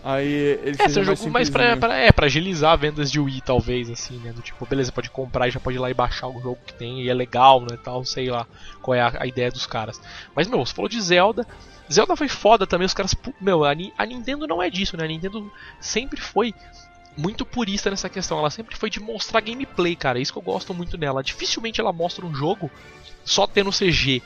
[0.04, 0.28] Aí
[0.64, 4.18] ele É, seja jogo mais pra, pra- é, pra agilizar vendas de Wii, talvez, assim,
[4.18, 4.34] né?
[4.34, 6.74] Do tipo, beleza, pode comprar e já pode ir lá e baixar o jogo que
[6.74, 7.78] tem, e é legal, né?
[7.82, 8.45] Tal, sei lá
[8.82, 10.01] qual é a, a ideia dos caras.
[10.36, 11.47] Mas, meu, você falou de Zelda.
[11.91, 13.16] Zelda foi foda também, os caras.
[13.39, 15.06] Meu, a, a Nintendo não é disso, né?
[15.06, 15.49] A Nintendo
[15.80, 16.54] sempre foi
[17.16, 18.39] muito purista nessa questão.
[18.39, 20.20] Ela sempre foi de mostrar gameplay, cara.
[20.20, 21.24] É isso que eu gosto muito nela.
[21.24, 22.70] Dificilmente ela mostra um jogo
[23.24, 24.22] só tendo CG,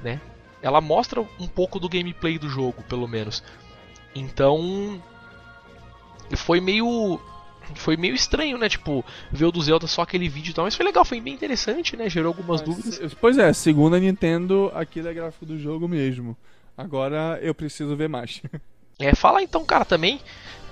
[0.00, 0.20] né?
[0.62, 3.42] Ela mostra um pouco do gameplay do jogo, pelo menos.
[4.18, 5.02] Então,
[6.36, 7.20] foi meio
[7.74, 8.68] foi meio estranho, né?
[8.68, 11.34] Tipo, ver o do Zelda só aquele vídeo e tal, mas foi legal, foi bem
[11.34, 12.08] interessante, né?
[12.08, 12.98] Gerou algumas dúvidas.
[13.00, 16.36] Mas, Pois é, segundo a Nintendo, aquilo é gráfico do jogo mesmo.
[16.76, 18.42] Agora eu preciso ver mais.
[19.00, 20.20] É, fala então, cara, também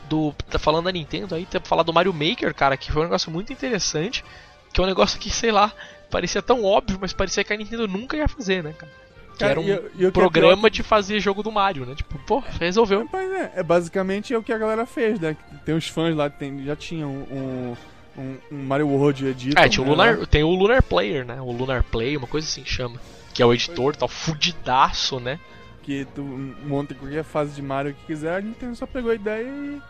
[0.09, 3.05] do tá falando da Nintendo aí, pra falar do Mario Maker, cara, que foi um
[3.05, 4.25] negócio muito interessante,
[4.73, 5.73] que é um negócio que, sei lá,
[6.11, 8.91] parecia tão óbvio, mas parecia que a Nintendo nunca ia fazer, né, cara?
[9.37, 11.95] Que Cara, era um o é programa de fazer jogo do Mario, né?
[11.95, 13.07] Tipo, pô, resolveu.
[13.11, 15.37] Pois é, é basicamente é o que a galera fez, né?
[15.62, 17.76] Tem uns fãs lá que tem, já tinham um,
[18.16, 19.62] um, um Mario World Editor.
[19.62, 20.26] É, tinha o né, Lunar, lá.
[20.26, 21.39] tem o Lunar Player, né?
[21.39, 22.99] O Lunar Play, uma coisa assim que chama.
[23.34, 25.39] Que é o editor, tal, fudidaço, né?
[25.82, 26.22] Que tu
[26.64, 29.82] monta em qualquer fase de Mario que quiser, a Nintendo só pegou a ideia e,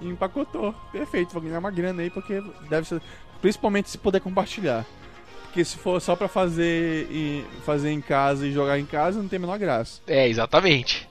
[0.00, 0.74] e empacotou.
[0.90, 3.02] Perfeito, vou ganhar uma grana aí porque deve ser.
[3.42, 4.86] Principalmente se puder compartilhar.
[5.58, 9.28] Porque se for só pra fazer, e, fazer em casa e jogar em casa, não
[9.28, 10.00] tem a menor graça.
[10.06, 11.08] É, exatamente.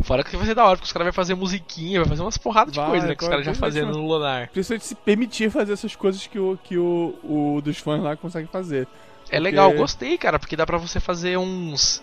[0.00, 2.36] Fora que vai ser da hora, porque os caras vão fazer musiquinha, vai fazer umas
[2.36, 3.14] porradas de Vai, coisa, né?
[3.14, 3.94] Que os caras já vai, faziam vai.
[3.94, 4.48] no Lunar.
[4.48, 8.48] Principalmente se permitir fazer essas coisas que o, que o, o dos fãs lá consegue
[8.48, 8.88] fazer.
[9.30, 12.02] É legal, gostei, cara, porque dá pra você fazer uns.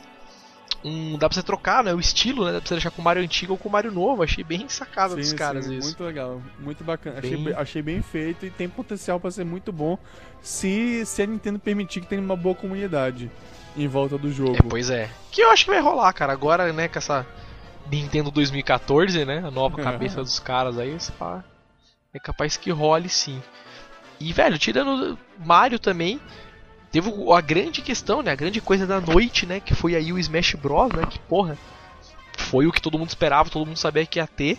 [0.84, 1.94] Um, dá pra você trocar, né?
[1.94, 2.54] O estilo, né?
[2.54, 4.24] Dá pra você deixar com o Mario antigo ou com o Mario novo.
[4.24, 5.88] Achei bem sacada dos caras sim, isso.
[5.88, 7.20] Muito legal, muito bacana.
[7.20, 9.98] Achei, Bem- be- achei bem feito e tem potencial pra ser muito bom
[10.42, 13.30] se, se a Nintendo permitir que tenha uma boa comunidade
[13.76, 14.56] em volta do jogo.
[14.56, 15.10] É, pois é.
[15.32, 16.32] Que eu acho que vai rolar, cara.
[16.32, 17.28] Agora, né, com essa
[17.92, 19.40] Nintendo 2014, né?
[19.46, 21.44] A nova cabeça dos caras aí, você fala.
[22.14, 23.42] É capaz que role sim.
[24.20, 26.20] E, velho, tirando Mario também,
[26.92, 28.32] teve a grande questão, né?
[28.32, 29.60] A grande coisa da noite, né?
[29.60, 31.06] Que foi aí o Smash Bros, né?
[31.10, 31.58] Que, porra,
[32.38, 34.58] foi o que todo mundo esperava, todo mundo sabia que ia ter.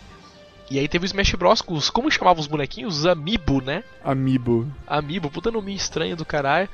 [0.70, 1.90] E aí teve o Smash Bros com os.
[1.90, 2.98] Como chamavam os bonequinhos?
[2.98, 3.82] Os Amiibo, né?
[4.04, 4.70] Amiibo.
[4.86, 6.68] Amiibo, puta nome estranho do caralho.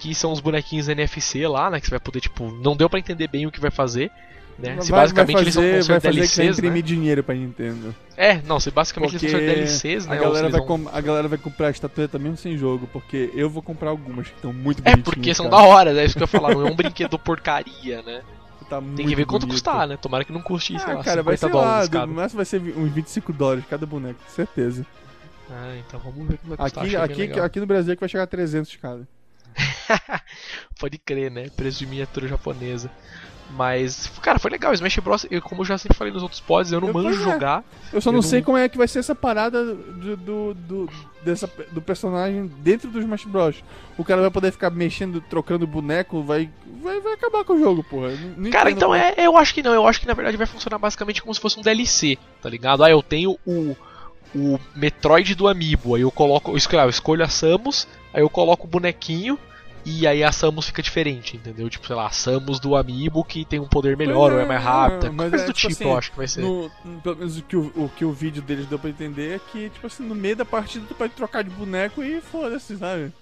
[0.00, 1.80] Que são os bonequinhos NFC lá, né?
[1.80, 4.10] Que você vai poder, tipo, não deu pra entender bem o que vai fazer.
[4.58, 4.80] Né?
[4.80, 6.46] Se Vai- basicamente vai eles vão fazer, ser vai fazer que DLCs, né?
[6.52, 7.94] imprimir dinheiro pra Nintendo.
[8.16, 10.16] É, não, se basicamente Porque eles vão ser DLCs, né?
[10.16, 13.30] a, galera vai vão- com- a galera vai comprar a estatueta mesmo sem jogo, porque
[13.34, 15.04] eu vou comprar algumas que estão muito É, bonitinhas.
[15.04, 15.62] porque são cara.
[15.62, 18.22] da hora, é isso que eu ia falar, não é um brinquedo porcaria, né?
[18.68, 19.54] Tá Tem que ver quanto bonito.
[19.54, 19.96] custar, né?
[19.96, 22.28] Tomara que não custe, sei Ah, lá, cara, vai 50 ser lá, dólares do cada.
[22.34, 24.84] vai ser uns 25 dólares cada boneco, certeza.
[25.48, 26.82] Ah, então vamos ver como vai custar.
[26.84, 27.44] Aqui, achei bem aqui, legal.
[27.46, 29.06] aqui no Brasil é que vai chegar a 300 cada.
[30.80, 31.48] Pode crer, né?
[31.56, 32.90] Preço de miniatura japonesa.
[33.50, 34.72] Mas, cara, foi legal.
[34.74, 35.26] Smash Bros.
[35.30, 37.24] Eu, como eu já sempre falei nos outros pods, eu não Eu- manjo é.
[37.24, 37.64] jogar.
[37.92, 40.54] Eu só Eu não, não- sei como é que vai ser essa parada do, do,
[40.54, 40.90] do,
[41.24, 43.56] dessa, do personagem dentro do Smash Bros.
[43.96, 46.50] O cara vai poder ficar mexendo, trocando boneco, vai,
[46.82, 48.10] vai, vai acabar com o jogo, porra.
[48.36, 49.72] Não- Cara, então como- é, eu acho que não.
[49.72, 52.82] Eu acho que na verdade vai funcionar basicamente como se fosse um DLC, tá ligado?
[52.84, 53.76] Ah, eu tenho o,
[54.34, 58.28] o Metroid do Amiibo, aí eu coloco, eu escolho, eu escolho a Samus, aí eu
[58.28, 59.38] coloco o bonequinho
[59.88, 61.70] e aí a Samus fica diferente, entendeu?
[61.70, 64.42] Tipo, sei lá, a Samus do Amiibo que tem um poder melhor Pois ou é,
[64.42, 66.40] é mais rápida, mas coisa é, do tipo tipo, assim, eu acho que vai ser.
[66.40, 66.70] No,
[67.04, 69.70] pelo menos o que o, o que o vídeo deles deu pra entender é que,
[69.70, 73.12] tipo assim, no meio da partida tu pode trocar de boneco e foda-se, sabe?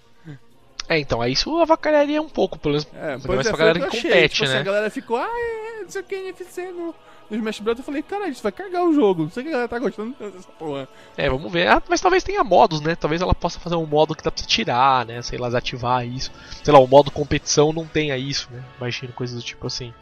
[0.89, 3.87] É, então, aí isso avacalharia um pouco, pelo menos É, pois é, pra galera que
[3.87, 4.11] achei.
[4.11, 4.61] compete, tipo assim, né?
[4.61, 6.95] a galera ficou, ah, é, não sei o que, NFC no,
[7.31, 7.79] no Smash Bros.
[7.79, 9.25] Eu falei, caralho, isso vai cagar o jogo.
[9.25, 10.89] Não sei o que a galera tá gostando dessa porra.
[11.17, 11.69] É, vamos ver.
[11.69, 12.95] Ah, mas talvez tenha modos, né?
[12.95, 15.23] Talvez ela possa fazer um modo que dá pra você tirar, né?
[15.23, 16.31] Sei lá, desativar isso.
[16.63, 18.63] Sei lá, o modo competição não tenha isso, né?
[18.79, 19.93] Imagino coisas do tipo assim.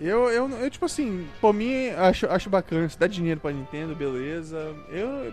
[0.00, 2.88] Eu, eu, eu, tipo assim, por mim, acho, acho bacana.
[2.88, 4.72] Se dá dinheiro pra Nintendo, beleza.
[4.90, 5.32] Eu.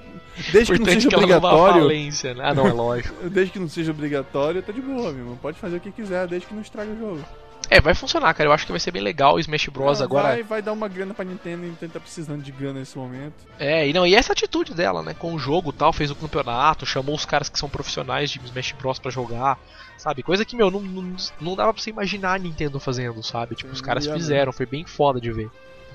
[0.51, 1.81] Desde que não seja que obrigatório.
[1.81, 2.43] falência, né?
[2.45, 3.15] Ah, não, é lógico.
[3.29, 5.37] Desde que não seja obrigatório, tá de boa, meu irmão.
[5.39, 7.23] Pode fazer o que quiser, desde que não estrague o jogo.
[7.69, 8.49] É, vai funcionar, cara.
[8.49, 10.01] Eu acho que vai ser bem legal o Smash Bros.
[10.01, 10.27] Ah, agora.
[10.29, 13.35] Vai, vai dar uma grana pra Nintendo e Nintendo tá precisando de grana nesse momento.
[13.59, 15.13] É, e não, e essa atitude dela, né?
[15.13, 18.39] Com o jogo e tal, fez o campeonato, chamou os caras que são profissionais de
[18.43, 18.99] Smash Bros.
[18.99, 19.59] pra jogar,
[19.97, 20.23] sabe?
[20.23, 23.55] Coisa que, meu, não, não, não dava pra você imaginar a Nintendo fazendo, sabe?
[23.55, 25.49] Tipo, os caras fizeram, foi bem foda de ver.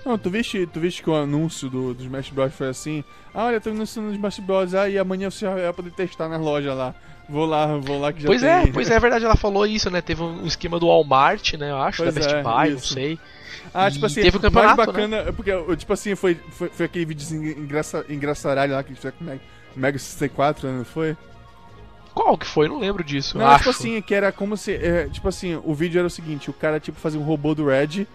[0.05, 3.05] Não, tu viste, tu viste que o anúncio do, do Smash Bros foi assim?
[3.35, 4.75] Ah, olha, tô anunciando o Smash Bros.
[4.75, 6.95] Ah, e amanhã você já vai poder testar na loja lá.
[7.29, 8.51] Vou lá, vou lá que já Pois tem.
[8.51, 10.01] é, pois é, é verdade, ela falou isso, né?
[10.01, 11.71] Teve um esquema do Walmart, né?
[11.71, 12.95] Eu acho, Pois da Best é, Buy, não isso.
[12.95, 13.19] sei.
[13.73, 16.69] Ah, E tipo assim, teve o campeonato, mais bacana, é porque, tipo assim, foi, foi,
[16.71, 19.41] foi aquele videozinho engraça, engraçaralho lá que a gente fez com o Mega,
[19.77, 21.17] Mega 64, né, não foi?
[22.13, 22.67] Qual que foi?
[22.69, 23.39] Não lembro disso.
[23.39, 26.51] Não, tipo assim, que era como se, é, tipo assim, o vídeo era o seguinte,
[26.51, 28.09] o cara, tipo, fazia um robô do Red,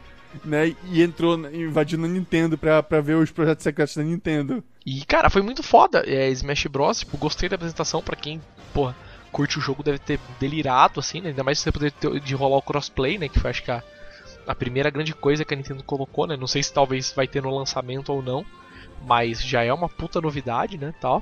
[0.44, 4.64] né, e entrou, invadiu na Nintendo pra, pra ver os projetos secretos da Nintendo.
[4.86, 6.04] E, cara, foi muito foda.
[6.06, 7.00] É, Smash Bros.
[7.00, 8.42] Tipo, gostei da apresentação pra quem,
[8.74, 8.96] porra,
[9.32, 11.30] curte o jogo, deve ter delirado, assim, né?
[11.30, 13.28] Ainda mais se você poder ter, de rolar o crossplay, né?
[13.30, 13.84] Que foi, acho que, a,
[14.48, 16.38] a primeira grande coisa que a Nintendo colocou, né?
[16.38, 18.46] Não sei se talvez vai ter no lançamento ou não.
[19.08, 20.94] Mas já é uma puta novidade, né?
[21.02, 21.22] Tal.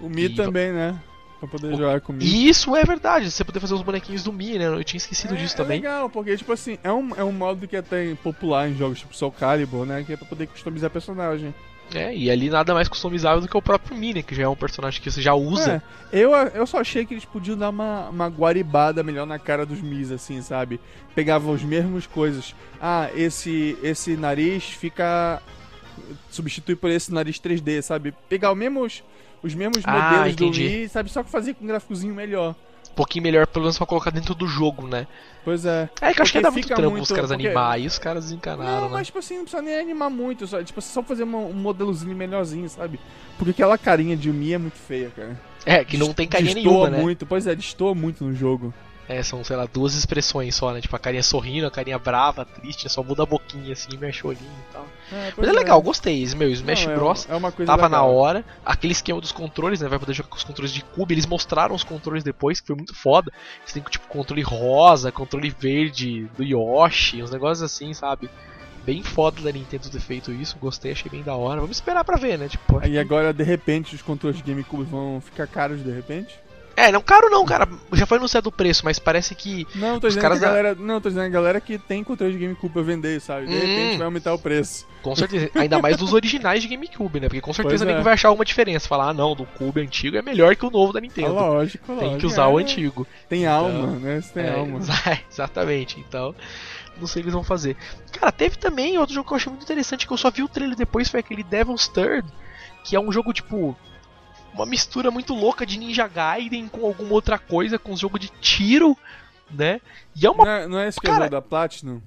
[0.00, 0.98] O Mi E- também, né,
[1.40, 2.24] pra poder O- jogar com o Mi.
[2.24, 4.66] E isso é verdade, você poder fazer os bonequinhos do Mi, né?
[4.66, 5.78] Eu tinha esquecido disso é, também.
[5.78, 8.76] É legal, porque, tipo assim, é um, é um modo que é até popular em
[8.76, 10.04] jogos tipo Soul Calibur, né?
[10.04, 11.52] Que é pra poder customizar personagem.
[11.92, 14.22] É, e ali nada mais customizável do que o próprio Mi, né?
[14.22, 15.82] Que já é um personagem que você já usa.
[16.12, 19.66] É, eu, eu só achei que eles podiam dar uma, uma guaribada melhor na cara
[19.66, 20.78] dos Mis, assim, sabe?
[21.16, 22.54] Pegavam as mesmas coisas.
[22.80, 25.42] Ah, esse, esse nariz fica.
[26.30, 28.14] Substitui por esse nariz 3D, sabe?
[28.28, 29.02] Pegar os mesmos,
[29.42, 30.68] os mesmos Ah, modelos do entendi.
[30.68, 31.10] Mi, sabe?
[31.10, 32.54] Só que fazer com um gráficozinho melhor.
[32.90, 35.06] Um pouquinho melhor, pelo menos pra colocar dentro do jogo, né?
[35.44, 35.88] Pois é.
[36.02, 37.98] É que eu acho que dá muito trampo muito- os caras porque- animar e os
[37.98, 38.94] caras desencanaram, Não, né?
[38.94, 42.14] mas tipo assim, não precisa nem animar muito, só, tipo, só fazer uma- um modelozinho
[42.16, 43.00] melhorzinho, sabe?
[43.38, 45.40] Porque aquela carinha de Mi é muito feia, cara.
[45.64, 46.98] É, que não tem carinha destoa nenhuma, né?
[47.00, 48.74] muito, pois é, destoa muito no jogo.
[49.08, 50.80] É, são, sei lá, duas expressões só, né?
[50.80, 54.30] Tipo, a carinha sorrindo, a carinha brava, triste, só muda a boquinha assim, mexe o
[54.30, 54.86] olhinho e tal.
[55.12, 56.24] É, Mas pois é legal, gostei.
[56.36, 57.26] Meu, Smash Não, é Bros.
[57.28, 58.14] é uma tava na legal.
[58.14, 58.44] hora.
[58.64, 59.88] Aquele esquema dos controles, né?
[59.88, 61.12] Vai poder jogar com os controles de cubo.
[61.12, 63.32] Eles mostraram os controles depois, que foi muito foda.
[63.64, 68.30] Você tem tipo controle rosa, controle verde do Yoshi, uns negócios assim, sabe?
[68.84, 70.56] Bem foda da Nintendo ter feito isso.
[70.58, 71.60] Gostei, achei bem da hora.
[71.60, 72.48] Vamos esperar pra ver, né?
[72.48, 76.38] Tipo, acho Aí agora, de repente, os controles de GameCube vão ficar caros de repente?
[76.86, 77.68] É, não caro não, cara.
[77.92, 79.66] Já foi anunciado o preço, mas parece que.
[79.74, 80.74] Não, tô Os dizendo caras que galera.
[80.74, 83.46] Não, tô dizendo a galera que tem controle de GameCube pra vender, sabe?
[83.46, 83.58] De Hum.
[83.58, 84.86] repente vai aumentar o preço.
[85.02, 85.50] Com certeza.
[85.54, 87.28] Ainda mais dos originais de GameCube, né?
[87.28, 88.04] Porque com certeza Pois ninguém é.
[88.04, 88.88] vai achar uma diferença.
[88.88, 91.34] Falar, ah, não, do Cube antigo é melhor que o novo da Ah, Nintendo.
[91.34, 92.18] lógico, Tem lógico.
[92.18, 92.62] que usar o é.
[92.62, 93.06] antigo.
[93.28, 94.18] Tem alma, né?
[94.18, 94.78] Isso tem É, alma.
[94.80, 95.98] exa- Exatamente.
[96.00, 96.34] Então,
[97.00, 97.76] não sei o que eles vão fazer.
[98.12, 100.48] Cara, teve também outro jogo que eu achei muito interessante, que eu só vi o
[100.48, 102.26] trailer depois, foi aquele Devil's Third,
[102.84, 103.76] que é um jogo tipo.
[104.52, 108.28] Uma mistura muito louca de Ninja Gaiden com alguma outra coisa, com um jogo de
[108.40, 108.96] tiro,
[109.50, 109.80] né?
[110.14, 110.44] E é uma.
[110.44, 112.00] Não é, não é esse que é Cara- da Platinum?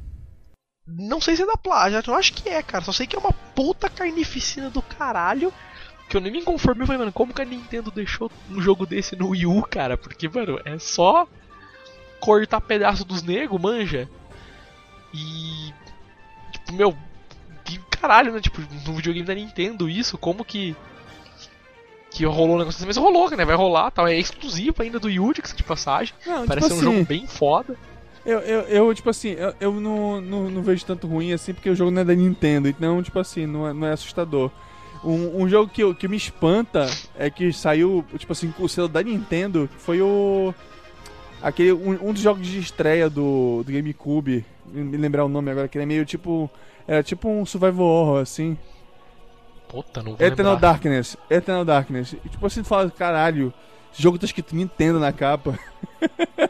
[0.85, 2.83] Não sei se é da Plaja, eu acho que é, cara.
[2.83, 5.53] Só sei que é uma puta carnificina do caralho.
[6.09, 8.85] Que eu nem me conformei, eu falei, mano, como que a Nintendo deixou um jogo
[8.85, 9.97] desse no Wii U, cara?
[9.97, 11.25] Porque, mano, é só
[12.19, 14.09] cortar pedaço dos nego, manja.
[15.13, 15.73] E.
[16.51, 16.97] Tipo, meu.
[17.63, 18.41] Que caralho, né?
[18.41, 20.75] Tipo, no videogame da Nintendo isso, como que.
[22.13, 23.43] Que rolou um negócio assim, mas rolou, né?
[23.43, 24.07] Vai rolar tal.
[24.07, 26.13] É exclusivo ainda do diga-se de passagem.
[26.25, 27.75] Não, Parece tipo ser um assim, jogo bem foda.
[28.25, 31.69] Eu, eu, eu, tipo assim, eu, eu não, não, não vejo tanto ruim assim porque
[31.69, 34.49] o jogo não é da Nintendo, então, tipo assim, não é, não é assustador.
[35.03, 36.85] Um, um jogo que, eu- que me espanta
[37.17, 40.53] é que saiu, tipo assim, com o selo da Nintendo, foi o.
[41.41, 45.67] Aquele, um, um dos jogos de estreia do, do GameCube, me lembrar o nome agora,
[45.67, 46.49] que ele é meio tipo.
[46.87, 48.57] Era tipo um survival horror, assim.
[49.73, 50.71] Puta, não vou Eternal lembrar.
[50.71, 51.17] Darkness.
[51.29, 52.13] Eternal Darkness.
[52.23, 53.51] E, tipo assim, tu fala, caralho,
[53.91, 55.57] esse jogo tá escrito Nintendo na capa.
[56.39, 56.47] é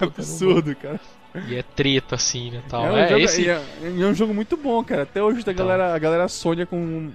[0.00, 0.98] absurdo, cara.
[1.48, 2.62] E é treta, assim, né?
[2.68, 2.86] Tal.
[2.86, 3.48] É um, É, jogo, esse...
[3.48, 5.02] é, é um jogo muito bom, cara.
[5.02, 5.54] Até hoje a Então.
[5.54, 7.10] galera, a galera sonha com,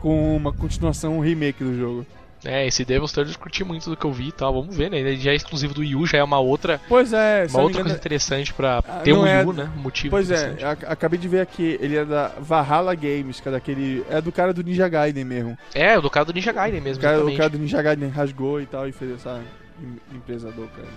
[0.00, 2.06] com uma continuação, um remake do jogo.
[2.44, 4.52] É, esse Devil's Third eu curti muito do que eu vi e tal.
[4.54, 4.98] Vamos ver, né?
[4.98, 7.82] Ele já é exclusivo do Wii U, já é uma outra, Pois é, uma outra
[7.82, 9.70] coisa interessante pra Ah, ter um não é- U, né?
[9.76, 10.56] Um motivo Pois é,
[10.86, 14.04] acabei de ver aqui, ele é da Valhalla Games, que é daquele.
[14.08, 15.58] É do cara do Ninja Gaiden mesmo.
[15.74, 18.08] É, o do cara do Ninja Gaiden O mesmo, cara, o cara do Ninja Gaiden
[18.08, 19.40] rasgou e tal e fez essa
[19.82, 20.88] em- empresa do cara.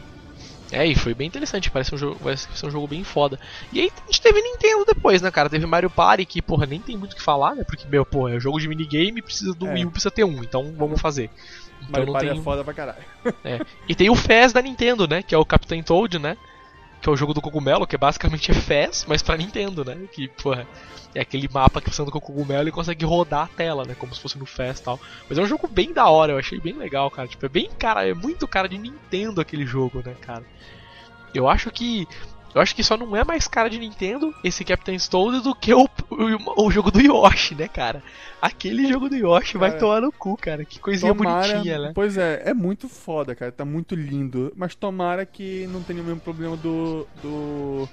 [0.73, 3.39] É, e foi bem interessante, parece um jogo, vai ser um jogo bem foda.
[3.71, 5.49] E aí a gente teve Nintendo depois, né, cara?
[5.49, 7.63] Teve Mario Party, que, porra, nem tem muito o que falar, né?
[7.63, 9.73] Porque, meu, porra, é um jogo de minigame, precisa do É.
[9.73, 11.29] Wii U, precisa ter um, então vamos fazer.
[11.77, 12.39] Então Mario Party tem...
[12.39, 13.03] é foda pra caralho.
[13.87, 15.21] E tem o Fez da Nintendo, né?
[15.21, 16.35] Que é o Captain Toad, né?
[17.03, 20.07] Que é o jogo do cogumelo, que é basicamente é Fez, mas pra Nintendo, né?
[20.11, 20.65] Que, porra,
[21.13, 23.93] é aquele mapa que você anda com o cogumelo e consegue rodar a tela, né?
[23.93, 24.99] Como se fosse no Fez e tal.
[25.27, 27.27] Mas é um jogo bem da hora, eu achei bem legal, cara.
[27.27, 30.45] Tipo, é bem cara, é muito cara de Nintendo aquele jogo, né, cara?
[31.33, 32.07] Eu acho que.
[32.53, 35.73] Eu acho que só não é mais cara de Nintendo esse Captain Toad do que
[35.73, 38.03] o, o, o jogo do Yoshi, né, cara?
[38.39, 40.63] Aquele jogo do Yoshi vai Cara, tomar no cu, cara.
[40.63, 41.91] Que coisinha bonitinha, né?
[41.95, 43.51] Pois é, é muito foda, cara.
[43.51, 44.53] Tá muito lindo.
[44.55, 47.07] Mas tomara que não tenha o mesmo problema do.
[47.21, 47.89] do.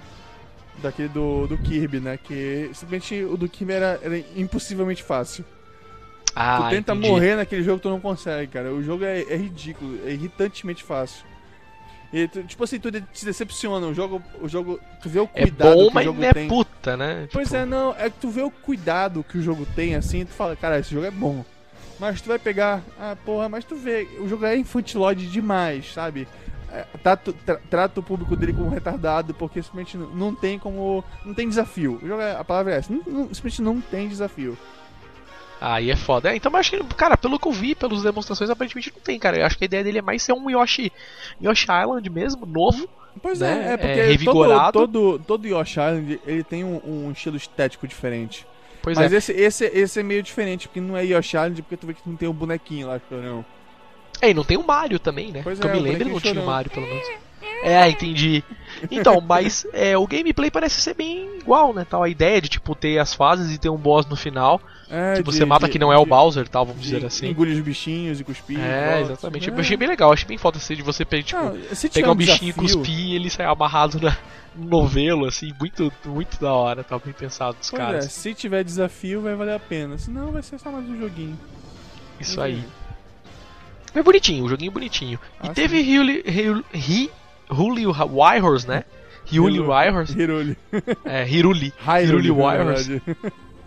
[0.81, 2.17] Daquele do, do Kirby, né?
[2.17, 5.45] Que simplesmente o do Kirby era, era impossivelmente fácil.
[6.35, 7.09] Ah, tu tenta entendi.
[7.09, 8.73] morrer naquele jogo, tu não consegue, cara.
[8.73, 11.25] O jogo é, é ridículo, é irritantemente fácil.
[12.13, 13.87] E, tu- tipo assim, tu te decepciona.
[13.87, 14.79] O jogo, o jogo.
[15.01, 16.47] Tu vê o É cuidado bom, que o mas jogo não é tem.
[16.47, 17.27] puta, né?
[17.31, 20.25] Pois Tipo, é, não, é que tu vê o cuidado que o jogo tem, assim,
[20.25, 21.45] tu fala, cara, esse jogo é bom.
[21.99, 26.27] Mas tu vai pegar, ah, porra, mas tu vê, o jogo é infantilóide demais, sabe?
[26.73, 31.03] É, trata, tra- trata o público dele como retardado, porque simplesmente não, não tem como.
[31.25, 31.99] Não tem desafio.
[32.01, 34.57] O jogo é, a palavra é essa, não, não- simplesmente não tem desafio.
[35.61, 36.31] Aí é foda.
[36.31, 39.19] É, então, mas acho que, cara, pelo que eu vi, pelas demonstrações, aparentemente não tem,
[39.19, 39.37] cara.
[39.37, 40.91] Eu acho que a ideia dele é mais ser um Yoshi,
[41.39, 42.89] Yoshi Island mesmo, novo.
[43.21, 43.67] Pois Né?
[43.69, 44.71] é, é porque É, revigorado.
[44.71, 48.47] todo, todo, todo Yoshi Island ele tem um, um estilo estético diferente.
[48.81, 49.17] Pois Mas é.
[49.17, 52.01] esse, esse, esse é meio diferente, porque não é Yoshi Island, porque tu vê que
[52.07, 53.45] não tem o bonequinho lá, chorão.
[54.19, 55.41] É, e não tem o Mario também, né?
[55.43, 56.45] Pois que eu é, me o lembro, bonequinho não tinha o.
[56.47, 57.07] Mario, pelo menos.
[57.63, 58.43] É, entendi.
[58.89, 61.85] Então, mas é, o gameplay parece ser bem igual, né?
[61.87, 64.59] Tal, a ideia de, tipo, ter as fases e ter um boss no final.
[64.89, 66.89] É, que de- você mata de- que não é o de- Bowser, tal, vamos de
[66.91, 67.27] dizer assim.
[67.29, 68.59] Engolir os bichinhos e cuspir.
[68.59, 69.49] É, exatamente.
[69.49, 69.53] É.
[69.53, 72.15] Eu achei bem legal, achei bem foda assim, de você tipo, tiver pegar um um
[72.15, 74.17] bichinho, desafio, cuspir e ele sair amarrado na,
[74.55, 78.05] no novelo, assim, muito, muito da hora, tá bem pensado dos Pois caras.
[78.05, 79.97] é, se tiver desafio, vai valer a pena.
[79.97, 81.39] Senão vai ser só mais um joguinho.
[82.19, 82.61] Isso aí.
[83.93, 85.19] É bonitinho, o joguinho bonitinho.
[85.43, 87.11] E Ah, teve Huli, Huli,
[87.51, 88.83] Huli Warriors, né?
[89.31, 90.09] Huli Warriors.
[90.15, 90.57] Hiruli.
[91.05, 91.73] É, Hiruli.
[92.31, 92.87] Warriors.
[92.87, 93.01] verdade.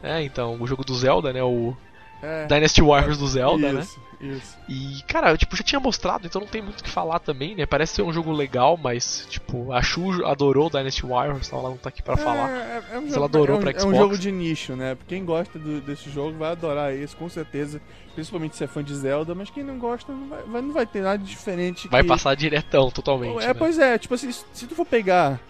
[0.02, 1.42] É, então, o jogo do Zelda, né?
[1.42, 1.74] O
[2.22, 3.86] É, Dynasty Warriors do Zelda, né?
[4.26, 4.56] Isso.
[4.68, 7.54] E, cara, eu, tipo, já tinha mostrado, então não tem muito o que falar também,
[7.54, 7.66] né?
[7.66, 11.76] Parece ser um jogo legal, mas, tipo, a Shu adorou Dynasty Warriors, então ela não
[11.76, 12.50] tá aqui pra falar.
[12.50, 13.98] É, é, é um Mas jogo, ela adorou é um, pra é um Xbox.
[13.98, 14.96] jogo de nicho, né?
[15.06, 17.80] Quem gosta do- desse jogo vai adorar esse, com certeza.
[18.14, 21.02] Principalmente se é fã de Zelda, mas quem não gosta não vai, não vai ter
[21.02, 21.88] nada diferente.
[21.88, 22.08] Vai que...
[22.08, 23.42] passar diretão, totalmente.
[23.42, 23.54] É, né?
[23.54, 25.40] pois é, tipo assim, se tu for pegar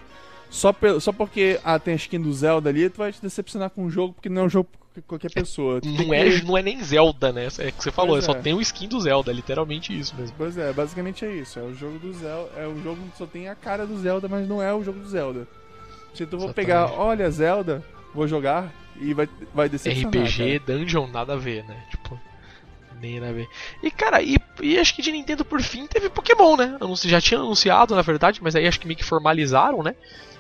[0.49, 3.69] só, pelo, só porque ah, tem a skin do Zelda ali, tu vai te decepcionar
[3.71, 4.69] com o jogo, porque não é um jogo
[5.03, 5.81] qualquer pessoa.
[5.81, 7.49] Tem Não é, não é nem Zelda, né?
[7.59, 8.41] É que você falou, é só é.
[8.41, 10.35] tem o skin do Zelda, é literalmente isso mesmo.
[10.37, 11.59] Pois é, basicamente é isso.
[11.59, 12.51] É o jogo do Zelda.
[12.57, 15.01] É um jogo que só tem a cara do Zelda, mas não é o jogo
[15.01, 15.47] do Zelda.
[16.15, 16.55] Se tu Exatamente.
[16.55, 17.83] pegar, olha, Zelda,
[18.15, 20.27] vou jogar e vai, vai decepcionar.
[20.27, 21.77] RPG, Dungeon, nada a ver, né?
[21.91, 22.21] Tipo,
[23.01, 23.49] nem nada a ver.
[23.83, 26.79] E cara, e, e acho que de Nintendo por fim teve Pokémon, né?
[27.05, 29.95] Já tinha anunciado, na verdade, mas aí acho que meio que formalizaram, né?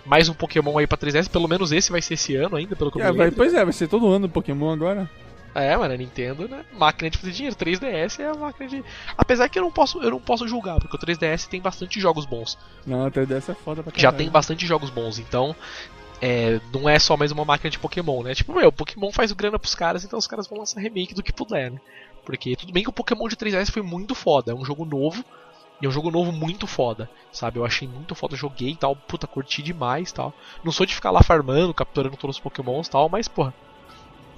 [0.04, 2.90] Mais um Pokémon aí pra 3DS, pelo menos esse vai ser esse ano ainda, pelo
[2.90, 5.10] que eu É, vai, pois é, vai ser todo ano Pokémon agora.
[5.54, 6.64] É, mano, a Nintendo, né?
[6.72, 7.56] Máquina de fazer dinheiro.
[7.56, 8.84] 3DS é a máquina de.
[9.16, 12.26] Apesar que eu não posso, eu não posso julgar, porque o 3DS tem bastante jogos
[12.26, 12.58] bons.
[12.84, 14.00] Não, a 3DS é foda pra caralho.
[14.02, 15.54] Já tem bastante jogos bons, então.
[16.20, 18.34] É, não é só mais uma máquina de Pokémon, né?
[18.34, 21.32] Tipo, meu, Pokémon faz grana pros caras, então os caras vão lançar remake do que
[21.32, 21.80] puder, né?
[22.24, 25.24] Porque tudo bem que o Pokémon de 3DS foi muito foda, é um jogo novo,
[25.82, 27.58] e é um jogo novo muito foda, sabe?
[27.58, 30.32] Eu achei muito foda, joguei e tal, puta, curti demais tal.
[30.62, 33.52] Não sou de ficar lá farmando, capturando todos os Pokémons e tal, mas, porra,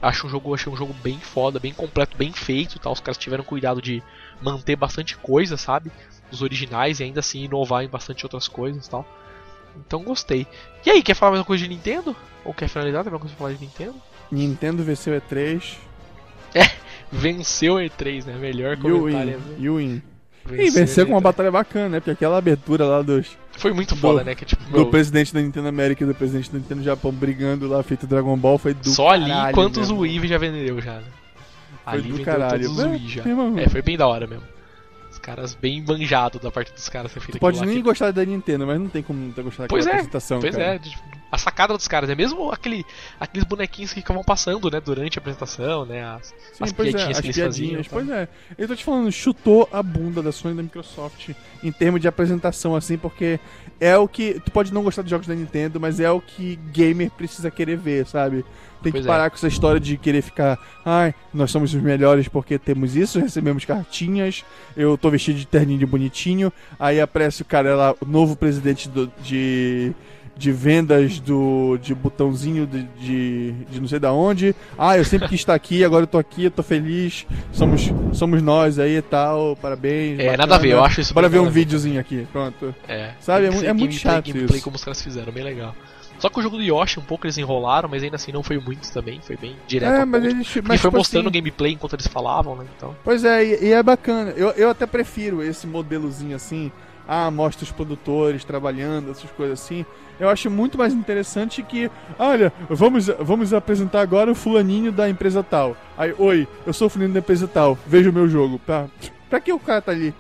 [0.01, 2.93] acho um jogo, achei um jogo bem foda, bem completo, bem feito e tal.
[2.93, 4.03] Os caras tiveram cuidado de
[4.41, 5.93] manter bastante coisa, sabe?
[6.31, 9.07] Dos originais e ainda assim inovar em bastante outras coisas e tal.
[9.77, 10.47] Então gostei.
[10.85, 12.17] E aí, quer falar mais uma coisa de Nintendo?
[12.45, 13.05] Ou quer finalizar?
[13.05, 13.95] Tem alguma coisa pra falar de Nintendo?
[14.33, 15.77] Nintendo venceu E3.
[17.13, 18.35] Venceu a E3, né?
[18.35, 19.39] Melhor You comentário.
[19.39, 19.63] win.
[19.63, 20.03] You win.
[20.47, 21.25] Venceu E venceu a com uma E3.
[21.25, 22.01] batalha bacana, né?
[22.01, 24.35] Porque aquela abertura lá dos, Foi muito do- foda, né?
[24.35, 27.67] Que tipo, do meu, presidente da Nintendo América e do presidente da Nintendo Japão brigando
[27.69, 30.01] lá, feito Dragon Ball, foi do só ali caralho quantos mesmo.
[30.01, 31.03] Wii já vendeu já, né?
[31.85, 32.63] Foi Ali do vendeu caralho.
[32.63, 33.23] todos os Wii já.
[33.57, 34.45] É, foi bem da hora mesmo.
[35.27, 38.25] Caras bem manjados da parte dos caras ter feito Tu pode nem que- gostar da
[38.25, 40.77] Nintendo, mas não tem como não ter gostado daquela Pois é, apresentação, Pois cara.
[40.77, 40.81] é,
[41.33, 42.87] a sacada dos caras é mesmo aquele,
[43.19, 46.93] aqueles bonequinhos que ficavam passando, né, durante a apresentação, né, as, Sim, as pois é,
[46.93, 47.83] piadinhas as que eles faziam.
[47.91, 48.29] pois é.
[48.57, 51.31] Eu tô te falando, chutou a bunda da Sony e da Microsoft
[51.63, 53.41] em termos de apresentação, assim, porque
[53.81, 54.41] é o que.
[54.45, 57.77] Tu pode não gostar dos jogos da Nintendo, mas é o que gamer precisa querer
[57.77, 58.45] ver, sabe?
[58.87, 59.13] Tem Pois que é.
[59.13, 60.57] parar com essa história de querer ficar.
[60.85, 64.45] Ai, nós somos os melhores porque temos isso, recebemos cartinhas,
[64.77, 68.89] eu tô vestido de terninho de bonitinho, aí aparece o cara lá, o novo presidente
[68.89, 69.93] do- de.
[70.39, 71.79] De vendas do.
[71.81, 73.53] de botãozinho de, de.
[73.71, 74.55] de não sei da onde.
[74.77, 77.27] Ah, eu sempre quis estar aqui, agora eu tô aqui, eu tô feliz.
[77.53, 80.19] Somos, somos nós aí e tal, parabéns.
[80.21, 80.37] É, bacana.
[80.37, 82.75] nada a ver, eu acho isso Bora ver um videozinho aqui, pronto.
[82.87, 84.63] É, Sabe, é é muito chato gameplay isso.
[84.65, 85.75] como os caras fizeram, bem legal.
[86.19, 88.59] Só que o jogo do Yoshi, um pouco eles enrolaram, mas ainda assim não foi
[88.59, 90.57] muito também, foi bem direto É, mas eles.
[90.65, 92.97] Mas, foi tipo mostrando o assim, gameplay enquanto eles falavam, né, então...
[93.05, 94.31] Pois é, e, e é bacana.
[94.31, 96.73] Eu, eu até prefiro esse modelozinho assim.
[97.09, 99.87] Ah, mostra os produtores trabalhando, essas coisas assim.
[100.19, 105.43] Eu acho muito mais interessante que, olha, vamos, vamos apresentar agora o fulaninho da empresa
[105.43, 105.77] tal.
[105.97, 108.59] Aí, oi, eu sou o fulaninho da empresa tal, veja o meu jogo.
[108.59, 108.87] Pra,
[109.31, 110.13] pra que o cara tá ali?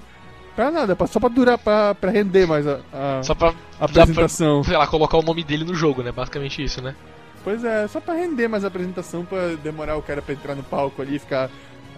[0.56, 3.84] Pra nada, pra- só pra durar, pra, pra render mais a, a- Só pra, a
[3.84, 4.64] apresentação.
[4.64, 6.96] sei lá, colocar o nome dele no jogo, né, basicamente isso, né.
[7.44, 10.62] Pois é, só pra render mais a apresentação, pra demorar o cara pra entrar no
[10.64, 11.48] palco ali e ficar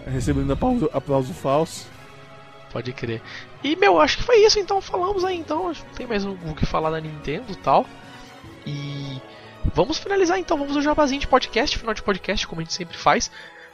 [0.05, 1.87] recebendo aplauso, aplauso falso.
[2.71, 3.19] Pode crer.
[3.63, 5.71] E, meu, acho que foi isso, então falamos aí, então.
[5.95, 7.83] Tem mais o o que falar da Nintendo e tal.
[8.67, 9.19] E
[9.73, 12.95] vamos finalizar então, vamos ao jabazinho de podcast, final de podcast, como a gente sempre
[12.97, 13.31] faz.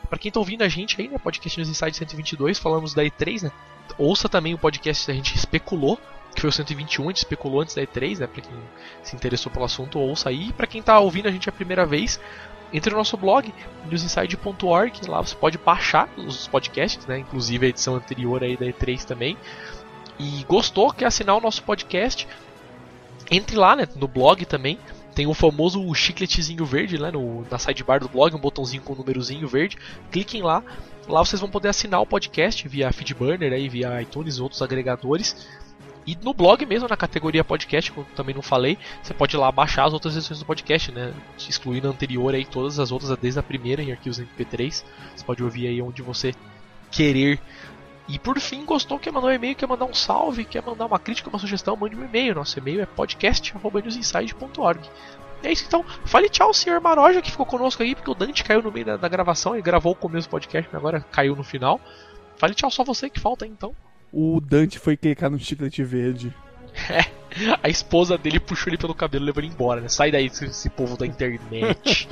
[0.09, 3.43] Pra quem tá ouvindo a gente aí, né, podcast News Inside 122, falamos da E3,
[3.43, 3.51] né?
[3.97, 5.99] Ouça também o podcast que a gente especulou,
[6.33, 8.27] que foi o 121, a gente especulou antes da E3, né?
[8.27, 8.51] Pra quem
[9.03, 10.49] se interessou pelo assunto, ouça aí.
[10.49, 12.19] E pra quem tá ouvindo a gente a primeira vez,
[12.73, 13.53] entre no nosso blog,
[13.89, 17.19] newsinside.org, lá você pode baixar os podcasts, né?
[17.19, 19.37] Inclusive a edição anterior aí da E3 também.
[20.19, 22.27] E gostou, quer assinar o nosso podcast?
[23.29, 24.77] Entre lá, né, no blog também.
[25.13, 28.97] Tem o famoso chicletezinho verde, né, no, na sidebar do blog, um botãozinho com um
[28.97, 29.77] númerozinho verde.
[30.11, 30.61] Cliquem lá.
[31.07, 35.47] Lá vocês vão poder assinar o podcast via Feedburner, aí, via iTunes e outros agregadores.
[36.05, 39.39] E no blog mesmo, na categoria podcast, como eu também não falei, você pode ir
[39.39, 41.13] lá baixar as outras edições do podcast, né?
[41.37, 44.83] Excluindo a anterior aí, todas as outras, desde a primeira em arquivos MP3.
[45.15, 46.33] Você pode ouvir aí onde você
[46.91, 47.39] querer.
[48.07, 50.99] E por fim, gostou, quer mandar um e-mail, quer mandar um salve, quer mandar uma
[50.99, 52.35] crítica, uma sugestão, mande um e-mail.
[52.35, 54.81] Nosso e-mail é podcast.newsinside.org.
[55.45, 55.85] É isso então.
[56.05, 58.97] Fale tchau, senhor Maroja, que ficou conosco aí, porque o Dante caiu no meio da,
[58.97, 61.79] da gravação, ele gravou o começo do podcast, mas agora caiu no final.
[62.35, 63.75] Fale tchau, só você que falta aí, então.
[64.11, 66.33] O Dante foi clicar no chiclete verde.
[66.89, 67.05] É,
[67.61, 69.89] a esposa dele puxou ele pelo cabelo e levou ele embora, né?
[69.89, 72.07] Sai daí, esse, povo da internet.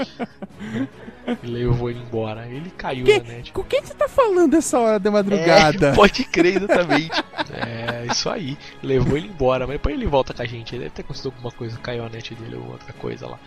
[1.44, 2.48] e levou ele embora.
[2.48, 3.52] Ele caiu Que- na net.
[3.52, 5.90] Com quem você tá falando essa hora da madrugada?
[5.90, 7.24] É, pode crer, exatamente.
[7.52, 8.58] é, isso aí.
[8.82, 10.76] Levou ele embora, mas depois ele volta com a gente.
[10.76, 13.40] Ele deve ter acontecido alguma coisa, caiu a net dele ou outra coisa lá.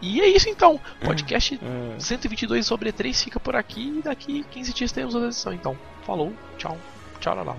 [0.00, 0.80] E é isso então.
[1.00, 1.98] Podcast É.
[2.00, 5.52] 122 sobre 3 fica por aqui e daqui 15 dias temos a edição.
[5.52, 5.76] Então,
[6.06, 6.78] falou, tchau,
[7.20, 7.56] tchau, lá, lá.